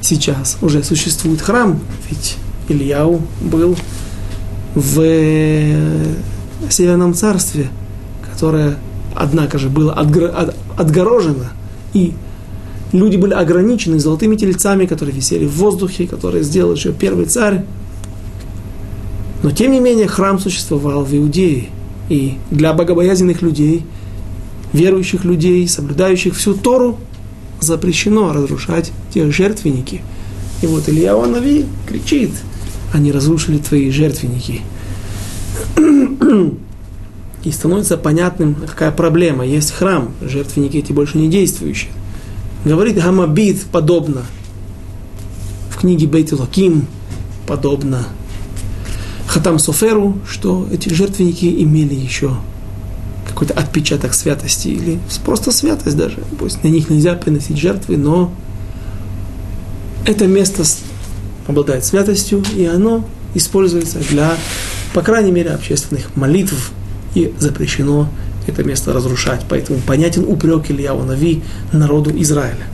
Сейчас 0.00 0.58
уже 0.62 0.82
существует 0.84 1.40
храм, 1.40 1.80
ведь 2.10 2.36
Ильяу 2.68 3.22
был 3.40 3.76
в 4.74 4.94
Северном 6.70 7.14
царстве, 7.14 7.68
которое, 8.30 8.76
однако 9.14 9.58
же, 9.58 9.68
было 9.68 9.92
отгорожено, 9.92 11.52
и 11.94 12.14
люди 12.92 13.16
были 13.16 13.34
ограничены 13.34 13.98
золотыми 13.98 14.36
тельцами, 14.36 14.86
которые 14.86 15.14
висели 15.14 15.46
в 15.46 15.56
воздухе, 15.56 16.06
которые 16.06 16.44
сделал 16.44 16.74
еще 16.74 16.92
первый 16.92 17.26
царь. 17.26 17.64
Но, 19.42 19.50
тем 19.50 19.72
не 19.72 19.80
менее, 19.80 20.06
храм 20.06 20.38
существовал 20.38 21.04
в 21.04 21.14
Иудее. 21.16 21.68
И 22.08 22.34
для 22.50 22.72
богобоязненных 22.72 23.42
людей, 23.42 23.84
верующих 24.72 25.24
людей, 25.24 25.66
соблюдающих 25.66 26.36
всю 26.36 26.54
Тору, 26.54 26.98
запрещено 27.60 28.32
разрушать 28.32 28.92
те 29.12 29.30
жертвенники. 29.30 30.02
И 30.62 30.66
вот 30.66 30.88
Илья 30.88 31.16
Нави 31.26 31.66
кричит– 31.86 32.30
они 32.92 33.10
разрушили 33.10 33.58
твои 33.58 33.90
жертвенники. 33.90 34.60
И 37.44 37.50
становится 37.50 37.96
понятным, 37.96 38.54
какая 38.54 38.92
проблема. 38.92 39.44
Есть 39.44 39.72
храм, 39.72 40.12
жертвенники 40.20 40.76
эти 40.76 40.92
больше 40.92 41.18
не 41.18 41.28
действующие. 41.28 41.90
Говорит 42.64 42.96
Гамабит 42.96 43.64
подобно. 43.72 44.22
В 45.70 45.78
книге 45.78 46.06
Бейт 46.06 46.32
подобно 47.46 48.06
Хатам 49.26 49.58
Соферу, 49.58 50.18
что 50.28 50.68
эти 50.70 50.88
жертвенники 50.88 51.46
имели 51.46 51.94
еще 51.94 52.36
какой-то 53.26 53.54
отпечаток 53.54 54.14
святости 54.14 54.68
или 54.68 55.00
просто 55.24 55.50
святость 55.50 55.96
даже. 55.96 56.18
Пусть 56.38 56.62
на 56.62 56.68
них 56.68 56.88
нельзя 56.88 57.14
приносить 57.14 57.56
жертвы, 57.58 57.96
но 57.96 58.32
это 60.06 60.26
место 60.26 60.62
обладает 61.48 61.84
святостью, 61.84 62.44
и 62.54 62.64
оно 62.64 63.04
используется 63.34 63.98
для, 63.98 64.36
по 64.94 65.02
крайней 65.02 65.32
мере, 65.32 65.50
общественных 65.50 66.14
молитв, 66.14 66.72
и 67.14 67.32
запрещено 67.38 68.08
это 68.47 68.63
место 68.63 68.93
разрушать. 68.93 69.45
Поэтому 69.49 69.79
понятен 69.79 70.23
упрек 70.27 70.71
Илья 70.71 70.93
Нави 70.93 71.43
народу 71.71 72.11
Израиля. 72.15 72.65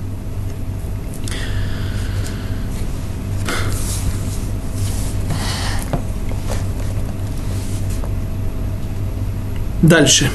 Дальше. 9.81 10.29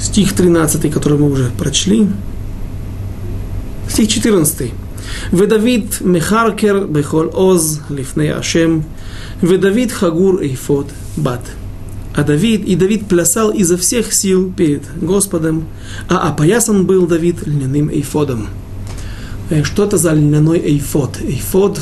Стих 0.00 0.32
13, 0.34 0.92
который 0.92 1.16
мы 1.16 1.30
уже 1.30 1.50
прочли. 1.56 2.08
Стих 3.88 4.08
14. 4.08 4.72
ודוד 5.32 5.94
מחרקר 6.04 6.86
בכל 6.92 7.28
עוז 7.32 7.80
לפני 7.90 8.32
השם, 8.32 8.80
Ведавид 9.41 9.91
Хагур 9.91 10.41
Эйфот 10.41 10.87
Бат. 11.15 11.41
А 12.15 12.23
Давид, 12.23 12.65
и 12.65 12.75
Давид 12.75 13.07
плясал 13.07 13.51
изо 13.51 13.77
всех 13.77 14.11
сил 14.11 14.51
перед 14.51 14.83
Господом, 14.99 15.67
а 16.09 16.29
опоясан 16.29 16.87
был 16.87 17.05
Давид 17.05 17.45
льняным 17.45 17.89
эйфодом. 17.89 18.47
Э, 19.49 19.63
что 19.63 19.83
это 19.83 19.97
за 19.97 20.13
льняной 20.13 20.59
эйфод. 20.59 21.19
Эйфод, 21.21 21.79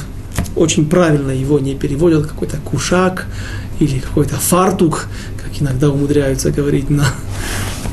очень 0.55 0.88
правильно 0.88 1.31
его 1.31 1.59
не 1.59 1.73
переводят, 1.75 2.27
какой-то 2.27 2.57
кушак 2.57 3.27
или 3.79 3.99
какой-то 3.99 4.36
фартук, 4.36 5.07
как 5.41 5.61
иногда 5.61 5.89
умудряются 5.89 6.51
говорить 6.51 6.89
на, 6.89 7.05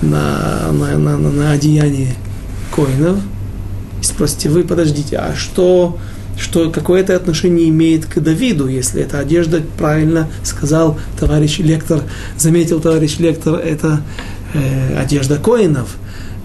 на, 0.02 0.72
на, 0.72 0.98
на, 0.98 1.16
на, 1.16 1.30
на 1.30 1.52
одеянии 1.52 2.14
коинов. 2.74 3.18
И 4.00 4.04
спросите 4.04 4.48
вы, 4.48 4.64
подождите, 4.64 5.16
а 5.16 5.34
что 5.36 5.98
что 6.38 6.70
какое 6.70 7.00
это 7.00 7.14
отношение 7.14 7.68
имеет 7.68 8.06
к 8.06 8.20
Давиду, 8.20 8.66
если 8.66 9.02
эта 9.02 9.18
одежда, 9.18 9.62
правильно 9.78 10.28
сказал 10.42 10.98
товарищ 11.18 11.58
лектор, 11.58 12.02
заметил 12.36 12.80
товарищ 12.80 13.18
лектор, 13.18 13.54
это 13.54 14.00
э, 14.54 14.96
одежда 14.98 15.36
коинов. 15.36 15.96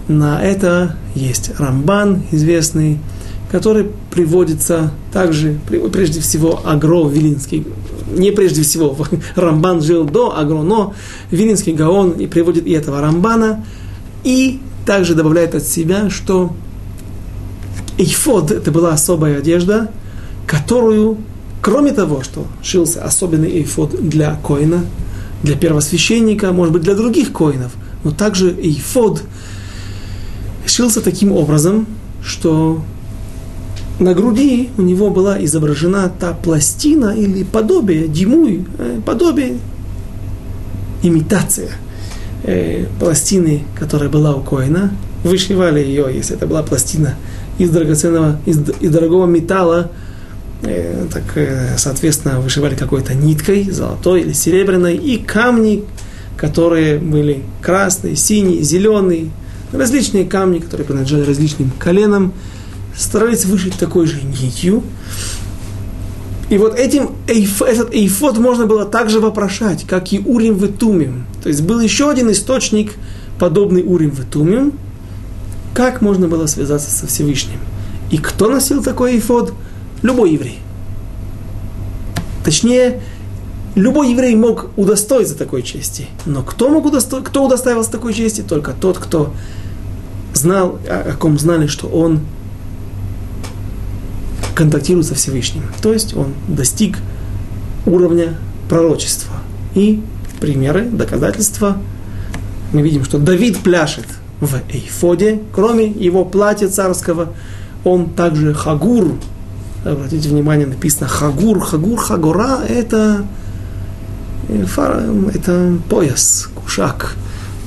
На 0.08 0.42
это 0.42 0.96
есть 1.16 1.52
Рамбан, 1.58 2.24
известный, 2.32 3.00
который 3.52 3.88
приводится 4.12 4.92
также, 5.12 5.58
прежде 5.92 6.22
всего, 6.22 6.62
Агро 6.66 7.08
Вилинский, 7.08 7.66
не 8.12 8.32
прежде 8.32 8.64
всего, 8.64 8.98
Рамбан 9.36 9.82
жил 9.82 10.06
до 10.06 10.38
Агро, 10.38 10.62
но 10.62 10.94
Вилинский 11.32 11.74
Гаон 11.74 12.12
и 12.12 12.28
приводит 12.28 12.66
и 12.66 12.72
этого 12.72 13.02
Рамбана, 13.02 13.66
и 14.24 14.60
также 14.86 15.16
добавляет 15.16 15.56
от 15.56 15.64
себя, 15.64 16.10
что 16.10 16.54
Эйфод– 17.98 18.52
это 18.52 18.72
была 18.72 18.94
особая 18.94 19.40
одежда, 19.40 19.90
которую, 20.46 21.18
кроме 21.62 21.92
того, 21.92 22.22
что 22.22 22.46
шился 22.62 23.04
особенный 23.04 23.50
эйфод 23.50 23.96
для 24.10 24.36
коина, 24.36 24.86
для 25.44 25.56
первосвященника, 25.56 26.52
может 26.52 26.74
быть, 26.74 26.84
для 26.84 26.96
других 26.96 27.32
коинов, 27.32 27.72
но 28.04 28.12
также 28.12 28.52
эйфод 28.52 29.24
шился 30.66 31.02
таким 31.02 31.32
образом, 31.32 31.88
что 32.24 32.82
на 34.00 34.14
груди 34.14 34.70
у 34.78 34.84
него 34.84 35.10
была 35.10 35.44
изображена 35.44 36.12
та 36.20 36.34
пластина 36.34 37.16
или 37.18 37.44
подобие, 37.44 38.08
димуй, 38.08 38.66
э, 38.78 39.02
подобие, 39.04 39.58
имитация 41.02 41.72
э, 42.44 42.86
пластины, 43.00 43.64
которая 43.76 44.10
была 44.10 44.36
у 44.36 44.42
коина. 44.42 44.92
Вышивали 45.24 45.80
ее, 45.80 46.10
если 46.14 46.36
это 46.36 46.46
была 46.46 46.62
пластина 46.62 47.16
из 47.58 47.70
драгоценного, 47.70 48.40
из, 48.46 48.60
из 48.80 48.92
дорогого 48.92 49.26
металла, 49.26 49.92
э, 50.62 51.06
так, 51.12 51.24
э, 51.36 51.78
соответственно, 51.78 52.40
вышивали 52.40 52.76
какой-то 52.76 53.14
ниткой, 53.14 53.70
золотой 53.70 54.22
или 54.22 54.34
серебряной, 54.34 54.96
и 54.96 55.18
камни, 55.18 55.84
которые 56.38 57.00
были 57.00 57.44
красные, 57.62 58.16
синие, 58.16 58.62
зеленые, 58.62 59.32
различные 59.72 60.26
камни, 60.26 60.60
которые 60.60 60.86
принадлежали 60.86 61.26
различным 61.26 61.72
коленам, 61.78 62.34
старались 62.96 63.46
вышить 63.46 63.76
такой 63.78 64.08
же 64.08 64.22
нитью. 64.22 64.84
И 66.50 66.58
вот 66.58 66.80
этим 66.80 67.12
этот 67.28 67.94
эйфот 67.94 68.38
можно 68.38 68.66
было 68.66 68.86
также 68.86 69.20
вопрошать, 69.20 69.86
как 69.86 70.14
и 70.14 70.20
Урим 70.20 70.56
в 70.56 70.68
Тумим. 70.72 71.26
То 71.44 71.50
есть 71.50 71.62
был 71.62 71.80
еще 71.82 72.10
один 72.10 72.32
источник, 72.32 72.94
подобный 73.38 73.84
Урим 73.86 74.12
в 74.12 74.24
Тумим, 74.26 74.74
как 75.78 76.02
можно 76.02 76.28
было 76.28 76.48
связаться 76.48 76.90
со 76.90 77.06
Всевышним. 77.06 77.60
И 78.10 78.18
кто 78.18 78.50
носил 78.50 78.82
такой 78.82 79.12
эйфот? 79.14 79.54
Любой 80.02 80.32
еврей. 80.32 80.58
Точнее, 82.44 83.00
любой 83.76 84.10
еврей 84.10 84.34
мог 84.34 84.72
удостоиться 84.76 85.38
такой 85.38 85.62
чести. 85.62 86.08
Но 86.26 86.42
кто 86.42 86.70
мог 86.70 86.88
удосто... 86.88 87.22
кто 87.22 87.46
удостаивался 87.46 87.92
такой 87.92 88.16
чести? 88.16 88.42
Только 88.42 88.72
тот, 88.72 88.98
кто 88.98 89.36
знал, 90.34 90.80
о, 90.90 91.12
о 91.12 91.14
ком 91.16 91.38
знали, 91.38 91.68
что 91.68 91.86
он 91.86 92.22
контактирует 94.56 95.06
со 95.06 95.14
Всевышним. 95.14 95.62
То 95.84 95.94
есть 95.94 96.16
он 96.16 96.34
достиг 96.48 96.98
уровня 97.86 98.36
пророчества. 98.68 99.36
И 99.76 100.02
примеры, 100.40 100.86
доказательства. 100.86 101.78
Мы 102.74 102.82
видим, 102.82 103.06
что 103.06 103.20
Давид 103.20 103.60
пляшет 103.60 104.08
в 104.40 104.56
Эйфоде, 104.70 105.42
кроме 105.52 105.88
его 105.88 106.26
платья 106.26 106.68
царского, 106.68 107.34
он 107.84 108.10
также 108.10 108.54
хагур. 108.54 109.16
Обратите 109.84 110.30
внимание, 110.30 110.68
написано 110.68 111.08
хагур, 111.08 111.60
хагур, 111.60 112.00
хагура– 112.00 112.60
это, 112.68 113.26
э, 114.50 114.66
это 115.34 115.78
пояс, 115.90 116.50
кушак. 116.56 117.16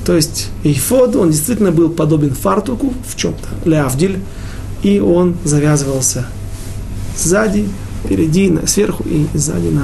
То 0.05 0.15
есть 0.15 0.49
эйфод, 0.63 1.15
он 1.15 1.29
действительно 1.29 1.71
был 1.71 1.89
подобен 1.89 2.31
фартуку 2.31 2.93
в 3.07 3.15
чем-то, 3.15 3.69
леавдиль, 3.69 4.19
и 4.81 4.99
он 4.99 5.35
завязывался 5.43 6.25
сзади, 7.17 7.67
впереди, 8.03 8.57
сверху 8.65 9.03
и 9.03 9.27
сзади 9.33 9.67
на, 9.67 9.83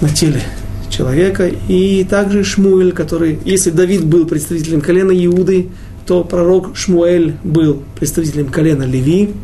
на 0.00 0.08
теле 0.10 0.42
человека. 0.90 1.50
И 1.68 2.04
также 2.04 2.44
Шмуэль, 2.44 2.92
который, 2.92 3.38
если 3.44 3.70
Давид 3.70 4.04
был 4.04 4.26
представителем 4.26 4.80
колена 4.80 5.12
Иуды, 5.26 5.68
то 6.06 6.24
пророк 6.24 6.76
Шмуэль 6.76 7.34
был 7.44 7.82
представителем 7.98 8.48
колена 8.48 8.84
Леви, 8.84 9.34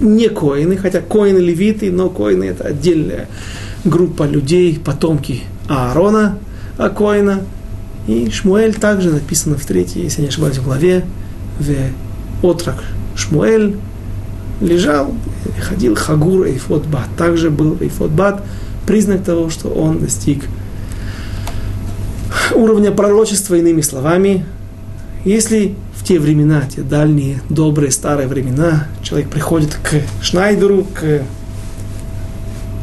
не 0.00 0.28
коины, 0.28 0.76
хотя 0.76 1.00
коины 1.00 1.38
левиты, 1.38 1.90
но 1.90 2.10
коины 2.10 2.44
это 2.44 2.64
отдельная 2.64 3.28
группа 3.84 4.24
людей, 4.24 4.80
потомки 4.84 5.42
Аарона, 5.68 6.38
а 6.76 6.88
коина. 6.90 7.40
И 8.06 8.30
Шмуэль 8.30 8.74
также 8.74 9.10
написано 9.10 9.56
в 9.56 9.64
третьей, 9.64 10.02
если 10.02 10.22
не 10.22 10.28
ошибаюсь, 10.28 10.58
в 10.58 10.64
главе, 10.64 11.04
в 11.58 11.72
отрок 12.44 12.82
Шмуэль, 13.16 13.76
лежал, 14.60 15.14
ходил 15.60 15.94
Хагур 15.94 16.46
Эйфот. 16.46 16.84
Также 17.16 17.50
был 17.50 17.76
Эйфот 17.80 18.10
Бат, 18.10 18.42
признак 18.86 19.24
того, 19.24 19.50
что 19.50 19.68
он 19.68 20.00
достиг 20.00 20.44
уровня 22.54 22.92
пророчества, 22.92 23.54
иными 23.54 23.80
словами. 23.80 24.44
Если 25.24 25.74
в 25.94 26.04
те 26.04 26.18
времена, 26.18 26.62
те 26.74 26.82
дальние, 26.82 27.40
добрые, 27.48 27.92
старые 27.92 28.28
времена, 28.28 28.88
человек 29.02 29.30
приходит 29.30 29.74
к 29.74 30.02
Шнайдеру, 30.22 30.84
к 30.84 31.22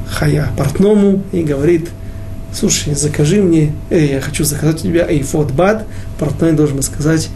Хая 0.10 0.52
портному 0.58 1.24
и 1.32 1.44
говорит, 1.44 1.90
слушай, 2.54 2.96
закажи 2.96 3.42
мне, 3.42 3.76
э, 3.90 4.06
я 4.14 4.22
хочу 4.22 4.44
заказать 4.44 4.84
у 4.84 4.88
тебя 4.88 5.08
эйфот 5.08 5.52
бат, 5.52 5.86
портной 6.18 6.54
должен 6.54 6.82
сказать, 6.82 7.30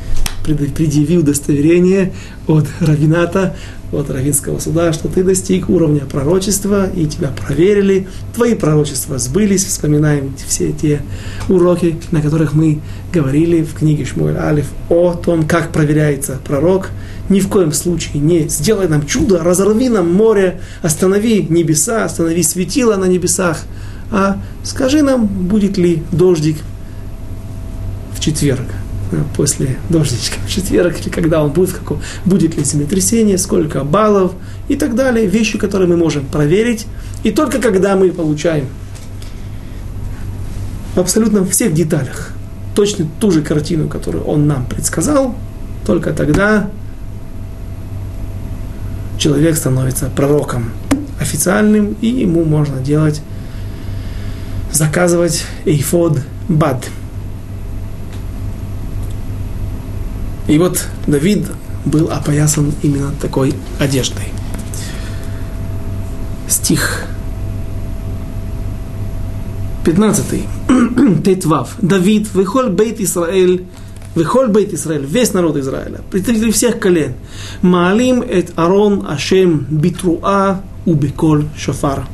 предъяви 0.43 1.17
удостоверение 1.17 2.13
от 2.47 2.65
равината, 2.79 3.55
от 3.93 4.09
равинского 4.09 4.59
суда, 4.59 4.93
что 4.93 5.07
ты 5.07 5.23
достиг 5.23 5.69
уровня 5.69 6.01
пророчества, 6.01 6.89
и 6.89 7.05
тебя 7.05 7.29
проверили, 7.29 8.07
твои 8.35 8.55
пророчества 8.55 9.17
сбылись, 9.17 9.65
вспоминаем 9.65 10.35
все 10.47 10.71
те 10.71 11.01
уроки, 11.49 11.97
на 12.11 12.21
которых 12.21 12.53
мы 12.53 12.81
говорили 13.11 13.63
в 13.63 13.73
книге 13.73 14.05
Шмуэль 14.05 14.37
Алиф 14.37 14.67
о 14.89 15.13
том, 15.13 15.47
как 15.47 15.71
проверяется 15.71 16.39
пророк. 16.45 16.89
Ни 17.29 17.39
в 17.39 17.47
коем 17.47 17.71
случае 17.71 18.21
не 18.21 18.47
сделай 18.49 18.87
нам 18.87 19.05
чудо, 19.05 19.41
разорви 19.43 19.89
нам 19.89 20.11
море, 20.13 20.59
останови 20.81 21.45
небеса, 21.49 22.03
останови 22.03 22.43
светило 22.43 22.95
на 22.95 23.05
небесах, 23.05 23.63
а 24.11 24.41
скажи 24.63 25.01
нам, 25.01 25.25
будет 25.25 25.77
ли 25.77 26.03
дождик 26.11 26.57
в 28.13 28.19
четверг 28.19 28.65
после 29.35 29.77
дождичка 29.89 30.37
в 30.45 30.49
четверг, 30.49 30.99
или 30.99 31.09
когда 31.09 31.43
он 31.43 31.51
будет, 31.51 31.71
каком, 31.71 32.01
будет 32.25 32.55
ли 32.57 32.63
землетрясение, 32.63 33.37
сколько 33.37 33.83
баллов 33.83 34.33
и 34.67 34.75
так 34.75 34.95
далее. 34.95 35.27
Вещи, 35.27 35.57
которые 35.57 35.87
мы 35.87 35.97
можем 35.97 36.25
проверить. 36.25 36.87
И 37.23 37.31
только 37.31 37.59
когда 37.59 37.95
мы 37.95 38.11
получаем 38.11 38.65
в 40.95 40.99
абсолютно 40.99 41.45
всех 41.45 41.73
деталях 41.73 42.31
точно 42.75 43.07
ту 43.19 43.31
же 43.31 43.41
картину, 43.41 43.87
которую 43.87 44.23
он 44.25 44.47
нам 44.47 44.65
предсказал, 44.65 45.35
только 45.85 46.11
тогда 46.11 46.69
человек 49.17 49.55
становится 49.55 50.09
пророком 50.09 50.71
официальным, 51.19 51.95
и 52.01 52.07
ему 52.07 52.43
можно 52.43 52.81
делать, 52.81 53.21
заказывать 54.71 55.45
эйфод 55.65 56.19
бад– 56.49 56.83
И 60.47 60.57
вот 60.57 60.85
Давид 61.07 61.45
был 61.85 62.11
опоясан 62.11 62.73
именно 62.81 63.11
такой 63.21 63.53
одеждой. 63.79 64.25
Стих 66.47 67.05
15. 69.85 70.25
Тетвав. 71.25 71.75
Давид, 71.81 72.33
выхоль 72.33 72.69
бейт 72.69 72.99
Исраэль, 73.01 73.65
выхоль 74.15 74.47
бейт 74.47 74.73
Исраэль, 74.73 75.05
весь 75.05 75.33
народ 75.33 75.57
Израиля, 75.57 76.01
представители 76.09 76.51
всех 76.51 76.79
колен. 76.79 77.13
Маалим 77.61 78.21
эт 78.21 78.51
Арон 78.55 79.05
Ашем 79.07 79.65
битруа 79.69 80.61
убеколь 80.85 81.45
шофар. 81.57 82.05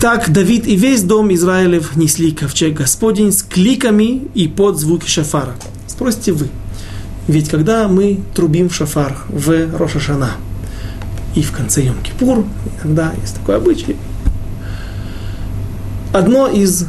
Так 0.00 0.32
Давид 0.32 0.66
и 0.66 0.76
весь 0.76 1.02
дом 1.02 1.32
Израилев 1.34 1.94
несли 1.96 2.32
ковчег 2.32 2.74
Господень 2.74 3.32
с 3.32 3.42
кликами 3.42 4.28
и 4.34 4.48
под 4.48 4.78
звуки 4.78 5.06
шафара. 5.06 5.54
Спросите 6.00 6.32
вы. 6.32 6.48
Ведь 7.28 7.50
когда 7.50 7.86
мы 7.86 8.20
трубим 8.34 8.70
в 8.70 8.74
шафар 8.74 9.18
в 9.28 9.76
Рошашана 9.76 10.30
и 11.34 11.42
в 11.42 11.52
конце 11.52 11.82
Йом-Кипур, 11.82 12.46
иногда 12.82 13.12
есть 13.20 13.34
такой 13.34 13.56
обычай, 13.56 13.96
одно 16.14 16.48
из 16.48 16.86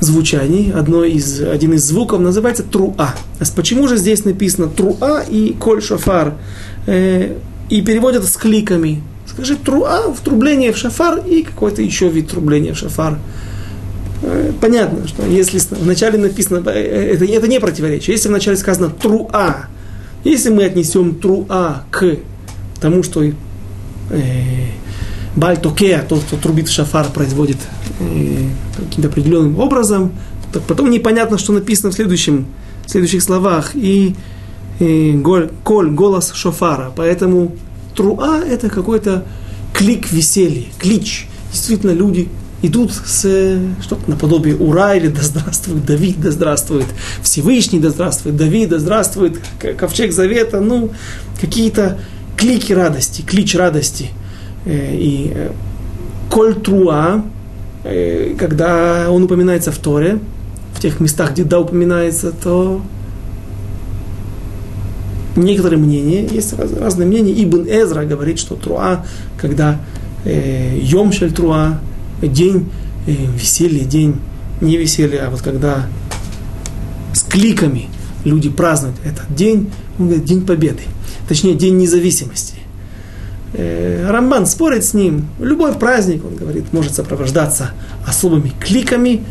звучаний, 0.00 0.72
одно 0.72 1.04
из, 1.04 1.42
один 1.42 1.74
из 1.74 1.84
звуков 1.84 2.20
называется 2.20 2.62
труа. 2.62 3.14
Почему 3.54 3.86
же 3.86 3.98
здесь 3.98 4.24
написано 4.24 4.68
труа 4.68 5.20
и 5.20 5.52
коль 5.52 5.82
шафар? 5.82 6.38
Э, 6.86 7.36
и 7.68 7.82
переводят 7.82 8.24
с 8.24 8.34
кликами. 8.38 9.02
Скажи 9.26 9.56
труа, 9.56 10.10
в 10.10 10.20
трубление 10.22 10.72
в 10.72 10.78
шафар 10.78 11.18
и 11.18 11.42
какой-то 11.42 11.82
еще 11.82 12.08
вид 12.08 12.30
трубления 12.30 12.72
в 12.72 12.78
шафар. 12.78 13.18
Э, 14.22 14.52
понятно, 14.60 15.06
что 15.06 15.26
если 15.26 15.60
вначале 15.70 16.18
написано, 16.18 16.62
э, 16.68 16.72
э, 16.72 17.14
это, 17.14 17.24
это 17.24 17.48
не 17.48 17.60
противоречие, 17.60 18.14
если 18.14 18.28
вначале 18.28 18.56
сказано 18.56 18.90
труа, 18.90 19.66
если 20.24 20.50
мы 20.50 20.64
отнесем 20.64 21.16
труа 21.16 21.84
к 21.90 22.16
тому, 22.80 23.02
что 23.02 23.22
э, 23.22 23.32
бальтокеа, 25.36 26.04
тот, 26.08 26.22
кто 26.24 26.36
трубит 26.36 26.68
шафар, 26.68 27.08
производит 27.12 27.58
э, 28.00 28.48
каким-то 28.76 29.08
определенным 29.08 29.58
образом, 29.58 30.12
то 30.52 30.60
потом 30.60 30.90
непонятно, 30.90 31.38
что 31.38 31.52
написано 31.52 31.90
в, 31.90 31.94
следующем, 31.94 32.46
в 32.86 32.90
следующих 32.90 33.22
словах. 33.22 33.72
И 33.74 34.16
э, 34.80 35.12
голь, 35.12 35.50
коль, 35.62 35.90
голос 35.90 36.32
шофара. 36.34 36.92
Поэтому 36.96 37.52
труа 37.94 38.38
это 38.38 38.68
какой-то 38.70 39.24
клик 39.74 40.10
веселья, 40.10 40.64
клич. 40.78 41.28
Действительно, 41.52 41.92
люди 41.92 42.28
идут 42.66 42.92
с 42.92 43.20
что-то 43.80 44.10
наподобие 44.10 44.56
Ура 44.56 44.94
или 44.94 45.08
да 45.08 45.22
здравствует 45.22 45.84
Давид, 45.84 46.20
да 46.20 46.30
здравствует 46.30 46.86
Всевышний, 47.22 47.78
да 47.78 47.90
здравствует 47.90 48.36
Давид, 48.36 48.70
да 48.70 48.78
здравствует 48.78 49.40
Ковчег 49.78 50.12
Завета, 50.12 50.60
ну, 50.60 50.90
какие-то 51.40 51.98
клики 52.36 52.72
радости, 52.72 53.22
клич 53.22 53.54
радости. 53.54 54.10
Э, 54.64 54.94
и 54.94 55.32
э, 55.34 55.50
Коль 56.30 56.54
Труа, 56.54 57.24
э, 57.84 58.34
когда 58.38 59.10
он 59.10 59.24
упоминается 59.24 59.72
в 59.72 59.78
Торе, 59.78 60.18
в 60.74 60.80
тех 60.80 61.00
местах, 61.00 61.32
где 61.32 61.44
да 61.44 61.60
упоминается, 61.60 62.32
то 62.32 62.82
некоторые 65.36 65.78
мнения, 65.78 66.26
есть 66.26 66.52
раз, 66.58 66.72
разные 66.72 67.06
мнения. 67.06 67.32
Ибн 67.32 67.66
Эзра 67.68 68.04
говорит, 68.04 68.38
что 68.38 68.56
Труа, 68.56 69.04
когда 69.38 69.80
э, 70.24 70.78
Йомшель 70.80 71.32
Труа, 71.32 71.80
день 72.22 72.70
э, 73.06 73.12
веселья, 73.12 73.84
день 73.84 74.16
не 74.60 74.76
веселья, 74.76 75.26
а 75.26 75.30
вот 75.30 75.42
когда 75.42 75.86
с 77.12 77.22
кликами 77.22 77.88
люди 78.24 78.48
празднуют 78.48 78.96
этот 79.04 79.34
день, 79.34 79.70
он 79.98 80.06
говорит, 80.06 80.24
день 80.24 80.44
победы, 80.44 80.82
точнее, 81.28 81.54
день 81.54 81.76
независимости. 81.76 82.54
Э, 83.52 84.08
Рамбан 84.10 84.46
спорит 84.46 84.84
с 84.84 84.94
ним, 84.94 85.28
любой 85.38 85.74
праздник, 85.74 86.24
он 86.24 86.36
говорит, 86.36 86.72
может 86.72 86.94
сопровождаться 86.94 87.72
особыми 88.06 88.52
кликами, 88.60 89.24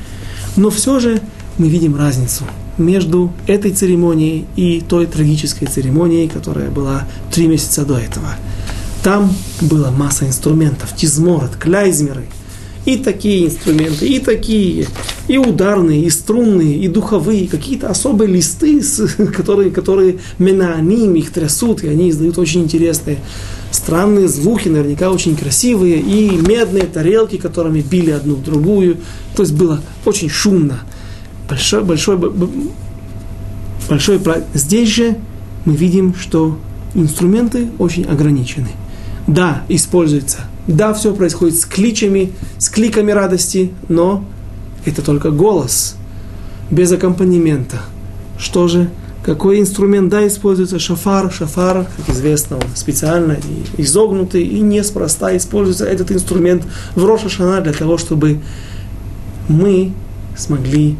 но 0.55 0.69
все 0.69 0.99
же 0.99 1.21
мы 1.57 1.67
видим 1.69 1.95
разницу 1.95 2.43
между 2.77 3.31
этой 3.47 3.71
церемонией 3.71 4.45
и 4.55 4.81
той 4.81 5.05
трагической 5.05 5.67
церемонией, 5.67 6.27
которая 6.27 6.69
была 6.69 7.03
три 7.31 7.47
месяца 7.47 7.85
до 7.85 7.97
этого. 7.97 8.27
Там 9.03 9.33
была 9.61 9.91
масса 9.91 10.25
инструментов, 10.25 10.95
тизморот, 10.95 11.55
кляйзмеры, 11.57 12.25
и 12.85 12.97
такие 12.97 13.47
инструменты, 13.47 14.07
и 14.07 14.19
такие, 14.19 14.87
и 15.27 15.37
ударные, 15.37 16.03
и 16.03 16.09
струнные, 16.09 16.77
и 16.77 16.87
духовые, 16.87 17.47
какие-то 17.47 17.89
особые 17.89 18.31
листы, 18.31 18.81
которые, 19.35 19.71
которые 19.71 20.17
менааним 20.37 21.15
их 21.15 21.31
трясут, 21.31 21.83
и 21.83 21.87
они 21.87 22.09
издают 22.09 22.37
очень 22.37 22.61
интересные, 22.61 23.17
странные 23.71 24.27
звуки, 24.27 24.69
наверняка 24.69 25.11
очень 25.11 25.35
красивые, 25.35 25.99
и 25.99 26.37
медные 26.37 26.83
тарелки, 26.83 27.37
которыми 27.37 27.81
били 27.81 28.11
одну 28.11 28.35
в 28.35 28.43
другую. 28.43 28.97
То 29.35 29.43
есть 29.43 29.53
было 29.53 29.81
очень 30.05 30.29
шумно 30.29 30.81
большой, 31.49 31.83
большой, 31.83 32.17
большой 33.89 34.19
Здесь 34.53 34.89
же 34.89 35.15
мы 35.65 35.75
видим, 35.75 36.15
что 36.15 36.57
инструменты 36.93 37.69
очень 37.77 38.05
ограничены. 38.05 38.69
Да, 39.27 39.63
используется. 39.69 40.45
Да, 40.67 40.93
все 40.93 41.13
происходит 41.13 41.59
с 41.59 41.65
кличами, 41.65 42.31
с 42.57 42.69
кликами 42.69 43.11
радости, 43.11 43.71
но 43.87 44.25
это 44.85 45.01
только 45.01 45.29
голос, 45.29 45.95
без 46.71 46.91
аккомпанемента. 46.91 47.81
Что 48.37 48.67
же? 48.67 48.89
Какой 49.23 49.59
инструмент, 49.59 50.09
да, 50.09 50.27
используется 50.27 50.77
шафар. 50.77 51.31
Шафар, 51.31 51.87
как 51.97 52.15
известно, 52.15 52.57
он 52.57 52.63
специально 52.75 53.37
изогнутый 53.77 54.43
и 54.43 54.59
неспроста 54.59 55.35
используется 55.35 55.85
этот 55.85 56.11
инструмент 56.11 56.63
в 56.95 57.03
Роша 57.03 57.29
Шана 57.29 57.61
для 57.61 57.73
того, 57.73 57.97
чтобы 57.97 58.39
мы 59.47 59.93
смогли 60.37 60.95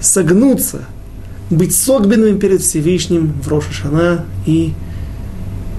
согнуться, 0.00 0.86
быть 1.50 1.74
согбенными 1.74 2.38
перед 2.38 2.62
Всевышним 2.62 3.34
в 3.42 3.48
Рошашана 3.48 4.24
и 4.46 4.72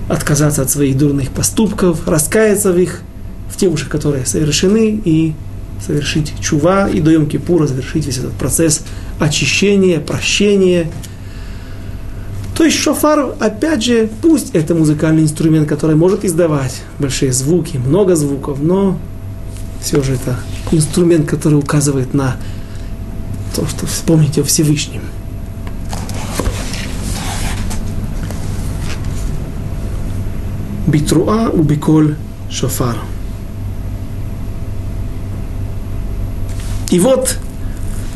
отказаться 0.10 0.62
от 0.62 0.70
своих 0.70 0.98
дурных 0.98 1.30
поступков, 1.30 2.08
раскаяться 2.08 2.72
в 2.72 2.78
их, 2.78 3.02
в 3.50 3.58
те 3.58 3.68
уши, 3.68 3.90
которые 3.90 4.26
совершены, 4.26 5.02
и 5.04 5.34
совершить 5.86 6.34
чува, 6.40 6.90
и 6.90 7.00
до 7.02 7.12
Йом 7.12 7.28
Кипура 7.28 7.68
завершить 7.68 8.06
весь 8.06 8.18
этот 8.18 8.34
процесс 8.34 8.82
очищения, 9.20 10.00
прощения. 10.00 10.90
То 12.56 12.64
есть 12.64 12.78
шофар, 12.78 13.36
опять 13.40 13.84
же, 13.84 14.10
пусть 14.22 14.52
это 14.54 14.76
музыкальный 14.76 15.24
инструмент, 15.24 15.68
который 15.68 15.96
может 15.96 16.24
издавать 16.24 16.82
большие 17.00 17.34
звуки, 17.34 17.78
много 17.78 18.16
звуков, 18.16 18.62
но 18.62 19.00
все 19.82 20.02
же 20.04 20.14
это 20.14 20.40
инструмент, 20.72 21.28
который 21.28 21.56
указывает 21.56 22.14
на 22.14 22.38
то, 23.56 23.68
что 23.68 23.86
вспомните 23.86 24.42
о 24.42 24.44
Всевышнем. 24.44 25.02
У 30.86 31.62
биколь 31.62 32.16
шофар. 32.50 32.98
И 36.92 37.00
вот 37.00 37.38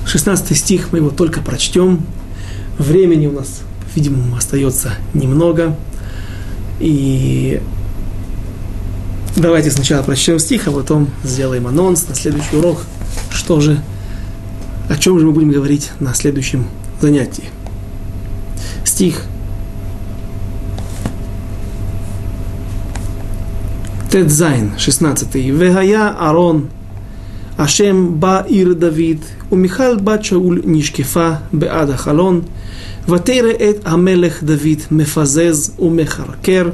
16 0.05 0.57
стих, 0.57 0.89
мы 0.91 0.99
его 0.99 1.09
только 1.09 1.41
прочтем. 1.41 2.01
Времени 2.78 3.28
у 3.28 3.32
нас, 3.32 3.61
по-видимому, 3.86 4.36
остается 4.36 4.93
немного. 5.13 5.76
И 6.80 7.61
давайте 9.36 9.72
сначала 9.72 10.03
прочтем 10.03 10.38
стих, 10.38 10.68
а 10.68 10.72
потом 10.72 11.09
сделаем 11.24 11.68
анонс 11.68 12.07
на 12.07 12.15
следующий 12.15 12.55
урок. 12.55 12.82
Что 13.32 13.59
же 13.61 13.82
о 14.89 14.95
чем 14.95 15.20
же 15.20 15.26
мы 15.26 15.32
будем 15.32 15.51
говорить 15.51 15.91
на 15.99 16.13
следующем 16.13 16.68
занятии? 17.01 17.45
Стих. 18.86 19.24
Тедзайн, 24.11 24.72
16. 24.78 25.35
Вегая 25.35 26.09
Арон, 26.18 26.68
Ашем 27.57 28.14
ба 28.18 28.45
ир 28.49 28.74
Давид, 28.74 29.24
וממיכל 29.53 29.97
בת 29.97 30.24
שאול 30.24 30.62
נשקפה 30.64 31.30
בעד 31.53 31.91
החלון, 31.91 32.41
ותרא 33.09 33.51
את 33.51 33.76
המלך 33.85 34.43
דוד 34.43 34.80
מפזז 34.91 35.72
ומחרקר 35.78 36.70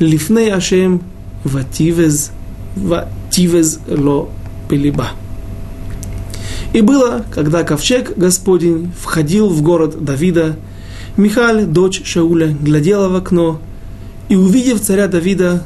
לפני 0.00 0.52
השם, 0.52 0.96
ותיבז, 1.46 2.30
ותיבז 2.88 3.78
לו 3.88 4.28
בליבה. 4.68 5.08
И 6.72 6.80
было, 6.80 7.22
когда 7.30 7.64
ковчег 7.64 8.16
Господень 8.16 8.92
входил 8.98 9.48
в 9.48 9.60
город 9.60 10.02
Давида, 10.02 10.56
Михаль, 11.18 11.66
дочь 11.66 12.00
Шауля, 12.04 12.48
глядела 12.48 13.10
в 13.10 13.16
окно 13.16 13.60
и, 14.30 14.36
увидев 14.36 14.80
царя 14.80 15.06
Давида, 15.06 15.64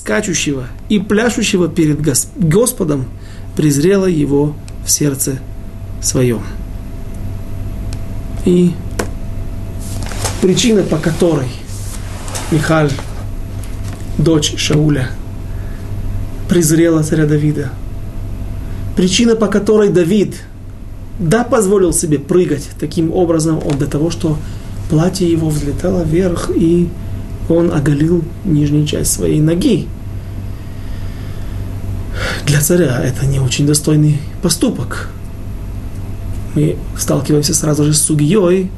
скачущего 0.00 0.66
и 0.88 0.98
пляшущего 0.98 1.68
перед 1.68 2.00
Господом, 2.36 3.04
презрела 3.54 4.06
его 4.06 4.56
в 4.84 4.90
сердце 4.90 5.38
своем. 6.00 6.40
И 8.46 8.72
причина, 10.40 10.82
по 10.82 10.96
которой 10.96 11.48
Михаль, 12.50 12.90
дочь 14.16 14.54
Шауля, 14.56 15.10
презрела 16.48 17.02
царя 17.02 17.26
Давида, 17.26 17.70
причина, 18.96 19.36
по 19.36 19.48
которой 19.48 19.90
Давид, 19.90 20.42
да, 21.18 21.44
позволил 21.44 21.92
себе 21.92 22.18
прыгать 22.18 22.70
таким 22.80 23.12
образом, 23.12 23.60
он 23.62 23.76
до 23.76 23.86
того, 23.86 24.10
что 24.10 24.38
платье 24.88 25.30
его 25.30 25.50
взлетало 25.50 26.02
вверх, 26.02 26.50
и 26.54 26.88
он 27.50 27.72
оголил 27.72 28.24
нижнюю 28.44 28.86
часть 28.86 29.12
своей 29.12 29.40
ноги. 29.40 29.88
Для 32.46 32.60
царя 32.60 33.00
это 33.02 33.26
не 33.26 33.38
очень 33.38 33.66
достойный 33.66 34.18
поступок. 34.42 35.10
Мы 36.54 36.76
сталкиваемся 36.98 37.54
сразу 37.54 37.84
же 37.84 37.94
с 37.94 38.02
сугией. 38.02 38.70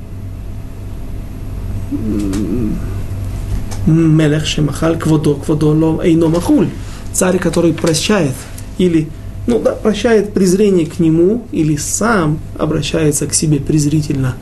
Мелех 3.87 4.47
шемахаль 4.47 4.99
кводо, 4.99 5.35
кводо 5.35 5.73
ло 5.73 6.03
эйно 6.03 6.29
махуль. 6.29 6.69
Царь, 7.13 7.39
который 7.39 7.73
прощает 7.73 8.35
или 8.79 9.09
ну 9.47 9.59
да, 9.59 9.73
прощает 9.73 10.33
презрение 10.33 10.87
к 10.87 10.99
нему 11.01 11.47
или 11.51 11.77
сам 11.77 12.39
обращается 12.59 13.27
к 13.27 13.35
себе 13.35 13.59
презрительно, 13.59 14.37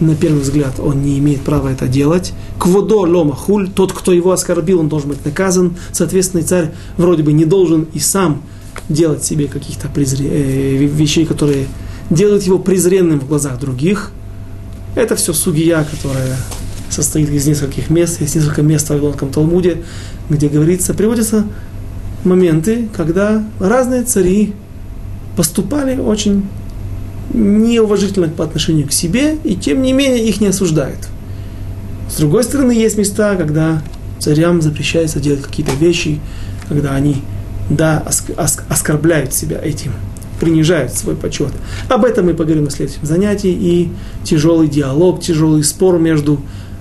на 0.00 0.14
первый 0.14 0.40
взгляд 0.40 0.80
он 0.80 1.02
не 1.02 1.18
имеет 1.18 1.42
права 1.42 1.68
это 1.70 1.86
делать. 1.86 2.32
Кводо 2.58 3.00
лома 3.00 3.34
хуль, 3.34 3.70
тот, 3.70 3.92
кто 3.92 4.12
его 4.12 4.32
оскорбил, 4.32 4.80
он 4.80 4.88
должен 4.88 5.10
быть 5.10 5.24
наказан. 5.24 5.76
Соответственно, 5.92 6.42
царь 6.42 6.72
вроде 6.96 7.22
бы 7.22 7.32
не 7.32 7.44
должен 7.44 7.86
и 7.92 7.98
сам 7.98 8.42
делать 8.88 9.24
себе 9.24 9.46
каких-то 9.46 9.88
презре... 9.88 10.28
э, 10.28 10.76
вещей, 10.84 11.24
которые 11.24 11.66
делают 12.10 12.42
его 12.42 12.58
презренным 12.58 13.20
в 13.20 13.28
глазах 13.28 13.58
других. 13.60 14.10
Это 14.94 15.16
все 15.16 15.32
сугия, 15.32 15.84
которая 15.84 16.36
состоит 16.90 17.30
из 17.30 17.46
нескольких 17.46 17.90
мест. 17.90 18.20
Есть 18.20 18.34
несколько 18.36 18.62
мест 18.62 18.86
в 18.86 18.90
Вавилонском 18.90 19.30
Талмуде, 19.30 19.82
где 20.28 20.48
говорится, 20.48 20.94
приводится 20.94 21.44
моменты, 22.24 22.88
когда 22.96 23.44
разные 23.58 24.02
цари 24.02 24.54
поступали 25.36 25.98
очень 25.98 26.44
неуважительно 27.32 28.28
по 28.28 28.44
отношению 28.44 28.86
к 28.86 28.92
себе, 28.92 29.36
и 29.44 29.56
тем 29.56 29.82
не 29.82 29.92
менее 29.92 30.28
их 30.28 30.40
не 30.40 30.48
осуждают. 30.48 31.08
С 32.10 32.18
другой 32.18 32.44
стороны, 32.44 32.72
есть 32.72 32.98
места, 32.98 33.34
когда 33.36 33.82
царям 34.18 34.62
запрещается 34.62 35.20
делать 35.20 35.42
какие-то 35.42 35.72
вещи, 35.72 36.20
когда 36.68 36.94
они, 36.94 37.22
да, 37.70 38.04
оскорбляют 38.68 39.32
себя 39.32 39.58
этим, 39.62 39.92
принижают 40.38 40.92
свой 40.92 41.16
почет. 41.16 41.52
Об 41.88 42.04
этом 42.04 42.26
мы 42.26 42.34
поговорим 42.34 42.64
на 42.64 42.70
следующем 42.70 43.04
занятии, 43.06 43.50
и 43.50 43.90
тяжелый 44.22 44.68
диалог, 44.68 45.20
тяжелый 45.20 45.64
спор 45.64 45.98
между 45.98 46.40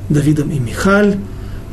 Давидом 0.10 0.50
и 0.52 0.60
Михаль, 0.60 1.18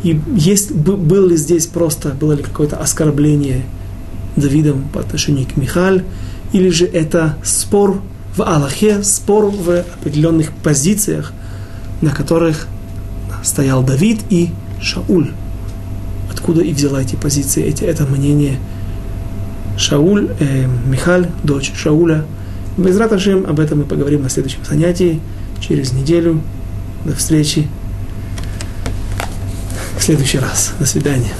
и 0.02 0.18
есть, 0.34 0.72
было 0.72 1.28
ли 1.28 1.36
здесь 1.36 1.66
просто, 1.66 2.10
было 2.10 2.32
ли 2.32 2.42
какое-то 2.42 2.76
оскорбление 2.76 3.64
Давидом 4.36 4.88
по 4.94 5.00
отношению 5.00 5.46
к 5.46 5.56
Михаль, 5.56 6.04
или 6.52 6.70
же 6.70 6.86
это 6.86 7.36
спор 7.42 8.00
в 8.36 8.42
Аллахе, 8.42 9.02
спор 9.02 9.46
в 9.46 9.84
определенных 9.98 10.52
позициях, 10.52 11.32
на 12.00 12.10
которых 12.10 12.66
стоял 13.42 13.82
Давид 13.82 14.20
и 14.30 14.50
Шауль. 14.80 15.32
Откуда 16.30 16.62
и 16.62 16.72
взяла 16.72 17.02
эти 17.02 17.16
позиции, 17.16 17.64
эти, 17.64 17.84
это 17.84 18.04
мнение 18.04 18.58
Шауль, 19.76 20.30
э, 20.38 20.66
Михаль, 20.86 21.28
дочь 21.42 21.72
Шауля. 21.74 22.24
Без 22.76 22.96
Раташем 22.96 23.46
об 23.46 23.60
этом 23.60 23.78
мы 23.78 23.84
поговорим 23.84 24.22
на 24.22 24.28
следующем 24.28 24.64
занятии, 24.64 25.20
через 25.60 25.92
неделю. 25.92 26.40
До 27.04 27.14
встречи 27.14 27.66
в 29.98 30.02
следующий 30.02 30.38
раз. 30.38 30.72
До 30.78 30.86
свидания. 30.86 31.32